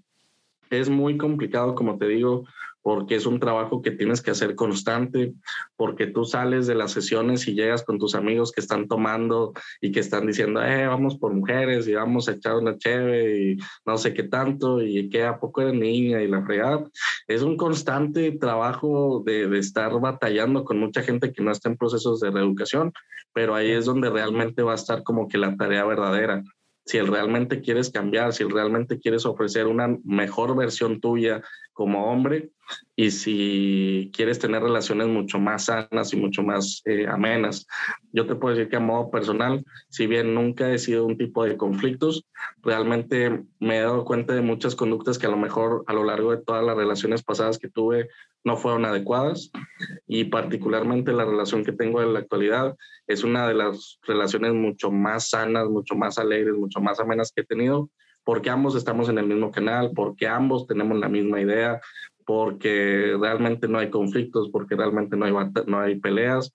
Es 0.71 0.89
muy 0.89 1.19
complicado, 1.19 1.75
como 1.75 1.99
te 1.99 2.07
digo, 2.07 2.45
porque 2.83 3.15
es 3.15 3.27
un 3.27 3.39
trabajo 3.39 3.81
que 3.81 3.93
tienes 3.93 4.21
que 4.21 4.33
hacer 4.33 4.55
constante, 4.55 5.35
porque 5.77 6.07
tú 6.07 6.25
sales 6.25 6.67
de 6.67 6.75
las 6.75 6.93
sesiones 6.93 7.47
y 7.47 7.55
llegas 7.55 7.85
con 7.85 7.99
tus 7.99 8.15
amigos 8.15 8.53
que 8.53 8.61
están 8.61 8.89
tomando 8.89 9.53
y 9.81 9.93
que 9.93 10.01
están 10.01 10.27
diciendo, 10.27 10.63
eh, 10.63 10.87
vamos 10.87 11.17
por 11.17 11.33
mujeres 11.33 11.87
y 11.87 11.95
vamos 11.95 12.29
a 12.29 12.33
echar 12.33 12.57
una 12.57 12.77
cheve 12.77 13.41
y 13.41 13.57
no 13.87 13.97
sé 13.97 14.13
qué 14.13 14.25
tanto 14.25 14.83
y 14.83 15.09
que 15.09 15.25
a 15.25 15.39
poco 15.39 15.63
eres 15.63 15.75
niña 15.75 16.21
y 16.21 16.29
la 16.29 16.45
fregada. 16.45 16.85
Es 17.29 17.43
un 17.43 17.57
constante 17.57 18.33
trabajo 18.33 19.23
de, 19.25 19.47
de 19.47 19.59
estar 19.59 19.99
batallando 20.01 20.65
con 20.65 20.79
mucha 20.79 21.03
gente 21.03 21.33
que 21.33 21.43
no 21.43 21.53
está 21.53 21.69
en 21.69 21.77
procesos 21.77 22.21
de 22.21 22.31
reeducación, 22.31 22.93
pero 23.33 23.55
ahí 23.55 23.71
es 23.71 23.85
donde 23.85 24.11
realmente 24.11 24.63
va 24.63 24.73
a 24.73 24.77
estar 24.77 25.05
como 25.05 25.29
que 25.29 25.39
la 25.39 25.57
tarea 25.57 25.85
verdadera 25.85 26.43
si 26.85 27.01
realmente 27.01 27.61
quieres 27.61 27.91
cambiar, 27.91 28.33
si 28.33 28.45
realmente 28.45 28.99
quieres 28.99 29.25
ofrecer 29.25 29.67
una 29.67 29.97
mejor 30.05 30.57
versión 30.57 31.01
tuya 31.01 31.43
como 31.73 32.07
hombre 32.07 32.51
y 32.97 33.11
si 33.11 34.11
quieres 34.15 34.39
tener 34.39 34.63
relaciones 34.63 35.09
mucho 35.09 35.39
más 35.39 35.67
sanas 35.67 36.13
y 36.13 36.17
mucho 36.17 36.43
más 36.43 36.83
eh, 36.85 37.07
amenas. 37.07 37.67
Yo 38.13 38.27
te 38.27 38.35
puedo 38.35 38.55
decir 38.55 38.71
que 38.71 38.77
a 38.77 38.81
modo 38.81 39.11
personal, 39.11 39.65
si 39.89 40.07
bien 40.07 40.35
nunca 40.35 40.71
he 40.71 40.79
sido 40.79 41.05
un 41.05 41.17
tipo 41.17 41.45
de 41.45 41.57
conflictos, 41.57 42.25
realmente 42.63 43.43
me 43.59 43.79
he 43.79 43.83
dado 43.83 44.05
cuenta 44.05 44.35
de 44.35 44.43
muchas 44.43 44.75
conductas 44.75 45.19
que 45.19 45.27
a 45.27 45.31
lo 45.31 45.37
mejor 45.37 45.85
a 45.87 45.93
lo 45.93 46.05
largo 46.05 46.31
de 46.31 46.43
todas 46.43 46.65
las 46.65 46.77
relaciones 46.77 47.23
pasadas 47.23 47.59
que 47.59 47.69
tuve 47.69 48.09
no 48.45 48.57
fueron 48.57 48.85
adecuadas 48.85 49.51
y 50.07 50.25
particularmente 50.25 51.13
la 51.13 51.25
relación 51.25 51.65
que 51.65 51.73
tengo 51.73 52.03
en 52.03 52.13
la 52.13 52.21
actualidad 52.21 52.77
es 53.07 53.25
una 53.25 53.47
de 53.47 53.55
las 53.55 53.99
relaciones 54.03 54.53
mucho 54.53 54.91
más 54.91 55.31
sanas, 55.31 55.69
mucho 55.69 55.95
más 55.95 56.19
alegres, 56.19 56.55
mucho 56.55 56.81
más 56.81 56.99
amenas 57.01 57.33
que 57.35 57.43
he 57.43 57.47
tenido 57.47 57.89
porque 58.25 58.51
ambos 58.51 58.75
estamos 58.75 59.09
en 59.09 59.19
el 59.19 59.27
mismo 59.27 59.51
canal, 59.51 59.91
porque 59.95 60.27
ambos 60.27 60.67
tenemos 60.67 60.99
la 60.99 61.09
misma 61.09 61.41
idea, 61.41 61.81
porque 62.25 63.17
realmente 63.21 63.69
no 63.69 63.79
hay 63.79 63.91
conflictos, 63.91 64.51
porque 64.51 64.77
realmente 64.77 65.17
no 65.17 65.27
hay, 65.27 65.33
no 65.67 65.81
hay 65.81 65.99
peleas 65.99 66.53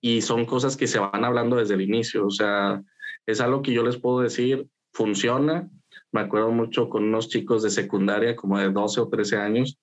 y 0.00 0.22
son 0.22 0.44
cosas 0.44 0.76
que 0.76 0.86
se 0.86 0.98
van 0.98 1.24
hablando 1.24 1.56
desde 1.56 1.74
el 1.74 1.82
inicio. 1.82 2.26
O 2.26 2.30
sea, 2.30 2.82
es 3.26 3.40
algo 3.40 3.62
que 3.62 3.72
yo 3.72 3.82
les 3.82 3.96
puedo 3.96 4.20
decir, 4.20 4.66
funciona. 4.92 5.68
Me 6.12 6.20
acuerdo 6.20 6.50
mucho 6.50 6.88
con 6.88 7.04
unos 7.04 7.28
chicos 7.28 7.62
de 7.62 7.70
secundaria, 7.70 8.34
como 8.34 8.58
de 8.58 8.70
12 8.70 9.00
o 9.00 9.08
13 9.08 9.36
años, 9.36 9.78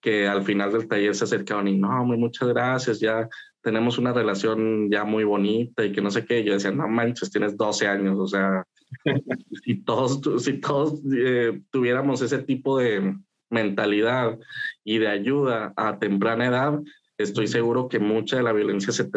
que 0.00 0.26
al 0.26 0.42
final 0.42 0.72
del 0.72 0.88
taller 0.88 1.14
se 1.14 1.24
acercaban 1.24 1.68
y 1.68 1.76
no, 1.76 2.04
muchas 2.04 2.48
gracias, 2.48 3.00
ya 3.00 3.28
tenemos 3.60 3.98
una 3.98 4.12
relación 4.12 4.88
ya 4.90 5.04
muy 5.04 5.24
bonita 5.24 5.84
y 5.84 5.92
que 5.92 6.00
no 6.00 6.10
sé 6.10 6.24
qué. 6.24 6.44
Yo 6.44 6.52
decía, 6.52 6.70
no 6.70 6.86
manches, 6.88 7.30
tienes 7.30 7.56
12 7.56 7.88
años, 7.88 8.16
o 8.18 8.26
sea, 8.26 8.64
si 9.64 9.82
todos, 9.82 10.20
si 10.42 10.54
todos 10.60 11.00
eh, 11.16 11.60
tuviéramos 11.70 12.22
ese 12.22 12.38
tipo 12.38 12.78
de, 12.78 13.14
mentalidad 13.50 14.38
y 14.84 14.98
de 14.98 15.08
ayuda 15.08 15.72
a 15.76 15.98
temprana 15.98 16.46
edad, 16.46 16.80
estoy 17.18 17.46
seguro 17.46 17.88
que 17.88 17.98
mucha 17.98 18.36
de 18.36 18.42
la 18.42 18.52
violencia 18.52 18.92
se, 18.92 19.08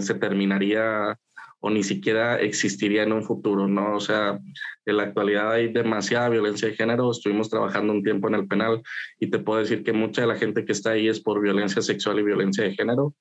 se, 0.00 0.14
terminaría 0.14 1.18
o 1.60 1.70
ni 1.70 1.82
siquiera 1.82 2.38
existiría 2.38 3.02
en 3.02 3.12
un 3.12 3.24
futuro, 3.24 3.66
¿no? 3.66 3.96
O 3.96 4.00
sea, 4.00 4.38
en 4.86 4.96
la 4.96 5.04
actualidad 5.04 5.50
hay 5.52 5.72
demasiada 5.72 6.28
violencia 6.28 6.68
de 6.68 6.76
género, 6.76 7.10
estuvimos 7.10 7.50
trabajando 7.50 7.92
un 7.92 8.04
tiempo 8.04 8.28
en 8.28 8.34
el 8.34 8.46
penal 8.46 8.80
y 9.18 9.28
te 9.28 9.40
puedo 9.40 9.58
decir 9.58 9.82
que 9.82 9.92
mucha 9.92 10.20
de 10.20 10.28
la 10.28 10.36
gente 10.36 10.64
que 10.64 10.72
está 10.72 10.90
ahí 10.90 11.08
es 11.08 11.20
por 11.20 11.40
violencia 11.40 11.82
sexual 11.82 12.20
y 12.20 12.22
violencia 12.22 12.62
de 12.62 12.74
género 12.74 13.14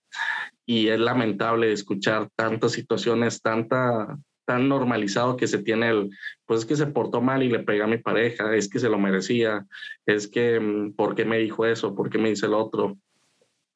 y 0.68 0.90
es 0.90 1.00
lamentable 1.00 1.72
escuchar 1.72 2.30
tantas 2.36 2.74
situaciones, 2.74 3.42
tanta 3.42 4.20
tan 4.48 4.70
normalizado 4.70 5.36
que 5.36 5.46
se 5.46 5.58
tiene 5.58 5.90
el, 5.90 6.10
pues 6.46 6.62
es 6.62 6.66
que 6.66 6.78
se 6.78 6.88
portó 6.88 7.22
mal 7.22 7.44
y 7.44 7.50
le 7.50 7.60
pega 7.60 7.84
a 7.84 7.90
mi 7.90 7.98
pareja, 7.98 8.56
es 8.56 8.70
que 8.70 8.80
se 8.80 8.88
lo 8.88 8.98
merecía, 8.98 9.68
es 10.06 10.30
que, 10.30 10.58
mm, 10.60 10.94
¿por 10.94 11.16
qué 11.16 11.26
me 11.26 11.38
dijo 11.38 11.66
eso? 11.66 11.94
¿Por 11.94 12.10
qué 12.10 12.18
me 12.18 12.30
dice 12.30 12.46
el 12.46 12.54
otro? 12.54 12.98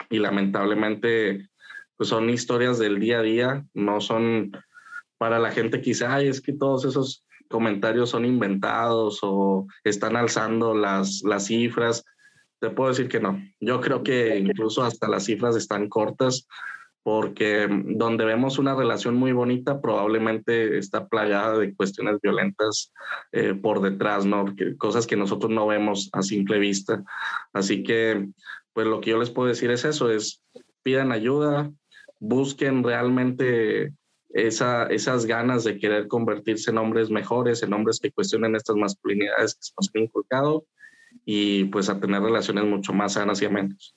Y 0.10 0.20
lamentablemente, 0.20 1.50
pues 1.98 2.08
son 2.08 2.30
historias 2.30 2.80
del 2.80 3.00
día 3.00 3.20
a 3.20 3.22
día, 3.22 3.66
no 3.74 4.00
son 4.00 4.52
para 5.18 5.40
la 5.40 5.52
gente 5.52 5.78
dice, 5.78 6.06
ay, 6.06 6.30
es 6.30 6.42
que 6.42 6.54
todos 6.54 6.86
esos 6.86 7.26
comentarios 7.50 8.10
son 8.10 8.26
inventados 8.26 9.20
o 9.22 9.68
están 9.84 10.16
alzando 10.16 10.74
las, 10.74 11.22
las 11.24 11.46
cifras. 11.48 12.04
Te 12.60 12.70
puedo 12.70 12.90
decir 12.90 13.10
que 13.10 13.20
no. 13.20 13.40
Yo 13.60 13.82
creo 13.82 14.02
que 14.02 14.40
incluso 14.40 14.84
hasta 14.84 15.08
las 15.10 15.26
cifras 15.26 15.56
están 15.56 15.90
cortas 15.90 16.48
porque 17.04 17.68
donde 17.70 18.26
vemos 18.26 18.60
una 18.60 18.76
relación 18.76 19.16
muy 19.16 19.32
bonita 19.32 19.82
probablemente 19.82 20.78
está 20.78 21.08
plagada 21.08 21.58
de 21.58 21.74
cuestiones 21.74 22.20
violentas 22.22 22.94
eh, 23.32 23.56
por 23.56 23.82
detrás, 23.82 24.26
¿no? 24.26 24.46
cosas 24.78 25.08
que 25.08 25.16
nosotros 25.16 25.52
no 25.52 25.66
vemos 25.68 26.10
a 26.14 26.22
simple 26.22 26.60
vista. 26.60 27.04
Así 27.54 27.84
que, 27.84 28.30
pues 28.74 28.88
lo 28.88 29.02
que 29.02 29.12
yo 29.12 29.20
les 29.20 29.32
puedo 29.32 29.50
decir 29.50 29.72
es 29.72 29.84
eso, 29.84 30.12
es 30.12 30.44
pidan 30.84 31.12
ayuda, 31.12 31.72
busquen 32.20 32.84
realmente 32.84 33.94
esa, 34.30 34.86
esas 34.86 35.26
ganas 35.26 35.64
de 35.64 35.78
querer 35.78 36.08
convertirse 36.08 36.72
en 36.72 36.78
hombres 36.78 37.10
mejores, 37.10 37.64
en 37.64 37.74
hombres 37.74 38.00
que 38.00 38.12
cuestionen 38.12 38.56
estas 38.56 38.76
masculinidades 38.76 39.56
que 39.56 39.64
se 39.64 39.74
nos 39.78 39.90
han 39.94 40.04
inculcado 40.04 40.66
y 41.26 41.66
pues 41.66 41.90
a 41.90 42.00
tener 42.00 42.22
relaciones 42.22 42.66
mucho 42.66 42.94
más 42.94 43.14
sanas 43.14 43.42
y 43.42 43.46
amenas. 43.46 43.94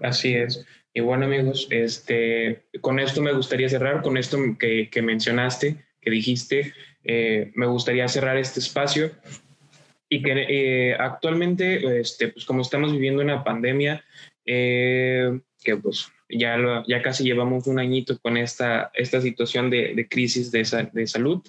Así 0.00 0.34
es. 0.34 0.64
Y 0.98 1.00
bueno 1.00 1.26
amigos, 1.26 1.68
este, 1.70 2.64
con 2.80 2.98
esto 2.98 3.22
me 3.22 3.32
gustaría 3.32 3.68
cerrar, 3.68 4.02
con 4.02 4.16
esto 4.16 4.36
que, 4.58 4.90
que 4.90 5.00
mencionaste, 5.00 5.76
que 6.00 6.10
dijiste, 6.10 6.72
eh, 7.04 7.52
me 7.54 7.66
gustaría 7.66 8.08
cerrar 8.08 8.36
este 8.36 8.58
espacio 8.58 9.12
y 10.08 10.20
que 10.20 10.32
eh, 10.48 10.96
actualmente, 10.98 12.00
este, 12.00 12.26
pues 12.30 12.44
como 12.44 12.62
estamos 12.62 12.90
viviendo 12.90 13.22
una 13.22 13.44
pandemia, 13.44 14.04
eh, 14.44 15.38
que 15.62 15.76
pues 15.76 16.08
ya, 16.28 16.82
ya 16.88 17.00
casi 17.00 17.22
llevamos 17.22 17.68
un 17.68 17.78
añito 17.78 18.18
con 18.18 18.36
esta, 18.36 18.90
esta 18.92 19.20
situación 19.20 19.70
de, 19.70 19.94
de 19.94 20.08
crisis 20.08 20.50
de, 20.50 20.66
de, 20.92 21.06
salud, 21.06 21.46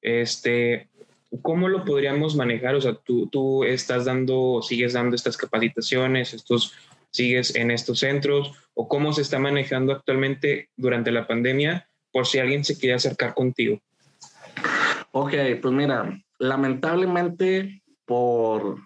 este, 0.00 0.88
¿cómo 1.42 1.68
lo 1.68 1.84
podríamos 1.84 2.34
manejar? 2.34 2.74
O 2.76 2.80
sea, 2.80 2.94
tú, 2.94 3.26
tú 3.26 3.62
estás 3.62 4.06
dando, 4.06 4.62
sigues 4.62 4.94
dando 4.94 5.16
estas 5.16 5.36
capacitaciones, 5.36 6.32
estos 6.32 6.74
sigues 7.16 7.56
en 7.56 7.70
estos 7.70 8.00
centros 8.00 8.52
o 8.74 8.88
cómo 8.88 9.12
se 9.12 9.22
está 9.22 9.38
manejando 9.38 9.92
actualmente 9.92 10.68
durante 10.76 11.10
la 11.10 11.26
pandemia 11.26 11.88
por 12.12 12.26
si 12.26 12.38
alguien 12.38 12.64
se 12.64 12.78
quiere 12.78 12.94
acercar 12.94 13.34
contigo. 13.34 13.80
Ok, 15.12 15.32
pues 15.62 15.74
mira, 15.74 16.18
lamentablemente 16.38 17.82
por... 18.04 18.76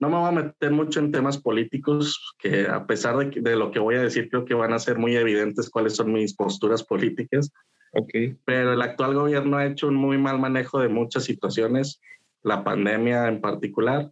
No 0.00 0.08
me 0.08 0.16
voy 0.16 0.28
a 0.28 0.32
meter 0.32 0.70
mucho 0.70 0.98
en 0.98 1.12
temas 1.12 1.36
políticos, 1.36 2.34
que 2.38 2.66
a 2.66 2.86
pesar 2.86 3.18
de, 3.18 3.40
de 3.40 3.54
lo 3.54 3.70
que 3.70 3.78
voy 3.78 3.96
a 3.96 4.02
decir, 4.02 4.30
creo 4.30 4.46
que 4.46 4.54
van 4.54 4.72
a 4.72 4.78
ser 4.78 4.96
muy 4.96 5.14
evidentes 5.14 5.68
cuáles 5.68 5.94
son 5.94 6.12
mis 6.12 6.34
posturas 6.34 6.82
políticas. 6.82 7.52
Okay. 7.92 8.36
Pero 8.46 8.72
el 8.72 8.80
actual 8.80 9.14
gobierno 9.14 9.58
ha 9.58 9.66
hecho 9.66 9.88
un 9.88 9.94
muy 9.94 10.16
mal 10.16 10.38
manejo 10.38 10.80
de 10.80 10.88
muchas 10.88 11.24
situaciones, 11.24 12.00
la 12.42 12.64
pandemia 12.64 13.28
en 13.28 13.42
particular, 13.42 14.10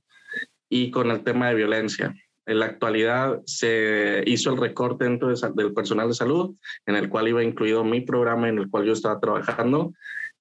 y 0.69 0.91
con 0.91 1.11
el 1.11 1.23
tema 1.23 1.49
de 1.49 1.55
violencia. 1.55 2.15
En 2.47 2.61
la 2.61 2.67
actualidad 2.67 3.43
se 3.45 4.23
hizo 4.27 4.53
el 4.53 4.61
recorte 4.61 5.05
dentro 5.05 5.29
del 5.29 5.75
personal 5.75 6.09
de 6.09 6.15
salud, 6.15 6.55
en 6.87 6.97
el 6.97 7.09
cual 7.09 7.29
iba 7.29 7.43
incluido 7.43 7.85
mi 7.85 8.01
programa 8.01 8.49
en 8.49 8.59
el 8.59 8.71
cual 8.71 8.85
yo 8.85 8.93
estaba 8.93 9.21
trabajando. 9.21 9.93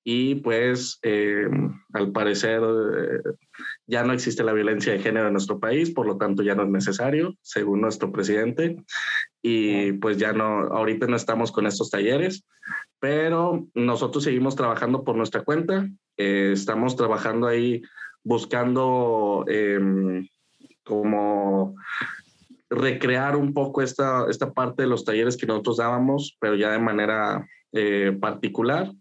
Y 0.07 0.35
pues 0.35 0.99
eh, 1.01 1.47
al 1.93 2.11
parecer 2.11 2.61
eh, 2.61 3.31
ya 3.87 4.03
no 4.03 4.13
existe 4.13 4.43
la 4.43 4.53
violencia 4.53 4.93
de 4.93 4.99
género 4.99 5.25
en 5.25 5.33
nuestro 5.33 5.59
país, 5.59 5.89
por 5.89 6.05
lo 6.05 6.17
tanto 6.17 6.43
ya 6.43 6.53
no 6.53 6.61
es 6.61 6.69
necesario, 6.69 7.35
según 7.41 7.81
nuestro 7.81 8.11
presidente. 8.11 8.77
Y 9.41 9.93
pues 9.93 10.17
ya 10.17 10.31
no, 10.31 10.67
ahorita 10.67 11.07
no 11.07 11.15
estamos 11.15 11.51
con 11.51 11.65
estos 11.65 11.89
talleres, 11.89 12.45
pero 12.99 13.67
nosotros 13.73 14.23
seguimos 14.23 14.55
trabajando 14.55 15.03
por 15.03 15.15
nuestra 15.15 15.41
cuenta. 15.41 15.89
Eh, 16.17 16.51
estamos 16.53 16.95
trabajando 16.95 17.47
ahí 17.47 17.81
buscando 18.23 19.43
em, 19.47 20.27
como 20.83 21.75
recrear 22.69 23.36
un 23.36 23.54
poco 23.54 23.82
esta, 23.82 24.25
esta 24.30 24.51
parte 24.51 24.84
de 24.84 24.89
los 24.89 25.06
talleres 25.06 25.38
que 25.38 25.45
nosotros 25.45 25.78
dábamos, 25.78 26.36
pero 26.39 26.56
ya 26.56 26.71
de 26.71 26.80
manera 26.80 27.47
eh, 27.71 28.17
particular. 28.19 28.91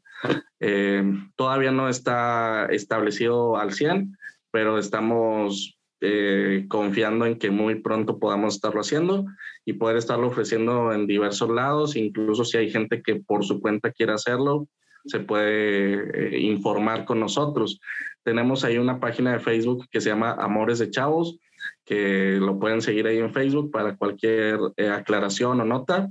Eh, 0.59 1.05
todavía 1.37 1.71
no 1.71 1.91
está 1.91 2.67
establecido 2.71 3.59
al 3.59 3.73
100, 3.73 4.17
pero 4.51 4.79
estamos 4.79 5.79
eh, 6.01 6.65
confiando 6.69 7.27
en 7.27 7.39
que 7.39 7.51
muy 7.51 7.83
pronto 7.83 8.19
podamos 8.19 8.55
estarlo 8.55 8.81
haciendo 8.81 9.27
y 9.67 9.75
poder 9.75 9.99
estarlo 9.99 10.29
ofreciendo 10.29 10.95
en 10.95 11.07
diversos 11.07 11.51
lados, 11.51 11.97
incluso 11.97 12.45
si 12.45 12.57
hay 12.57 12.71
gente 12.71 13.03
que 13.03 13.17
por 13.17 13.45
su 13.45 13.61
cuenta 13.61 13.93
quiere 13.93 14.13
hacerlo, 14.13 14.67
se 15.05 15.21
puede 15.21 16.39
informar 16.41 17.05
con 17.05 17.21
nosotros. 17.21 17.79
Tenemos 18.23 18.65
ahí 18.65 18.79
una 18.79 19.01
página 19.01 19.33
de 19.33 19.41
Facebook 19.41 19.87
que 19.91 20.01
se 20.01 20.09
llama 20.09 20.33
Amores 20.33 20.79
de 20.79 20.91
Chavos, 20.91 21.39
que 21.85 22.39
lo 22.41 22.59
pueden 22.59 22.83
seguir 22.83 23.07
ahí 23.07 23.19
en 23.19 23.33
Facebook 23.33 23.71
para 23.71 23.97
cualquier 23.97 24.59
eh, 24.77 24.89
aclaración 24.89 25.61
o 25.61 25.65
nota. 25.65 26.11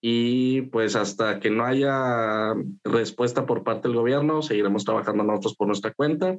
Y 0.00 0.62
pues 0.62 0.94
hasta 0.94 1.40
que 1.40 1.50
no 1.50 1.64
haya 1.64 2.54
respuesta 2.84 3.46
por 3.46 3.64
parte 3.64 3.88
del 3.88 3.96
gobierno, 3.96 4.42
seguiremos 4.42 4.84
trabajando 4.84 5.24
nosotros 5.24 5.56
por 5.56 5.66
nuestra 5.66 5.92
cuenta. 5.94 6.36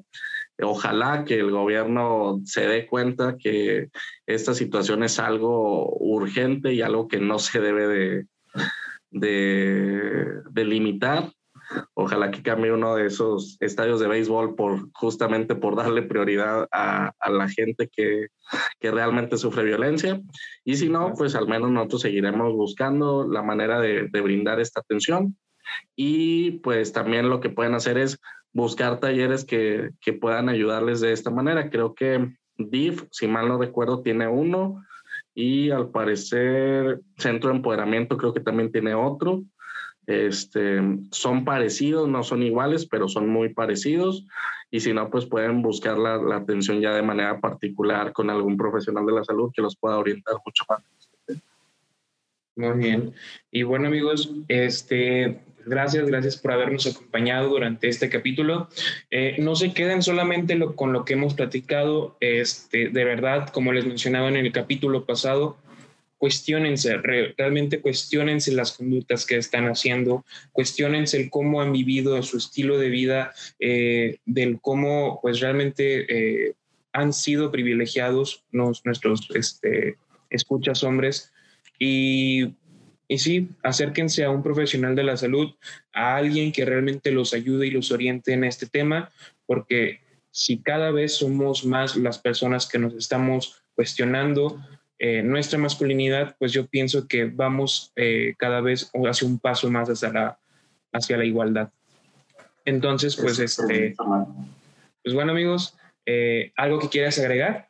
Ojalá 0.62 1.26
que 1.26 1.40
el 1.40 1.52
gobierno 1.52 2.40
se 2.46 2.68
dé 2.68 2.88
cuenta 2.88 3.36
que 3.38 3.90
esta 4.26 4.54
situación 4.54 5.04
es 5.04 5.20
algo 5.20 5.96
urgente 5.98 6.74
y 6.74 6.82
algo 6.82 7.08
que 7.08 7.20
no 7.20 7.40
se 7.40 7.60
debe 7.60 7.88
de, 7.88 8.26
de, 9.12 10.32
de 10.50 10.66
limitar 10.66 11.32
Ojalá 11.94 12.32
que 12.32 12.42
cambie 12.42 12.72
uno 12.72 12.96
de 12.96 13.08
esos 13.08 13.58
estadios 13.60 14.00
de 14.00 14.08
béisbol 14.08 14.56
por 14.56 14.90
justamente 14.94 15.56
por 15.56 15.76
darle 15.76 16.04
prioridad 16.04 16.68
a, 16.72 17.14
la 17.30 17.50
gente 17.50 17.90
que, 17.90 18.28
que, 18.80 18.92
realmente 18.92 19.38
sufre 19.38 19.64
violencia. 19.64 20.22
Y 20.64 20.78
si 20.78 20.90
no, 20.90 21.14
pues 21.18 21.36
al 21.36 21.48
menos 21.48 21.72
nosotros 21.72 22.02
seguiremos 22.02 22.54
buscando 22.54 23.28
la 23.28 23.42
manera 23.42 23.80
de, 23.80 24.08
de 24.08 24.22
brindar 24.22 24.60
esta 24.60 24.80
atención. 24.80 25.38
Y 25.96 26.52
pues 26.60 26.94
también 26.94 27.30
lo 27.30 27.40
que 27.42 27.50
pueden 27.50 27.74
hacer 27.74 27.98
es 27.98 28.20
buscar 28.54 29.00
talleres 29.00 29.46
que, 29.46 29.92
que 30.02 30.14
puedan 30.14 30.50
ayudarles 30.50 31.02
de 31.02 31.12
esta 31.12 31.30
manera. 31.30 31.70
Creo 31.70 31.94
que 31.94 32.34
DIF, 32.58 33.04
si 33.12 33.28
mal 33.28 33.48
no 33.48 33.58
recuerdo, 33.58 34.02
tiene 34.02 34.28
uno 34.28 34.84
y 35.34 35.70
al 35.70 35.90
parecer 35.92 37.02
Centro 37.18 37.52
de 37.52 37.58
Empoderamiento 37.58 38.18
creo 38.18 38.34
que 38.34 38.40
también 38.40 38.72
tiene 38.72 38.96
otro. 38.96 39.44
Este, 40.08 40.82
son 41.12 41.44
parecidos, 41.44 42.08
no 42.08 42.24
son 42.24 42.42
iguales, 42.42 42.86
pero 42.86 43.10
son 43.10 43.28
muy 43.28 43.50
parecidos. 43.50 44.26
Y 44.72 44.80
si 44.80 44.94
no, 44.94 45.10
pues 45.10 45.26
pueden 45.26 45.62
buscar 45.62 45.98
la, 45.98 46.36
atención 46.36 46.80
ya 46.80 46.94
de 46.96 47.02
manera 47.02 47.40
particular 47.40 48.14
con 48.14 48.30
algún 48.30 48.58
profesional 48.58 49.06
de 49.06 49.14
la 49.14 49.24
salud 49.24 49.52
que 49.54 49.62
los 49.62 49.76
pueda 49.76 49.98
orientar 49.98 50.36
mucho 50.46 50.64
más. 50.70 50.82
Muy 52.56 52.78
bien. 52.78 53.14
Y 53.52 53.64
bueno, 53.64 53.88
amigos, 53.88 54.34
este, 54.48 55.42
gracias, 55.66 56.08
gracias 56.08 56.38
por 56.38 56.54
habernos 56.54 56.88
acompañado 56.88 57.50
durante 57.50 57.88
este 57.88 58.10
capítulo. 58.10 58.68
Eh, 59.12 59.36
no 59.40 59.56
se 59.56 59.74
queden 59.74 60.02
solamente 60.02 60.58
con 60.76 60.92
lo 60.92 61.06
que 61.06 61.14
hemos 61.14 61.34
platicado, 61.34 62.18
este, 62.20 62.90
de 62.90 63.04
verdad, 63.06 63.50
como 63.50 63.74
les 63.74 63.86
mencionaba 63.86 64.30
en 64.30 64.38
el 64.38 64.52
capítulo 64.52 65.06
pasado, 65.06 65.58
cuestionense, 66.18 66.98
realmente 66.98 67.82
cuestionense 67.82 68.52
las 68.52 68.74
conductas 68.74 69.26
que 69.26 69.38
están 69.38 69.66
haciendo, 69.66 70.26
cuestionense 70.52 71.18
el 71.18 71.30
cómo 71.30 71.62
han 71.62 71.72
vivido 71.72 72.22
su 72.24 72.38
estilo 72.38 72.78
de 72.78 72.90
vida, 72.90 73.34
eh, 73.60 74.18
del 74.26 74.60
cómo 74.60 75.20
pues 75.22 75.40
realmente 75.40 76.48
eh, 76.48 76.54
han 76.94 77.14
sido 77.14 77.52
privilegiados 77.52 78.44
nuestros 78.52 79.30
este, 79.36 79.98
escuchas 80.30 80.84
hombres. 80.84 81.32
Y, 81.80 82.56
y 83.08 83.20
sí, 83.20 83.50
acérquense 83.64 84.24
a 84.24 84.32
un 84.32 84.42
profesional 84.42 84.96
de 84.96 85.04
la 85.04 85.18
salud, 85.18 85.54
a 85.94 86.16
alguien 86.16 86.52
que 86.52 86.66
realmente 86.66 87.12
los 87.12 87.34
ayude 87.34 87.68
y 87.68 87.72
los 87.72 87.92
oriente 87.92 88.34
en 88.34 88.44
este 88.44 88.66
tema, 88.66 89.12
porque 89.46 90.02
si 90.32 90.58
cada 90.60 90.92
vez 90.92 91.16
somos 91.16 91.66
más 91.66 91.96
las 91.96 92.20
personas 92.20 92.68
que 92.68 92.80
nos 92.80 92.94
estamos 92.96 93.64
cuestionando, 93.76 94.60
eh, 95.00 95.22
nuestra 95.22 95.60
masculinidad, 95.60 96.36
pues 96.40 96.52
yo 96.54 96.66
pienso 96.68 97.08
que 97.08 97.26
vamos 97.26 97.92
eh, 97.96 98.34
cada 98.38 98.62
vez 98.62 98.92
hacia 98.94 99.28
un 99.28 99.40
paso 99.40 99.70
más 99.70 99.90
hacia 99.90 100.12
la, 100.12 100.40
hacia 100.92 101.18
la 101.18 101.26
igualdad. 101.26 101.70
Entonces, 102.66 103.16
pues, 103.16 103.40
este, 103.40 103.96
pues 105.04 105.16
bueno 105.16 105.32
amigos, 105.32 105.78
eh, 106.06 106.52
¿algo 106.58 106.80
que 106.80 106.90
quieras 106.90 107.20
agregar? 107.20 107.70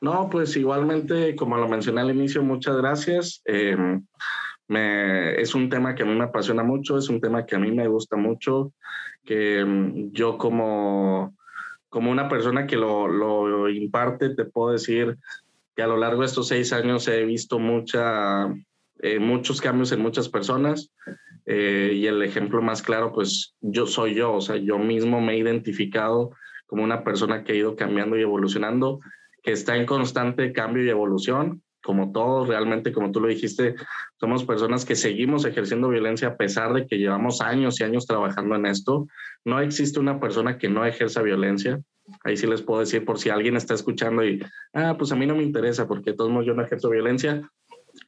No, 0.00 0.28
pues 0.30 0.56
igualmente, 0.56 1.34
como 1.34 1.56
lo 1.56 1.68
mencioné 1.68 2.00
al 2.00 2.10
inicio, 2.10 2.42
muchas 2.42 2.76
gracias. 2.76 3.42
Me, 4.68 5.34
es 5.40 5.56
un 5.56 5.68
tema 5.68 5.96
que 5.96 6.04
a 6.04 6.06
mí 6.06 6.14
me 6.14 6.24
apasiona 6.24 6.62
mucho, 6.62 6.96
es 6.96 7.08
un 7.08 7.20
tema 7.20 7.44
que 7.44 7.56
a 7.56 7.58
mí 7.58 7.72
me 7.72 7.88
gusta 7.88 8.16
mucho, 8.16 8.72
que 9.24 9.64
mm, 9.64 10.12
yo 10.12 10.38
como, 10.38 11.36
como 11.88 12.12
una 12.12 12.28
persona 12.28 12.68
que 12.68 12.76
lo, 12.76 13.08
lo 13.08 13.68
imparte, 13.68 14.30
te 14.30 14.44
puedo 14.44 14.70
decir 14.70 15.18
a 15.80 15.86
lo 15.86 15.96
largo 15.96 16.20
de 16.20 16.26
estos 16.26 16.48
seis 16.48 16.72
años 16.72 17.08
he 17.08 17.24
visto 17.24 17.58
mucha, 17.58 18.46
eh, 19.00 19.18
muchos 19.18 19.60
cambios 19.60 19.92
en 19.92 20.00
muchas 20.00 20.28
personas 20.28 20.92
eh, 21.46 21.92
y 21.94 22.06
el 22.06 22.22
ejemplo 22.22 22.62
más 22.62 22.82
claro, 22.82 23.12
pues 23.12 23.54
yo 23.60 23.86
soy 23.86 24.14
yo, 24.14 24.34
o 24.34 24.40
sea, 24.40 24.56
yo 24.56 24.78
mismo 24.78 25.20
me 25.20 25.34
he 25.34 25.38
identificado 25.38 26.30
como 26.66 26.84
una 26.84 27.02
persona 27.02 27.42
que 27.42 27.52
ha 27.52 27.56
ido 27.56 27.76
cambiando 27.76 28.16
y 28.16 28.22
evolucionando, 28.22 29.00
que 29.42 29.52
está 29.52 29.76
en 29.76 29.86
constante 29.86 30.52
cambio 30.52 30.84
y 30.84 30.90
evolución, 30.90 31.62
como 31.82 32.12
todos, 32.12 32.48
realmente, 32.48 32.92
como 32.92 33.10
tú 33.10 33.20
lo 33.20 33.28
dijiste, 33.28 33.74
somos 34.18 34.44
personas 34.44 34.84
que 34.84 34.94
seguimos 34.94 35.44
ejerciendo 35.44 35.88
violencia 35.88 36.28
a 36.28 36.36
pesar 36.36 36.74
de 36.74 36.86
que 36.86 36.98
llevamos 36.98 37.40
años 37.40 37.80
y 37.80 37.84
años 37.84 38.06
trabajando 38.06 38.54
en 38.54 38.66
esto. 38.66 39.06
No 39.44 39.60
existe 39.60 39.98
una 39.98 40.20
persona 40.20 40.58
que 40.58 40.68
no 40.68 40.84
ejerza 40.84 41.22
violencia. 41.22 41.80
Ahí 42.24 42.36
sí 42.36 42.46
les 42.46 42.62
puedo 42.62 42.80
decir 42.80 43.04
por 43.04 43.18
si 43.18 43.30
alguien 43.30 43.56
está 43.56 43.74
escuchando 43.74 44.24
y, 44.24 44.42
ah, 44.74 44.96
pues 44.98 45.12
a 45.12 45.16
mí 45.16 45.26
no 45.26 45.34
me 45.34 45.42
interesa 45.42 45.86
porque 45.86 46.10
de 46.10 46.16
todos 46.16 46.30
modos 46.30 46.46
yo 46.46 46.54
no 46.54 46.62
ejerzo 46.62 46.90
violencia. 46.90 47.50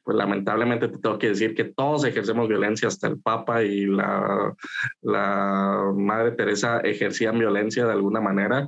Pues 0.03 0.17
lamentablemente 0.17 0.87
te 0.87 0.97
tengo 0.97 1.19
que 1.19 1.29
decir 1.29 1.55
que 1.55 1.65
todos 1.65 2.05
ejercemos 2.05 2.47
violencia, 2.47 2.87
hasta 2.87 3.07
el 3.07 3.19
Papa 3.19 3.63
y 3.63 3.85
la, 3.85 4.53
la 5.01 5.91
Madre 5.95 6.31
Teresa 6.31 6.79
ejercían 6.79 7.37
violencia 7.37 7.85
de 7.85 7.91
alguna 7.91 8.21
manera. 8.21 8.67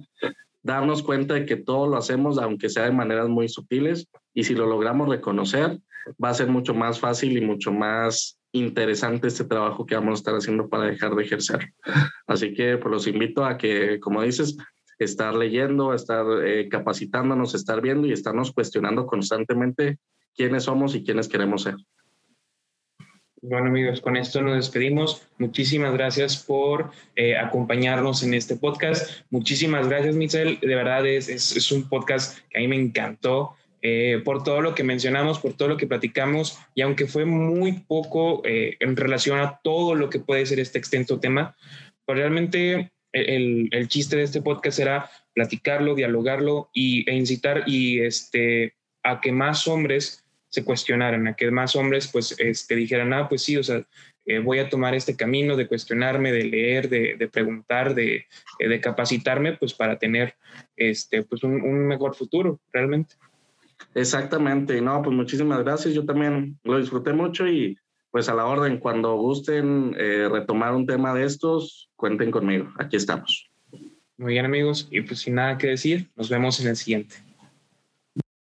Darnos 0.61 1.03
cuenta 1.03 1.35
de 1.35 1.45
que 1.45 1.55
todo 1.55 1.87
lo 1.87 1.97
hacemos, 1.97 2.37
aunque 2.37 2.69
sea 2.69 2.83
de 2.83 2.91
maneras 2.91 3.29
muy 3.29 3.47
sutiles, 3.47 4.07
y 4.33 4.43
si 4.43 4.55
lo 4.55 4.65
logramos 4.65 5.07
reconocer, 5.07 5.79
va 6.23 6.29
a 6.29 6.33
ser 6.33 6.47
mucho 6.47 6.73
más 6.73 6.99
fácil 6.99 7.37
y 7.37 7.41
mucho 7.41 7.71
más 7.71 8.37
interesante 8.51 9.27
este 9.27 9.43
trabajo 9.43 9.85
que 9.85 9.95
vamos 9.95 10.11
a 10.11 10.21
estar 10.21 10.35
haciendo 10.35 10.69
para 10.69 10.85
dejar 10.85 11.15
de 11.15 11.23
ejercer. 11.23 11.73
Así 12.27 12.53
que 12.53 12.77
pues 12.77 12.91
los 12.91 13.07
invito 13.07 13.45
a 13.45 13.57
que, 13.57 13.99
como 13.99 14.21
dices, 14.21 14.57
estar 14.99 15.35
leyendo, 15.35 15.93
estar 15.93 16.25
eh, 16.43 16.69
capacitándonos, 16.69 17.55
estar 17.55 17.81
viendo 17.81 18.07
y 18.07 18.13
estarnos 18.13 18.51
cuestionando 18.51 19.05
constantemente 19.05 19.97
quiénes 20.35 20.63
somos 20.63 20.95
y 20.95 21.03
quiénes 21.03 21.27
queremos 21.27 21.63
ser. 21.63 21.75
Bueno 23.41 23.67
amigos, 23.67 24.01
con 24.01 24.17
esto 24.17 24.41
nos 24.41 24.55
despedimos. 24.55 25.27
Muchísimas 25.37 25.93
gracias 25.93 26.43
por 26.43 26.91
eh, 27.15 27.37
acompañarnos 27.37 28.23
en 28.23 28.33
este 28.33 28.55
podcast. 28.55 29.23
Muchísimas 29.29 29.87
gracias, 29.87 30.15
Michelle. 30.15 30.57
De 30.61 30.75
verdad 30.75 31.05
es, 31.05 31.29
es, 31.29 31.71
un 31.71 31.87
podcast 31.87 32.39
que 32.49 32.57
a 32.57 32.61
mí 32.61 32.67
me 32.67 32.79
encantó. 32.79 33.55
Eh, 33.87 34.19
por 34.25 34.41
todo 34.41 34.61
lo 34.61 34.73
que 34.73 34.83
mencionamos, 34.83 35.37
por 35.37 35.53
todo 35.53 35.67
lo 35.67 35.77
que 35.77 35.85
platicamos, 35.85 36.57
y 36.73 36.81
aunque 36.81 37.05
fue 37.05 37.25
muy 37.25 37.73
poco 37.73 38.41
en 38.43 38.95
relación 38.95 39.37
a 39.37 39.59
todo 39.63 39.93
lo 39.93 40.09
que 40.09 40.17
puede 40.17 40.43
ser 40.47 40.59
este 40.59 40.79
extenso 40.79 41.19
tema, 41.19 41.55
pues 42.03 42.17
realmente 42.17 42.94
el, 43.15 43.69
el, 43.71 43.87
chiste 43.87 44.17
de 44.17 44.23
este 44.23 44.41
podcast 44.41 44.79
era 44.79 45.09
platicarlo, 45.33 45.95
dialogarlo 45.95 46.69
y, 46.73 47.09
e 47.09 47.15
incitar 47.15 47.63
y 47.65 48.01
este, 48.01 48.75
a 49.03 49.21
que 49.21 49.31
más 49.31 49.67
hombres 49.67 50.25
se 50.49 50.63
cuestionaran, 50.63 51.27
a 51.27 51.35
que 51.35 51.51
más 51.51 51.75
hombres 51.75 52.07
pues 52.11 52.35
este, 52.39 52.75
dijeran, 52.75 53.13
ah, 53.13 53.27
pues 53.27 53.43
sí, 53.43 53.57
o 53.57 53.63
sea, 53.63 53.85
eh, 54.25 54.39
voy 54.39 54.59
a 54.59 54.69
tomar 54.69 54.95
este 54.95 55.15
camino 55.15 55.55
de 55.55 55.67
cuestionarme, 55.67 56.31
de 56.31 56.45
leer, 56.45 56.89
de, 56.89 57.15
de 57.17 57.27
preguntar, 57.27 57.93
de, 57.93 58.25
eh, 58.59 58.67
de, 58.67 58.79
capacitarme, 58.79 59.53
pues 59.53 59.73
para 59.73 59.99
tener 59.99 60.35
este, 60.75 61.23
pues 61.23 61.43
un, 61.43 61.61
un, 61.61 61.85
mejor 61.87 62.15
futuro, 62.15 62.59
realmente. 62.71 63.15
Exactamente, 63.93 64.81
no, 64.81 65.01
pues 65.01 65.15
muchísimas 65.15 65.63
gracias, 65.63 65.93
yo 65.93 66.05
también 66.05 66.57
lo 66.63 66.79
disfruté 66.79 67.13
mucho 67.13 67.45
y 67.47 67.77
pues 68.15 68.29
a 68.29 68.33
la 68.33 68.45
orden, 68.45 68.77
cuando 68.77 69.17
gusten 69.17 69.93
eh, 69.99 70.29
retomar 70.31 70.73
un 70.73 70.85
tema 70.85 71.13
de 71.13 71.25
estos, 71.25 71.89
cuenten 71.97 72.31
conmigo, 72.31 72.71
aquí 72.79 72.95
estamos. 72.95 73.51
Muy 74.15 74.31
bien 74.31 74.45
amigos, 74.45 74.87
y 74.89 75.01
pues 75.01 75.19
sin 75.19 75.35
nada 75.35 75.57
que 75.57 75.67
decir, 75.67 76.09
nos 76.15 76.29
vemos 76.29 76.61
en 76.61 76.69
el 76.69 76.77
siguiente. 76.77 77.17